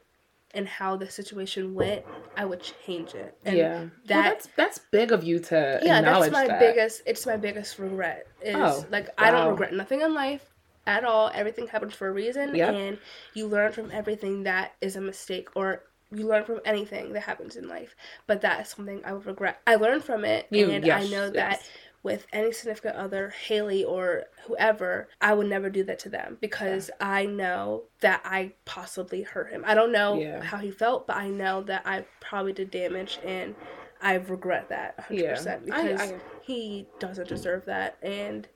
and 0.54 0.68
how 0.68 0.96
the 0.98 1.10
situation 1.10 1.76
went, 1.76 2.04
I 2.36 2.46
would 2.46 2.64
change 2.86 3.14
it. 3.14 3.38
And 3.46 3.58
yeah. 3.58 3.80
Well, 3.80 3.90
that's 4.08 4.48
that's 4.58 4.80
big 4.92 5.12
of 5.12 5.24
you 5.24 5.40
to 5.40 5.80
yeah, 5.84 6.00
acknowledge 6.00 6.32
that's 6.32 6.34
my 6.34 6.48
that. 6.48 6.60
biggest. 6.60 7.04
It's 7.06 7.26
my 7.26 7.38
biggest 7.38 7.78
regret. 7.80 8.28
Is 8.42 8.56
Oh, 8.58 8.86
like 8.92 9.10
I 9.18 9.32
don't 9.32 9.50
regret 9.52 9.74
nothing 9.74 10.02
in 10.02 10.14
life 10.14 10.46
at 10.88 11.04
all. 11.04 11.30
Everything 11.34 11.68
happens 11.68 11.94
for 11.94 12.08
a 12.08 12.12
reason, 12.12 12.56
Yep. 12.56 12.74
and 12.74 12.98
you 13.36 13.48
learn 13.48 13.72
from 13.72 13.92
everything 13.92 14.44
that 14.44 14.74
is 14.82 14.96
a 14.96 15.02
mistake 15.02 15.50
or. 15.56 15.84
You 16.12 16.28
learn 16.28 16.44
from 16.44 16.60
anything 16.66 17.14
that 17.14 17.20
happens 17.20 17.56
in 17.56 17.68
life, 17.68 17.96
but 18.26 18.42
that 18.42 18.62
is 18.62 18.70
something 18.70 19.00
I 19.06 19.14
would 19.14 19.28
regret. 19.28 19.62
I 19.68 19.76
learned 19.76 20.04
from 20.04 20.26
it, 20.26 20.48
You- 20.50 20.72
and 20.72 20.84
yes, 20.84 21.04
I 21.06 21.08
know 21.08 21.30
that 21.30 21.52
yes. 21.52 21.70
With 22.02 22.26
any 22.32 22.52
significant 22.52 22.96
other, 22.96 23.30
Haley 23.30 23.84
or 23.84 24.24
whoever, 24.46 25.10
I 25.20 25.34
would 25.34 25.48
never 25.48 25.70
do 25.70 25.84
that 25.84 26.00
to 26.00 26.10
them 26.10 26.38
because 26.40 26.90
I 27.02 27.26
know 27.26 27.84
that 28.00 28.22
I 28.24 28.54
possibly 28.66 29.24
hurt 29.24 29.52
him. 29.52 29.64
I 29.66 29.74
don't 29.76 29.92
know 29.92 30.16
Yeah. 30.20 30.42
how 30.42 30.58
he 30.58 30.72
felt, 30.72 31.08
but 31.08 31.18
I 31.18 31.30
know 31.30 31.62
that 31.64 31.82
I 31.86 32.06
probably 32.22 32.54
did 32.54 32.72
damage 32.72 33.20
and 33.26 33.54
I 34.02 34.16
regret 34.16 34.70
that 34.70 34.96
100% 34.98 35.68
Yeah. 35.68 35.76
I- 35.76 35.82
because 35.84 36.12
I- 36.14 36.20
he 36.42 36.88
doesn't 37.00 37.28
deserve 37.28 37.66
that 37.66 37.98
and 38.02 38.48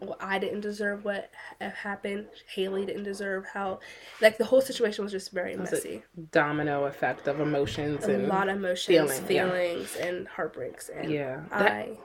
well, 0.00 0.16
I 0.20 0.38
didn't 0.38 0.60
deserve 0.60 1.04
what 1.04 1.30
uh, 1.60 1.70
happened. 1.70 2.26
Haley 2.54 2.86
didn't 2.86 3.02
deserve 3.04 3.44
how, 3.52 3.80
like 4.20 4.38
the 4.38 4.44
whole 4.44 4.60
situation 4.60 5.02
was 5.04 5.12
just 5.12 5.32
very 5.32 5.56
Was 5.56 5.72
messy. 5.72 6.02
domino 6.30 6.84
effect 6.84 7.26
of 7.28 7.40
emotions 7.40 8.06
A 8.06 8.12
and 8.14 8.28
lot 8.28 8.48
of 8.48 8.56
emotions, 8.56 8.86
feeling, 8.86 9.08
yeah. 9.22 9.26
feelings, 9.50 9.96
and 9.96 10.28
heartbreaks. 10.28 10.88
And 10.88 11.10
yeah. 11.10 11.40
That- 11.50 11.72
I, 11.72 11.96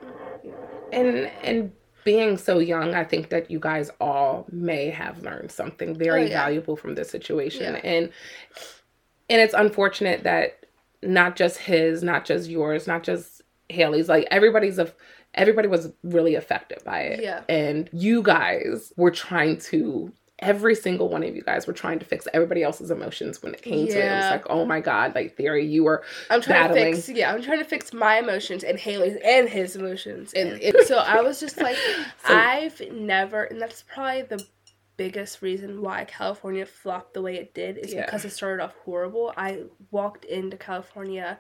and 0.91 1.31
and 1.43 1.71
being 2.03 2.37
so 2.37 2.59
young, 2.59 2.93
I 2.95 3.03
think 3.05 3.29
that 3.29 3.49
you 3.49 3.59
guys 3.59 3.89
all 4.01 4.45
may 4.51 4.89
have 4.89 5.19
learned 5.23 5.51
something 5.51 5.95
very 5.97 6.23
Oh, 6.23 6.25
yeah. 6.25 6.43
valuable 6.45 6.75
from 6.75 6.95
this 6.95 7.09
situation. 7.09 7.75
Yeah. 7.75 7.79
And 7.83 8.09
and 9.29 9.41
it's 9.41 9.53
unfortunate 9.53 10.23
that 10.23 10.65
not 11.01 11.35
just 11.35 11.57
his, 11.57 12.03
not 12.03 12.25
just 12.25 12.49
yours, 12.49 12.87
not 12.87 13.03
just 13.03 13.41
Haley's, 13.69 14.09
like 14.09 14.27
everybody's 14.31 14.77
of 14.79 14.93
everybody 15.33 15.67
was 15.67 15.91
really 16.03 16.35
affected 16.35 16.83
by 16.83 17.01
it. 17.01 17.21
Yeah. 17.23 17.41
And 17.49 17.89
you 17.93 18.21
guys 18.21 18.93
were 18.97 19.11
trying 19.11 19.57
to 19.71 20.11
every 20.39 20.75
single 20.75 21.07
one 21.07 21.23
of 21.23 21.33
you 21.35 21.41
guys 21.41 21.65
were 21.67 21.71
trying 21.73 21.99
to 21.99 22.05
fix 22.05 22.27
everybody 22.33 22.63
else's 22.63 22.91
emotions 22.91 23.41
when 23.41 23.53
it 23.53 23.61
came 23.61 23.87
to 23.87 23.93
it. 23.93 24.05
It 24.05 24.11
was 24.11 24.31
like, 24.31 24.45
oh 24.49 24.65
my 24.65 24.81
God, 24.81 25.15
like 25.15 25.37
Thyri, 25.37 25.69
you 25.69 25.85
were 25.85 26.03
I'm 26.29 26.41
trying 26.41 26.63
battling. 26.67 26.95
to 26.95 27.01
fix 27.01 27.17
yeah, 27.17 27.31
I'm 27.33 27.41
trying 27.41 27.59
to 27.59 27.65
fix 27.65 27.93
my 27.93 28.17
emotions 28.19 28.63
and 28.63 28.77
Haley's 28.77 29.17
and 29.23 29.47
his 29.47 29.75
emotions. 29.77 30.33
And 30.33 30.59
And, 30.61 30.75
so 30.85 30.97
I 30.97 31.21
was 31.21 31.39
just 31.39 31.57
like 31.61 31.77
So- 32.27 32.35
I've 32.35 32.81
never 32.91 33.43
and 33.43 33.61
that's 33.61 33.83
probably 33.83 34.23
the 34.23 34.45
biggest 34.97 35.41
reason 35.41 35.81
why 35.81 36.03
California 36.05 36.65
flopped 36.65 37.13
the 37.13 37.21
way 37.21 37.35
it 37.37 37.53
did 37.53 37.77
is 37.77 37.93
Yeah. 37.93 38.05
because 38.05 38.25
it 38.25 38.31
started 38.31 38.61
off 38.63 38.73
horrible. 38.83 39.33
I 39.37 39.63
walked 39.91 40.25
into 40.25 40.57
California 40.57 41.39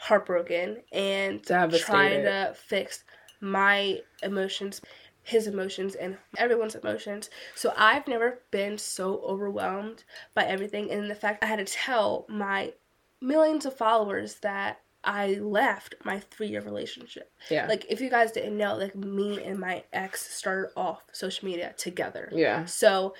heartbroken 0.00 0.78
and 0.92 1.44
trying 1.84 2.22
to 2.22 2.54
fix 2.56 3.04
my 3.40 4.00
emotions 4.22 4.80
his 5.22 5.46
emotions 5.46 5.94
and 5.94 6.16
everyone's 6.38 6.74
emotions. 6.74 7.30
So 7.54 7.72
I've 7.76 8.08
never 8.08 8.40
been 8.50 8.78
so 8.78 9.20
overwhelmed 9.24 10.02
by 10.34 10.44
everything 10.44 10.90
and 10.90 11.10
the 11.10 11.14
fact 11.14 11.44
I 11.44 11.46
had 11.46 11.64
to 11.64 11.72
tell 11.72 12.26
my 12.28 12.72
millions 13.20 13.66
of 13.66 13.76
followers 13.76 14.36
that 14.36 14.80
I 15.04 15.34
left 15.34 15.94
my 16.04 16.18
three 16.18 16.48
year 16.48 16.60
relationship. 16.62 17.32
yeah. 17.48 17.66
Like 17.66 17.86
if 17.88 18.00
you 18.00 18.10
guys 18.10 18.32
didn't 18.32 18.56
know, 18.56 18.76
like 18.76 18.94
me 18.94 19.42
and 19.42 19.58
my 19.58 19.84
ex 19.92 20.34
started 20.34 20.70
off 20.76 21.02
social 21.12 21.46
media 21.46 21.74
together. 21.76 22.28
yeah. 22.32 22.64
So 22.64 23.14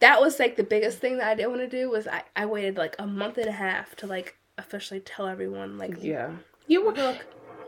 that 0.00 0.20
was 0.20 0.38
like 0.38 0.56
the 0.56 0.64
biggest 0.64 0.98
thing 0.98 1.18
that 1.18 1.28
I 1.28 1.34
didn't 1.34 1.52
want 1.52 1.62
to 1.62 1.68
do 1.68 1.90
was 1.90 2.06
I, 2.06 2.24
I 2.34 2.46
waited 2.46 2.76
like 2.76 2.96
a 2.98 3.06
month 3.06 3.38
and 3.38 3.48
a 3.48 3.52
half 3.52 3.94
to 3.96 4.06
like 4.06 4.36
officially 4.58 5.00
tell 5.00 5.26
everyone 5.26 5.78
like 5.78 6.02
Yeah. 6.02 6.32
You 6.66 6.84
were 6.84 6.92
look 6.92 7.26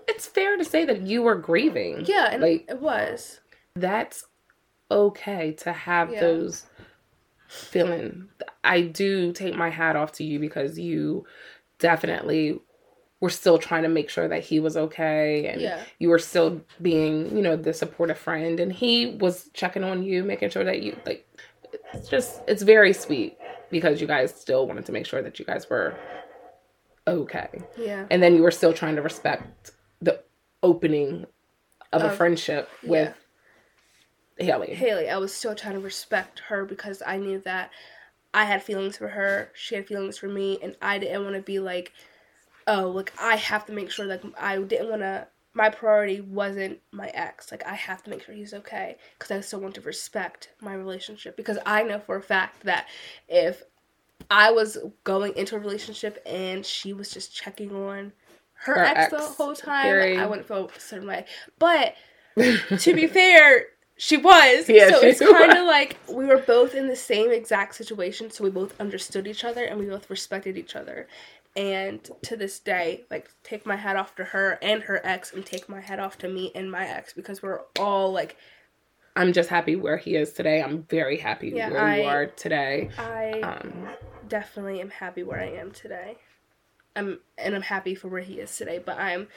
it's 0.08 0.26
fair 0.26 0.56
to 0.56 0.64
say 0.64 0.84
that 0.86 1.02
you 1.02 1.22
were 1.22 1.34
grieving. 1.34 2.04
yeah 2.06 2.28
and 2.32 2.42
Like 2.42 2.66
it 2.68 2.80
was 2.80 3.40
that's 3.76 4.24
okay 4.90 5.52
to 5.52 5.72
have 5.72 6.10
Yeah. 6.12 6.20
those 6.20 6.64
feeling. 7.46 8.28
I 8.64 8.82
do 8.82 9.32
take 9.32 9.54
my 9.54 9.70
hat 9.70 9.96
off 9.96 10.12
to 10.12 10.24
you 10.24 10.38
because 10.38 10.78
you 10.78 11.26
definitely 11.78 12.60
were 13.20 13.30
still 13.30 13.58
trying 13.58 13.82
to 13.82 13.88
make 13.88 14.08
sure 14.10 14.28
that 14.28 14.44
he 14.44 14.60
was 14.60 14.76
okay 14.76 15.46
and 15.46 15.60
Yeah. 15.60 15.80
you 15.98 16.08
were 16.08 16.18
still 16.18 16.60
being, 16.80 17.34
you 17.36 17.42
know, 17.42 17.56
the 17.56 17.72
supportive 17.72 18.18
friend 18.18 18.60
and 18.60 18.72
he 18.72 19.16
was 19.20 19.50
checking 19.54 19.82
on 19.84 20.02
you, 20.02 20.22
making 20.24 20.50
sure 20.50 20.64
that 20.64 20.82
you 20.82 20.96
like 21.04 21.26
it's 21.92 22.08
just 22.08 22.40
it's 22.46 22.62
very 22.62 22.92
sweet 22.92 23.36
because 23.70 24.00
you 24.00 24.06
guys 24.06 24.32
still 24.34 24.66
wanted 24.66 24.86
to 24.86 24.92
make 24.92 25.04
sure 25.06 25.20
that 25.22 25.38
you 25.38 25.44
guys 25.44 25.68
were 25.68 25.94
okay. 27.08 27.62
yeah 27.76 28.06
And 28.10 28.22
then 28.22 28.34
you 28.34 28.42
were 28.42 28.50
still 28.50 28.72
trying 28.72 28.96
to 28.96 29.02
respect 29.02 29.72
the 30.00 30.22
opening 30.62 31.26
of 31.92 32.02
a 32.02 32.10
friendship 32.10 32.68
with 32.82 33.14
Haley. 34.38 34.74
Haley, 34.74 35.08
I 35.08 35.18
was 35.18 35.34
still 35.34 35.54
trying 35.54 35.74
to 35.74 35.80
respect 35.80 36.40
her 36.48 36.64
because 36.64 37.02
I 37.04 37.16
knew 37.16 37.40
that 37.40 37.70
I 38.32 38.44
had 38.44 38.62
feelings 38.62 38.96
for 38.96 39.08
her, 39.08 39.50
she 39.54 39.74
had 39.74 39.86
feelings 39.86 40.18
for 40.18 40.28
me, 40.28 40.58
and 40.62 40.76
I 40.80 40.98
didn't 40.98 41.24
want 41.24 41.36
to 41.36 41.42
be 41.42 41.58
like, 41.58 41.92
oh, 42.66 42.90
like 42.90 43.12
I 43.20 43.36
have 43.36 43.66
to 43.66 43.72
make 43.72 43.90
sure 43.90 44.06
like 44.06 44.22
I 44.38 44.58
didn't 44.58 44.90
want 44.90 45.02
to. 45.02 45.28
My 45.54 45.70
priority 45.70 46.20
wasn't 46.20 46.78
my 46.92 47.08
ex. 47.08 47.50
Like 47.50 47.66
I 47.66 47.74
have 47.74 48.02
to 48.04 48.10
make 48.10 48.22
sure 48.22 48.34
he's 48.34 48.54
okay 48.54 48.96
because 49.18 49.36
I 49.36 49.40
still 49.40 49.60
want 49.60 49.74
to 49.74 49.80
respect 49.80 50.50
my 50.60 50.74
relationship 50.74 51.36
because 51.36 51.58
I 51.66 51.82
know 51.82 51.98
for 51.98 52.16
a 52.16 52.22
fact 52.22 52.64
that 52.64 52.86
if 53.28 53.62
I 54.30 54.50
was 54.50 54.78
going 55.04 55.36
into 55.36 55.56
a 55.56 55.58
relationship 55.58 56.22
and 56.26 56.64
she 56.64 56.92
was 56.92 57.10
just 57.10 57.34
checking 57.34 57.74
on 57.74 58.12
her, 58.60 58.74
Her 58.74 58.84
ex, 58.84 59.10
the 59.10 59.20
whole 59.20 59.54
time, 59.54 60.18
I 60.18 60.26
wouldn't 60.26 60.46
feel 60.46 60.70
a 60.74 60.80
certain 60.80 61.06
way. 61.06 61.26
But 61.58 61.94
to 62.36 62.94
be 62.94 63.06
fair, 63.06 63.66
she 63.96 64.16
was. 64.16 64.68
Yeah, 64.68 64.90
so 64.90 65.00
it's 65.00 65.20
kind 65.20 65.52
of 65.52 65.66
like 65.66 65.96
we 66.10 66.26
were 66.26 66.38
both 66.38 66.74
in 66.74 66.88
the 66.88 66.96
same 66.96 67.30
exact 67.30 67.74
situation, 67.74 68.30
so 68.30 68.44
we 68.44 68.50
both 68.50 68.78
understood 68.80 69.26
each 69.26 69.44
other 69.44 69.64
and 69.64 69.78
we 69.78 69.86
both 69.86 70.10
respected 70.10 70.56
each 70.56 70.76
other. 70.76 71.08
And 71.56 72.08
to 72.22 72.36
this 72.36 72.60
day, 72.60 73.04
like 73.10 73.30
take 73.42 73.66
my 73.66 73.76
hat 73.76 73.96
off 73.96 74.14
to 74.16 74.24
her 74.24 74.58
and 74.62 74.82
her 74.84 75.00
ex, 75.04 75.32
and 75.32 75.44
take 75.44 75.68
my 75.68 75.80
hat 75.80 75.98
off 75.98 76.18
to 76.18 76.28
me 76.28 76.52
and 76.54 76.70
my 76.70 76.86
ex 76.86 77.12
because 77.12 77.42
we're 77.42 77.60
all 77.78 78.12
like 78.12 78.36
I'm 79.16 79.32
just 79.32 79.48
happy 79.48 79.74
where 79.74 79.96
he 79.96 80.14
is 80.14 80.32
today. 80.32 80.62
I'm 80.62 80.84
very 80.84 81.16
happy 81.16 81.48
Yeah, 81.48 81.70
where 81.70 81.96
you 81.96 82.04
are 82.04 82.26
today. 82.26 82.90
I 82.96 83.40
Um, 83.40 83.88
definitely 84.28 84.80
am 84.80 84.90
happy 84.90 85.22
where 85.22 85.40
I 85.40 85.50
am 85.50 85.72
today. 85.72 86.18
I'm 86.96 87.20
and 87.36 87.54
I'm 87.54 87.62
happy 87.62 87.94
for 87.94 88.08
where 88.08 88.22
he 88.22 88.34
is 88.34 88.56
today, 88.56 88.80
but 88.84 88.98
I'm 88.98 89.28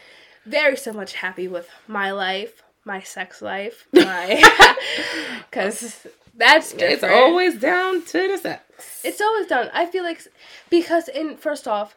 very 0.46 0.76
so 0.76 0.94
much 0.94 1.14
happy 1.14 1.48
with 1.48 1.70
my 1.88 2.12
life, 2.12 2.64
my 2.86 3.02
sex 3.02 3.42
life, 3.42 3.88
my 3.94 4.76
cuz 5.52 6.08
that's 6.34 6.72
different. 6.72 6.94
it's 6.94 7.04
always 7.04 7.60
down 7.60 8.04
to 8.06 8.28
the 8.28 8.38
sex. 8.38 9.02
It's 9.04 9.22
always 9.22 9.48
down. 9.48 9.70
I 9.74 9.86
feel 9.86 10.04
like 10.04 10.22
because 10.70 11.08
in 11.08 11.38
first 11.38 11.68
off, 11.68 11.96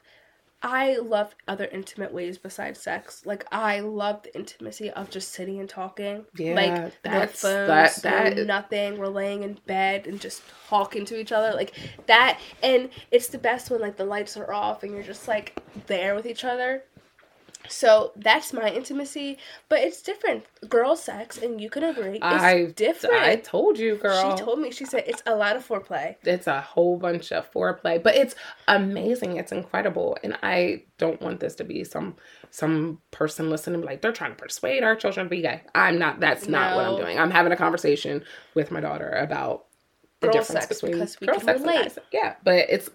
I 0.65 0.97
love 0.97 1.35
other 1.47 1.67
intimate 1.71 2.11
ways 2.13 2.39
besides 2.39 2.81
sex. 2.81 3.23
Like 3.27 3.45
I 3.53 3.81
love 3.81 4.23
the 4.23 4.35
intimacy 4.35 4.91
of 4.91 5.11
just 5.11 5.33
sitting 5.33 5.61
and 5.61 5.69
talking. 5.69 6.25
Yeah, 6.37 6.55
like 6.55 7.03
that's- 7.03 7.45
no 7.45 7.67
phones, 7.67 8.03
that- 8.03 8.35
that- 8.37 8.47
nothing. 8.47 8.97
We're 8.99 9.09
laying 9.09 9.43
in 9.43 9.59
bed 9.67 10.07
and 10.07 10.19
just 10.19 10.43
talking 10.69 11.05
to 11.05 11.21
each 11.21 11.33
other 11.33 11.53
like 11.55 11.75
that. 12.07 12.41
And 12.63 12.89
it's 13.11 13.29
the 13.29 13.37
best 13.39 13.71
when 13.71 13.81
like 13.83 13.97
the 13.97 14.07
lights 14.07 14.37
are 14.39 14.51
off 14.53 14.83
and 14.83 14.93
you're 14.93 15.03
just 15.03 15.29
like 15.29 15.61
there 15.87 16.15
with 16.15 16.25
each 16.27 16.45
other. 16.45 16.85
So 17.69 18.13
that's 18.17 18.53
my 18.53 18.71
intimacy, 18.71 19.39
but 19.69 19.81
it's 19.81 20.03
different. 20.03 20.45
Girl 20.69 20.97
sex, 20.97 21.39
and 21.39 21.61
you 21.61 21.71
can 21.71 21.85
agree, 21.85 22.17
it's 22.17 22.23
I 22.23 22.67
different. 22.77 23.23
I 23.23 23.37
told 23.37 23.79
you, 23.79 23.97
girl. 23.97 24.37
She 24.37 24.43
told 24.43 24.59
me. 24.59 24.71
She 24.71 24.85
said 24.85 25.05
it's 25.07 25.23
a 25.27 25.35
lot 25.35 25.57
of 25.57 25.67
foreplay. 25.67 26.17
it's 26.25 26.47
a 26.47 26.61
whole 26.61 26.97
bunch 26.97 27.33
of 27.33 27.51
foreplay, 27.53 28.03
but 28.03 28.15
it's 28.15 28.35
amazing. 28.69 29.37
It's 29.37 29.53
incredible, 29.53 30.19
and 30.23 30.37
I 30.43 30.85
don't 30.99 31.21
want 31.21 31.41
this 31.41 31.55
to 31.57 31.65
be 31.65 31.85
some 31.85 32.17
some 32.51 33.01
person 33.11 33.51
listening 33.51 33.83
like 33.83 34.01
they're 34.03 34.13
trying 34.13 34.37
to 34.37 34.43
persuade 34.43 34.85
our 34.85 34.95
children 34.97 35.27
to 35.27 35.31
be 35.31 35.43
gay. 35.43 35.63
I'm 35.75 35.99
not. 35.99 36.21
That's 36.21 36.49
not 36.49 36.77
what 36.77 36.87
I'm 36.87 36.97
doing. 36.97 37.19
I'm 37.19 37.31
having 37.31 37.53
a 37.53 37.57
conversation 37.57 38.25
with 38.55 38.71
my 38.71 38.81
daughter 38.81 39.11
about 39.11 39.67
the 40.21 40.29
Girl 40.29 40.41
difference 40.41 40.67
sex, 40.67 40.81
between 40.81 40.99
girl 40.99 41.09
sex 41.09 41.47
and 41.47 41.61
relate. 41.61 41.83
guy 41.83 41.89
sex. 41.89 42.07
Yeah, 42.13 42.35
but 42.45 42.67
it's 42.69 42.91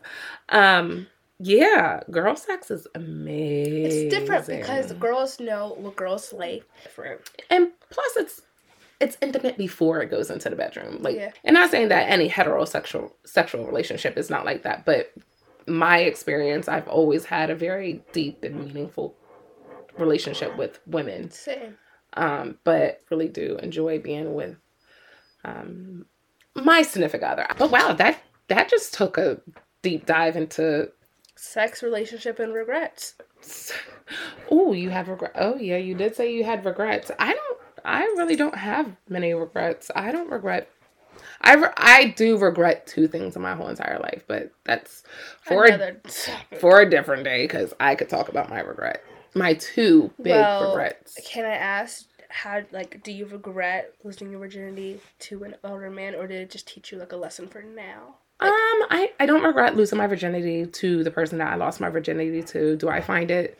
um 0.49 1.07
yeah, 1.39 2.01
girl 2.11 2.35
sex 2.35 2.69
is 2.69 2.85
amazing. 2.95 3.85
It's 3.85 4.13
different 4.15 4.47
because 4.47 4.91
girls 4.93 5.39
know 5.39 5.75
what 5.77 5.95
girls 5.95 6.33
like. 6.33 6.63
Different. 6.83 7.21
and 7.49 7.71
plus 7.89 8.15
it's 8.17 8.41
it's 8.99 9.17
intimate 9.21 9.57
before 9.57 10.01
it 10.01 10.11
goes 10.11 10.29
into 10.29 10.49
the 10.49 10.55
bedroom 10.57 10.97
like 11.01 11.15
Yeah. 11.15 11.31
and 11.45 11.53
not 11.53 11.71
saying 11.71 11.87
that 11.87 12.09
any 12.09 12.27
heterosexual 12.29 13.13
sexual 13.25 13.65
relationship 13.65 14.17
is 14.17 14.29
not 14.29 14.43
like 14.43 14.63
that 14.63 14.83
but 14.85 15.13
my 15.67 15.99
experience 15.99 16.67
i've 16.67 16.87
always 16.89 17.23
had 17.23 17.49
a 17.49 17.55
very 17.55 18.03
deep 18.11 18.43
and 18.43 18.65
meaningful 18.65 19.15
relationship 19.97 20.57
with 20.57 20.79
women 20.85 21.31
Same. 21.31 21.77
um 22.15 22.57
but 22.65 22.99
really 23.09 23.29
do 23.29 23.57
enjoy 23.63 23.99
being 23.99 24.33
with 24.33 24.57
um 25.45 26.05
my 26.55 26.81
significant 26.81 27.31
other 27.31 27.47
but 27.57 27.71
wow 27.71 27.93
that 27.93 28.19
that 28.49 28.69
just 28.69 28.93
took 28.93 29.17
a 29.17 29.39
deep 29.81 30.05
dive 30.05 30.35
into 30.35 30.91
Sex, 31.41 31.81
relationship, 31.81 32.37
and 32.39 32.53
regrets. 32.53 33.15
Oh, 34.51 34.73
you 34.73 34.89
have 34.89 35.07
regret. 35.07 35.33
Oh, 35.35 35.55
yeah, 35.55 35.77
you 35.77 35.93
did 35.93 36.15
say 36.15 36.33
you 36.33 36.43
had 36.43 36.65
regrets. 36.65 37.11
I 37.19 37.33
don't. 37.33 37.57
I 37.85 38.01
really 38.17 38.35
don't 38.35 38.55
have 38.55 38.95
many 39.07 39.33
regrets. 39.33 39.91
I 39.95 40.11
don't 40.11 40.29
regret. 40.31 40.67
I 41.41 41.53
re- 41.53 41.69
I 41.77 42.05
do 42.17 42.37
regret 42.37 42.87
two 42.87 43.07
things 43.07 43.35
in 43.35 43.43
my 43.43 43.53
whole 43.55 43.67
entire 43.67 43.99
life, 43.99 44.23
but 44.27 44.51
that's 44.65 45.03
for 45.41 45.65
a, 45.65 45.67
Another 45.67 46.01
topic. 46.09 46.59
for 46.59 46.81
a 46.81 46.89
different 46.89 47.23
day 47.23 47.43
because 47.43 47.71
I 47.79 47.93
could 47.93 48.09
talk 48.09 48.29
about 48.29 48.49
my 48.49 48.59
regret. 48.61 49.03
My 49.35 49.53
two 49.53 50.11
big 50.21 50.33
Well, 50.33 50.67
regrets. 50.67 51.19
Can 51.25 51.45
I 51.45 51.53
ask 51.55 52.07
how 52.29 52.63
like 52.71 53.03
do 53.03 53.11
you 53.11 53.27
regret 53.27 53.93
losing 54.03 54.31
your 54.31 54.39
virginity 54.39 54.99
to 55.19 55.43
an 55.43 55.55
older 55.63 55.91
man 55.91 56.15
or 56.15 56.25
did 56.25 56.41
it 56.41 56.49
just 56.49 56.67
teach 56.67 56.91
you 56.91 56.97
like 56.97 57.11
a 57.11 57.17
lesson 57.17 57.47
for 57.47 57.61
now? 57.61 58.15
Um, 58.41 58.49
I 58.89 59.11
I 59.19 59.25
don't 59.25 59.43
regret 59.43 59.75
losing 59.75 59.97
my 59.97 60.07
virginity 60.07 60.65
to 60.65 61.03
the 61.03 61.11
person 61.11 61.37
that 61.39 61.51
I 61.51 61.55
lost 61.55 61.81
my 61.81 61.89
virginity 61.89 62.41
to. 62.43 62.75
Do 62.77 62.87
I 62.89 63.01
find 63.01 63.29
it 63.31 63.57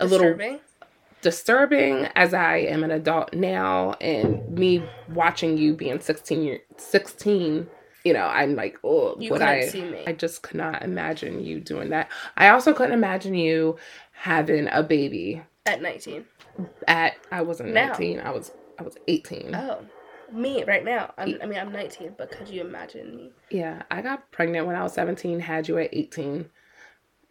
a 0.00 0.06
little 0.06 0.28
Disturbing? 0.36 0.60
disturbing 1.22 2.08
as 2.14 2.34
I 2.34 2.58
am 2.58 2.84
an 2.84 2.90
adult 2.90 3.32
now 3.34 3.92
and 4.00 4.48
me 4.50 4.84
watching 5.08 5.56
you 5.56 5.74
being 5.74 5.98
16 5.98 6.42
year 6.42 6.60
16 6.76 7.66
you 8.04 8.12
know 8.12 8.26
I'm 8.26 8.54
like 8.54 8.78
oh 8.84 9.16
You 9.18 9.30
would 9.32 9.40
couldn't 9.40 9.48
I 9.54 9.66
see 9.66 9.82
me. 9.82 10.04
I 10.06 10.12
just 10.12 10.42
could 10.42 10.56
not 10.56 10.82
imagine 10.82 11.42
you 11.44 11.58
doing 11.60 11.88
that 11.90 12.10
I 12.36 12.50
also 12.50 12.72
couldn't 12.74 12.92
imagine 12.92 13.34
you 13.34 13.76
having 14.12 14.68
a 14.70 14.82
baby 14.82 15.42
At 15.64 15.80
19. 15.82 16.26
at 16.86 17.14
I 17.32 17.42
wasn't 17.42 17.72
Now. 17.72 17.88
19 17.88 18.20
I 18.20 18.30
was 18.30 18.52
I 18.78 18.82
was 18.82 18.96
18 19.08 19.54
Oh. 19.54 19.80
Me 20.32 20.64
right 20.64 20.84
now. 20.84 21.12
I'm, 21.16 21.38
I 21.42 21.46
mean, 21.46 21.58
I'm 21.58 21.72
19, 21.72 22.14
but 22.18 22.30
could 22.30 22.48
you 22.48 22.60
imagine 22.62 23.16
me? 23.16 23.32
yeah 23.50 23.82
I 23.90 24.02
got 24.02 24.30
pregnant 24.32 24.66
when 24.66 24.74
I 24.76 24.82
was 24.82 24.92
17 24.94 25.38
had 25.40 25.68
you 25.68 25.78
at 25.78 25.90
18 25.92 26.50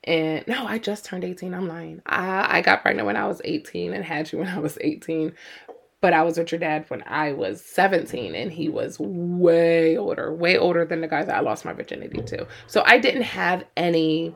and 0.06 0.48
no 0.48 0.66
I 0.66 0.78
just 0.78 1.04
turned 1.04 1.24
18 1.26 1.54
I'm 1.54 1.68
lying 1.68 2.02
I 2.06 2.60
I 2.60 2.62
got 2.62 2.82
pregnant 2.82 3.06
when 3.06 3.18
I 3.18 3.28
was 3.28 3.42
18 3.44 3.94
and 3.94 4.04
had 4.06 4.32
you 4.32 4.40
when 4.40 4.48
I 4.48 4.60
was 4.60 4.78
18 4.80 5.34
but 6.02 6.14
I 6.14 6.22
was 6.22 6.38
with 6.38 6.52
your 6.52 6.60
dad 6.60 6.86
when 6.90 7.04
I 7.08 7.34
was 7.34 7.66
17 7.66 8.36
and 8.36 8.52
he 8.52 8.70
was 8.70 9.00
way 9.00 9.98
older, 9.98 10.32
way 10.34 10.56
older 10.58 10.86
than 10.86 11.02
the 11.02 11.08
guy 11.08 11.24
that 11.24 11.36
I 11.36 11.40
lost 11.40 11.66
my 11.66 11.74
virginity 11.74 12.22
to. 12.22 12.46
So 12.68 12.84
I 12.86 13.00
didn't 13.00 13.24
have 13.24 13.64
any 13.76 14.36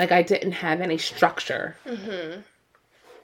like 0.00 0.10
I 0.10 0.22
didn't 0.22 0.52
have 0.52 0.80
any 0.80 0.98
structure 0.98 1.76
Mm-hmm. 1.86 2.40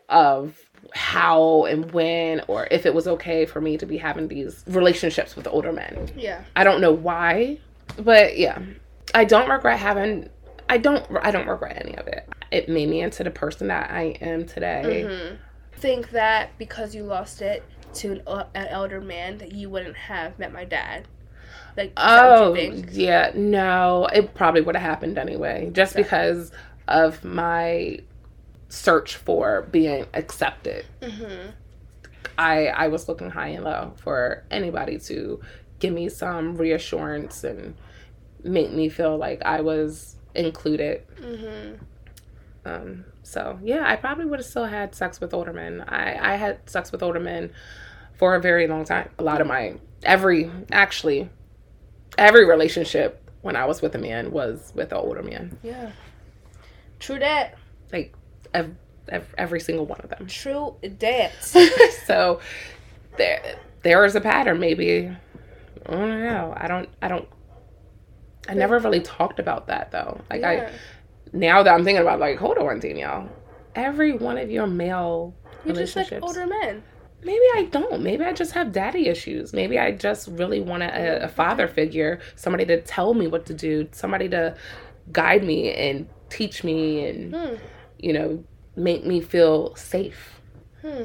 of 0.08 0.56
how 0.94 1.64
and 1.64 1.92
when 1.92 2.42
or 2.48 2.66
if 2.70 2.86
it 2.86 2.94
was 2.94 3.06
okay 3.06 3.46
for 3.46 3.60
me 3.60 3.76
to 3.78 3.86
be 3.86 3.96
having 3.96 4.28
these 4.28 4.64
relationships 4.66 5.36
with 5.36 5.46
older 5.46 5.72
men. 5.72 6.10
Yeah. 6.16 6.42
I 6.56 6.64
don't 6.64 6.80
know 6.80 6.92
why, 6.92 7.58
but 7.96 8.38
yeah. 8.38 8.60
I 9.14 9.24
don't 9.24 9.48
regret 9.48 9.78
having 9.78 10.28
I 10.68 10.78
don't 10.78 11.04
I 11.22 11.30
don't 11.30 11.48
regret 11.48 11.82
any 11.84 11.96
of 11.96 12.06
it. 12.06 12.28
It 12.50 12.68
made 12.68 12.88
me 12.88 13.00
into 13.00 13.24
the 13.24 13.30
person 13.30 13.68
that 13.68 13.90
I 13.90 14.16
am 14.20 14.46
today. 14.46 15.04
Mm-hmm. 15.06 15.36
Think 15.80 16.10
that 16.10 16.56
because 16.58 16.94
you 16.94 17.04
lost 17.04 17.42
it 17.42 17.64
to 17.94 18.12
an, 18.12 18.22
el- 18.26 18.50
an 18.54 18.66
elder 18.68 19.00
man 19.00 19.38
that 19.38 19.52
you 19.52 19.68
wouldn't 19.70 19.96
have 19.96 20.38
met 20.38 20.52
my 20.52 20.64
dad. 20.64 21.06
Like, 21.76 21.92
Oh, 21.96 22.54
yeah. 22.54 23.32
No, 23.34 24.08
it 24.12 24.34
probably 24.34 24.60
would 24.60 24.76
have 24.76 24.84
happened 24.84 25.18
anyway, 25.18 25.70
just 25.72 25.94
because 25.96 26.52
of 26.88 27.24
my 27.24 28.00
search 28.70 29.16
for 29.16 29.62
being 29.70 30.06
accepted. 30.14 30.86
Mm-hmm. 31.02 31.50
I 32.38 32.66
I 32.68 32.88
was 32.88 33.08
looking 33.08 33.30
high 33.30 33.48
and 33.48 33.64
low 33.64 33.92
for 33.96 34.44
anybody 34.50 34.98
to 35.00 35.40
give 35.80 35.92
me 35.92 36.08
some 36.08 36.56
reassurance 36.56 37.44
and 37.44 37.74
make 38.42 38.70
me 38.70 38.88
feel 38.88 39.16
like 39.16 39.42
I 39.42 39.60
was 39.60 40.16
included. 40.34 41.06
Mm-hmm. 41.16 41.84
Um, 42.64 43.04
so 43.22 43.58
yeah, 43.62 43.84
I 43.86 43.96
probably 43.96 44.24
would 44.26 44.38
have 44.38 44.46
still 44.46 44.64
had 44.64 44.94
sex 44.94 45.20
with 45.20 45.34
older 45.34 45.52
men. 45.52 45.82
I 45.82 46.34
I 46.34 46.36
had 46.36 46.70
sex 46.70 46.92
with 46.92 47.02
older 47.02 47.20
men 47.20 47.52
for 48.14 48.34
a 48.34 48.40
very 48.40 48.66
long 48.66 48.84
time. 48.84 49.10
A 49.18 49.24
lot 49.24 49.40
of 49.40 49.46
my 49.46 49.74
every 50.04 50.50
actually 50.70 51.28
every 52.16 52.46
relationship 52.46 53.28
when 53.42 53.56
I 53.56 53.64
was 53.64 53.82
with 53.82 53.94
a 53.94 53.98
man 53.98 54.30
was 54.30 54.72
with 54.74 54.92
an 54.92 54.98
older 54.98 55.22
man. 55.22 55.58
Yeah. 55.62 55.90
True 57.00 57.18
that. 57.18 57.56
Like 57.92 58.14
ev- 58.54 58.74
ev- 59.08 59.34
every 59.38 59.60
single 59.60 59.86
one 59.86 60.00
of 60.02 60.10
them. 60.10 60.26
True 60.26 60.76
that. 60.82 61.32
so 62.06 62.40
there 63.16 63.56
there 63.82 64.04
is 64.04 64.14
a 64.14 64.20
pattern 64.20 64.60
maybe. 64.60 65.10
I 65.86 65.92
don't 65.92 66.22
know. 66.22 66.54
I 66.56 66.68
don't 66.68 66.88
I 67.02 67.08
don't 67.08 67.28
I 68.48 68.54
never 68.54 68.78
really 68.78 69.00
talked 69.00 69.38
about 69.38 69.66
that 69.68 69.90
though. 69.90 70.20
Like 70.30 70.42
I 70.44 70.70
now 71.32 71.62
that 71.62 71.72
I'm 71.72 71.84
thinking 71.84 72.02
about 72.02 72.18
like, 72.20 72.38
hold 72.38 72.58
on, 72.58 72.80
Danielle. 72.80 73.28
Every 73.74 74.12
one 74.12 74.36
of 74.36 74.50
your 74.50 74.66
male 74.66 75.34
You 75.64 75.72
just 75.72 75.94
like 75.94 76.10
relationships. 76.10 76.22
older 76.38 76.46
men. 76.46 76.82
Maybe 77.22 77.44
I 77.54 77.68
don't. 77.70 78.02
Maybe 78.02 78.24
I 78.24 78.32
just 78.32 78.52
have 78.52 78.72
daddy 78.72 79.06
issues. 79.06 79.52
Maybe 79.52 79.78
I 79.78 79.92
just 79.92 80.26
really 80.28 80.60
want 80.60 80.82
a, 80.82 81.24
a 81.24 81.28
father 81.28 81.68
figure, 81.68 82.18
somebody 82.34 82.64
to 82.66 82.80
tell 82.80 83.12
me 83.14 83.26
what 83.26 83.44
to 83.46 83.54
do, 83.54 83.86
somebody 83.92 84.28
to 84.30 84.56
guide 85.12 85.44
me 85.44 85.72
and 85.74 86.08
teach 86.30 86.64
me 86.64 87.06
and 87.06 87.34
Hmm. 87.36 87.54
You 88.02 88.12
know 88.12 88.44
make 88.76 89.04
me 89.04 89.20
feel 89.20 89.74
safe. 89.76 90.40
Hmm. 90.80 91.04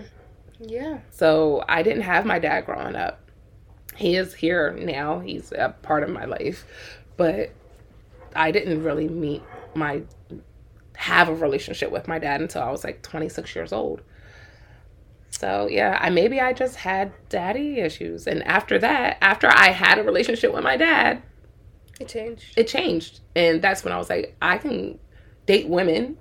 Yeah. 0.60 1.00
So 1.12 1.64
I 1.68 1.84
didn't 1.84 2.04
have 2.04 2.26
my 2.26 2.40
dad 2.40 2.66
growing 2.66 2.96
up. 2.96 3.20
He 3.96 4.16
is 4.16 4.34
here 4.34 4.72
now. 4.74 5.20
He's 5.20 5.52
a 5.52 5.76
part 5.82 6.04
of 6.04 6.10
my 6.10 6.26
life, 6.26 6.66
but 7.18 7.52
I 8.36 8.52
didn't 8.52 8.84
really 8.84 9.08
meet 9.08 9.44
my 9.74 10.04
have 10.96 11.28
a 11.28 11.36
relationship 11.36 11.92
with 11.92 12.08
my 12.08 12.20
dad 12.20 12.40
until 12.42 12.62
I 12.62 12.72
was 12.72 12.84
like 12.86 13.02
26 13.02 13.54
years 13.56 13.74
old. 13.74 14.02
So 15.30 15.68
yeah, 15.70 15.98
I 16.02 16.10
maybe 16.10 16.40
I 16.40 16.54
just 16.54 16.78
had 16.78 17.12
daddy 17.28 17.80
issues, 17.80 18.26
and 18.28 18.42
after 18.44 18.80
that, 18.80 19.18
after 19.22 19.48
I 19.50 19.72
had 19.72 19.98
a 20.00 20.04
relationship 20.04 20.54
with 20.54 20.64
my 20.64 20.78
dad, 20.78 21.22
It 22.00 22.08
changed. 22.08 22.58
it 22.58 22.68
changed, 22.70 23.20
and 23.36 23.62
that's 23.62 23.84
when 23.84 23.92
I 23.94 23.98
was 23.98 24.10
like, 24.10 24.36
I 24.42 24.58
can 24.58 24.98
date 25.46 25.68
women 25.68 26.18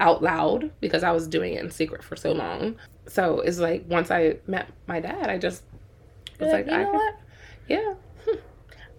out 0.00 0.22
loud 0.22 0.70
because 0.80 1.02
I 1.02 1.12
was 1.12 1.26
doing 1.26 1.54
it 1.54 1.64
in 1.64 1.70
secret 1.70 2.02
for 2.04 2.16
so 2.16 2.32
long. 2.32 2.76
So 3.06 3.40
it's 3.40 3.58
like 3.58 3.84
once 3.88 4.10
I 4.10 4.36
met 4.46 4.68
my 4.86 5.00
dad, 5.00 5.28
I 5.28 5.38
just 5.38 5.62
was 6.38 6.52
like, 6.52 6.66
like, 6.66 6.66
you 6.66 6.72
I 6.72 6.82
know 6.82 6.90
can, 6.90 6.94
what? 6.94 7.14
yeah, 7.68 7.94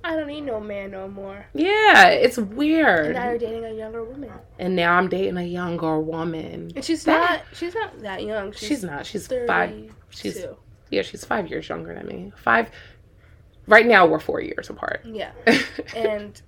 I 0.03 0.15
don't 0.15 0.27
need 0.27 0.41
no 0.41 0.59
man 0.59 0.91
no 0.91 1.07
more. 1.07 1.45
yeah, 1.53 2.07
it's 2.09 2.37
weird. 2.37 3.07
And 3.07 3.15
now 3.15 3.29
you're 3.29 3.37
dating 3.37 3.65
a 3.65 3.73
younger 3.73 4.03
woman. 4.03 4.31
And 4.59 4.75
now 4.75 4.93
I'm 4.97 5.09
dating 5.09 5.37
a 5.37 5.43
younger 5.43 5.99
woman. 5.99 6.71
And 6.75 6.83
she's 6.85 7.03
That- 7.03 7.41
not 7.45 7.57
she's 7.57 7.75
not 7.75 7.99
that 8.01 8.23
young. 8.23 8.51
She's, 8.53 8.67
She's, 8.69 8.83
not. 8.83 9.05
She's 9.05 9.27
32. 9.27 9.47
five. 9.47 9.95
She's 10.09 10.45
yeah. 10.89 11.01
She's 11.01 11.25
five 11.25 11.47
years 11.49 11.67
younger 11.67 11.93
than 11.93 12.07
me. 12.07 12.31
Five. 12.37 12.71
Right 13.67 13.85
now 13.85 14.05
we're 14.05 14.19
four 14.21 14.39
years 14.41 14.69
apart. 14.69 15.01
Yeah. 15.05 15.31
And 15.95 16.41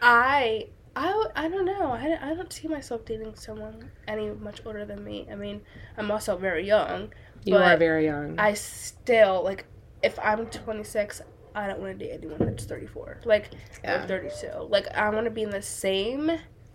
I 0.00 0.68
I, 0.96 1.26
I 1.34 1.48
don't 1.48 1.64
know. 1.64 1.92
I, 1.92 2.16
I 2.20 2.34
don't 2.34 2.52
see 2.52 2.68
myself 2.68 3.04
dating 3.04 3.34
someone 3.34 3.90
any 4.06 4.30
much 4.30 4.60
older 4.64 4.84
than 4.84 5.04
me. 5.04 5.26
I 5.30 5.34
mean, 5.34 5.62
I'm 5.96 6.10
also 6.10 6.36
very 6.36 6.66
young. 6.66 7.12
you 7.44 7.56
are 7.56 7.76
very 7.76 8.04
young. 8.06 8.38
I 8.38 8.54
still 8.54 9.42
like 9.42 9.66
if 10.02 10.18
I'm 10.18 10.46
26, 10.46 11.22
I 11.54 11.66
don't 11.66 11.80
want 11.80 11.98
to 11.98 12.04
date 12.04 12.12
anyone 12.14 12.38
that's 12.46 12.64
34. 12.64 13.20
Like 13.24 13.50
Yeah. 13.82 14.04
or 14.04 14.06
32. 14.06 14.66
Like 14.68 14.86
I 14.94 15.08
want 15.10 15.24
to 15.24 15.30
be 15.30 15.42
in 15.42 15.50
the 15.50 15.62
same 15.62 16.30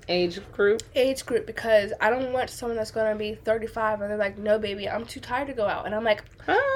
age 0.09 0.39
group. 0.51 0.81
age 0.95 1.25
group 1.25 1.45
because 1.45 1.93
I 2.01 2.09
don't 2.09 2.33
want 2.33 2.49
someone 2.49 2.75
that's 2.75 2.91
gonna 2.91 3.15
be 3.15 3.35
35 3.35 4.01
and 4.01 4.09
they're 4.11 4.17
like, 4.17 4.37
no, 4.37 4.59
baby, 4.59 4.89
I'm 4.89 5.05
too 5.05 5.19
tired 5.19 5.47
to 5.47 5.53
go 5.53 5.67
out, 5.67 5.85
and 5.85 5.93
I'm 5.95 6.03
like, 6.03 6.23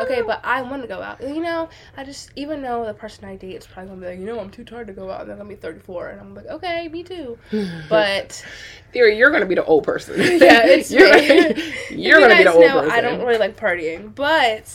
okay, 0.02 0.22
Ah. 0.22 0.26
but 0.26 0.40
I 0.44 0.62
want 0.62 0.82
to 0.84 0.88
go 0.88 1.02
out. 1.02 1.20
You 1.22 1.42
know, 1.42 1.68
I 1.98 2.04
just 2.04 2.32
even 2.36 2.62
though 2.62 2.86
the 2.86 2.94
person 2.94 3.26
I 3.26 3.36
date 3.36 3.56
is 3.56 3.66
probably 3.68 3.90
gonna 3.90 4.02
be 4.02 4.08
like, 4.08 4.20
you 4.20 4.26
know, 4.26 4.40
I'm 4.40 4.50
too 4.52 4.64
tired 4.64 4.88
to 4.88 4.94
go 4.94 5.10
out, 5.12 5.22
and 5.22 5.30
they're 5.30 5.38
gonna 5.38 5.50
be 5.50 5.56
34, 5.56 6.10
and 6.10 6.22
I'm 6.22 6.36
like, 6.36 6.46
okay, 6.48 6.88
me 6.88 7.04
too. 7.04 7.38
But 7.90 8.46
Thyri, 8.94 9.18
you're 9.18 9.32
gonna 9.32 9.46
be 9.48 9.56
the 9.56 9.66
old 9.66 9.84
person. 9.84 10.16
yeah, 10.20 10.66
it's 10.68 10.92
you're, 10.92 11.08
you're 11.98 12.20
gonna 12.20 12.38
be 12.38 12.44
the 12.44 12.54
old 12.54 12.62
know 12.62 12.80
person. 12.82 12.92
I 12.92 13.02
don't 13.02 13.20
really 13.26 13.40
like 13.40 13.58
partying, 13.58 14.14
but 14.14 14.72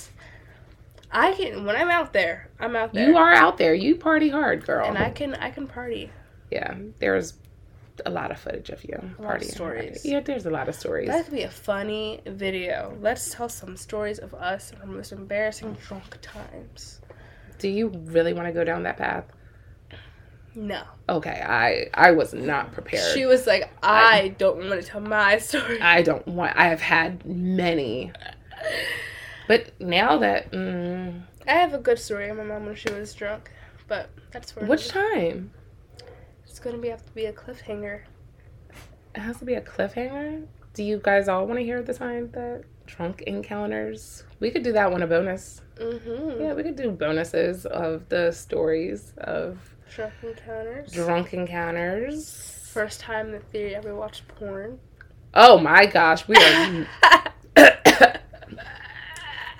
I 1.12 1.32
can 1.32 1.64
when 1.64 1.76
I'm 1.76 1.90
out 1.90 2.12
there, 2.12 2.48
I'm 2.60 2.74
out 2.76 2.92
there. 2.92 3.08
You 3.08 3.16
are 3.16 3.32
out 3.32 3.56
there. 3.58 3.72
You 3.74 3.94
party 3.96 4.28
hard, 4.28 4.66
girl. 4.66 4.86
and 4.88 4.98
I 4.98 5.10
can 5.10 5.34
I 5.36 5.50
can 5.50 5.66
party. 5.66 6.10
yeah, 6.50 6.74
there's 6.98 7.34
a 8.06 8.10
lot 8.10 8.30
of 8.30 8.38
footage 8.38 8.70
of 8.70 8.84
you 8.84 8.98
lot 9.18 9.40
partying. 9.40 9.50
stories. 9.50 10.04
Yeah, 10.04 10.20
there's 10.20 10.46
a 10.46 10.50
lot 10.50 10.68
of 10.68 10.74
stories. 10.74 11.08
That 11.08 11.24
could 11.24 11.34
be 11.34 11.42
a 11.42 11.50
funny 11.50 12.20
video. 12.26 12.96
Let's 13.00 13.34
tell 13.34 13.48
some 13.48 13.76
stories 13.76 14.18
of 14.18 14.34
us 14.34 14.72
our 14.80 14.86
most 14.86 15.12
embarrassing 15.12 15.76
drunk 15.86 16.18
times. 16.22 17.00
Do 17.58 17.68
you 17.68 17.88
really 17.88 18.32
want 18.32 18.46
to 18.46 18.52
go 18.52 18.64
down 18.64 18.84
that 18.84 18.96
path? 18.96 19.24
No. 20.54 20.82
Okay, 21.08 21.42
I 21.46 21.88
I 21.94 22.10
was 22.12 22.34
not 22.34 22.72
prepared. 22.72 23.14
She 23.14 23.26
was 23.26 23.46
like, 23.46 23.70
I 23.82 24.34
don't 24.38 24.58
want 24.58 24.82
to 24.82 24.82
tell 24.82 25.00
my 25.00 25.38
story. 25.38 25.80
I 25.80 26.02
don't 26.02 26.26
want. 26.26 26.56
I 26.56 26.68
have 26.68 26.80
had 26.80 27.24
many, 27.24 28.12
but 29.46 29.80
now 29.80 30.18
that 30.18 30.50
mm, 30.50 31.22
I 31.46 31.52
have 31.52 31.74
a 31.74 31.78
good 31.78 31.98
story 31.98 32.28
of 32.28 32.36
my 32.36 32.44
mom 32.44 32.66
when 32.66 32.74
she 32.74 32.92
was 32.92 33.14
drunk, 33.14 33.50
but 33.86 34.10
that's 34.32 34.50
for 34.50 34.64
which 34.64 34.88
time 34.88 35.52
It's 36.58 36.64
gonna 36.64 36.78
be 36.78 36.88
have 36.88 37.06
to 37.06 37.12
be 37.12 37.26
a 37.26 37.32
cliffhanger. 37.32 38.00
it 39.14 39.20
has 39.20 39.38
to 39.38 39.44
be 39.44 39.54
a 39.54 39.60
cliffhanger. 39.60 40.44
Do 40.74 40.82
you 40.82 40.98
guys 41.00 41.28
all 41.28 41.46
want 41.46 41.60
to 41.60 41.64
hear 41.64 41.80
the 41.84 41.94
time 41.94 42.32
that 42.32 42.64
drunk 42.84 43.22
encounters? 43.28 44.24
We 44.40 44.50
could 44.50 44.64
do 44.64 44.72
that 44.72 44.90
one 44.90 45.00
a 45.02 45.06
bonus. 45.06 45.60
Mm-hmm. 45.76 46.42
Yeah, 46.42 46.54
we 46.54 46.64
could 46.64 46.74
do 46.74 46.90
bonuses 46.90 47.64
of 47.64 48.08
the 48.08 48.32
stories 48.32 49.12
of 49.18 49.56
Drunk 49.94 50.14
encounters. 50.24 50.90
drunk 50.92 51.32
encounters. 51.32 52.68
First 52.72 52.98
time 52.98 53.30
that 53.30 53.52
Thyri 53.52 53.74
ever 53.74 53.94
watched 53.94 54.26
porn. 54.26 54.80
Oh 55.34 55.60
my 55.60 55.86
gosh, 55.86 56.26
we 56.26 56.34
are 56.34 56.86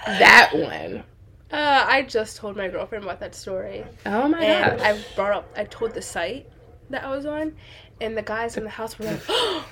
that 0.04 0.50
one. 0.52 1.04
Uh, 1.52 1.84
I 1.88 2.02
just 2.02 2.38
told 2.38 2.56
my 2.56 2.66
girlfriend 2.66 3.04
about 3.04 3.20
that 3.20 3.36
story, 3.36 3.84
Oh 4.04 4.26
my 4.26 4.42
and 4.44 4.80
gosh. 4.80 4.84
I 4.96 5.14
brought 5.14 5.32
up, 5.36 5.48
I 5.56 5.62
told 5.62 5.94
the 5.94 6.02
site 6.02 6.50
that 6.90 7.04
I 7.04 7.14
was 7.14 7.26
on, 7.26 7.56
and 8.00 8.16
the 8.16 8.22
guys 8.22 8.56
in 8.56 8.64
the 8.64 8.70
house 8.70 8.98
were 8.98 9.06
like, 9.06 9.20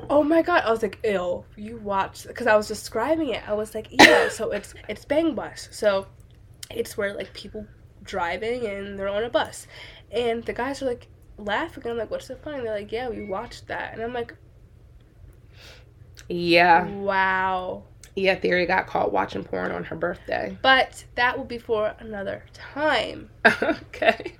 "Oh 0.08 0.22
my 0.22 0.42
god!" 0.42 0.62
I 0.64 0.70
was 0.70 0.82
like, 0.82 0.98
"Ill, 1.02 1.44
you 1.56 1.76
watched?" 1.78 2.26
Because 2.26 2.46
I 2.46 2.56
was 2.56 2.68
describing 2.68 3.30
it. 3.30 3.46
I 3.48 3.54
was 3.54 3.74
like, 3.74 3.88
"Yeah." 3.90 4.28
so 4.30 4.50
it's 4.50 4.74
it's 4.88 5.04
Bang 5.04 5.34
Bus. 5.34 5.68
So 5.72 6.06
it's 6.70 6.96
where 6.96 7.14
like 7.14 7.32
people 7.34 7.66
driving 8.02 8.66
and 8.66 8.98
they're 8.98 9.08
on 9.08 9.24
a 9.24 9.30
bus, 9.30 9.66
and 10.10 10.44
the 10.44 10.52
guys 10.52 10.82
are 10.82 10.86
like 10.86 11.08
laughing. 11.36 11.86
I'm 11.86 11.98
like, 11.98 12.10
"What's 12.10 12.26
so 12.26 12.36
funny?" 12.36 12.62
They're 12.62 12.74
like, 12.74 12.92
"Yeah, 12.92 13.08
we 13.08 13.24
watched 13.24 13.68
that," 13.68 13.92
and 13.92 14.02
I'm 14.02 14.12
like, 14.12 14.34
yeah. 16.28 16.86
"Wow." 16.86 17.84
Yeah, 18.16 18.36
Thyri 18.36 18.66
got 18.66 18.86
caught 18.86 19.12
watching 19.12 19.44
porn 19.44 19.70
on 19.70 19.84
her 19.84 19.96
birthday. 19.96 20.58
But 20.62 21.04
that 21.14 21.38
will 21.38 21.44
be 21.44 21.58
for 21.58 21.94
another 22.00 22.44
time. 22.52 23.30
okay. 23.62 24.34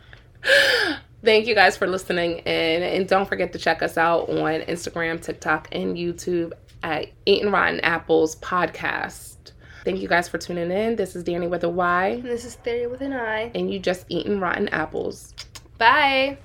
Thank 1.23 1.47
you 1.47 1.55
guys 1.55 1.77
for 1.77 1.87
listening 1.87 2.39
in. 2.39 2.83
And 2.83 3.09
don't 3.09 3.29
forget 3.29 3.53
to 3.53 3.59
check 3.59 3.83
us 3.83 3.99
out 3.99 4.29
on 4.31 4.61
Instagram, 4.63 5.21
TikTok, 5.21 5.69
and 5.73 5.97
YouTube 5.97 6.53
at 6.83 7.07
Eating 7.27 7.51
Rotten 7.51 7.81
Apples 7.81 8.37
Podcast. 8.37 9.37
Thank 9.85 10.01
you 10.01 10.09
guys 10.09 10.29
for 10.29 10.39
tuning 10.39 10.71
in. 10.71 10.97
This 10.97 11.17
is 11.17 11.23
Danny 11.25 11.47
with 11.47 11.65
a 11.65 11.69
Y, 11.69 12.09
And 12.09 12.25
this 12.25 12.45
is 12.45 12.57
Thyri 12.65 12.91
with 12.91 13.01
an 13.03 13.13
I. 13.13 13.51
and 13.55 13.73
you 13.73 13.79
just 13.79 14.05
eating 14.09 14.41
rotten 14.41 14.69
apples. 14.69 15.35
Bye. 15.79 16.39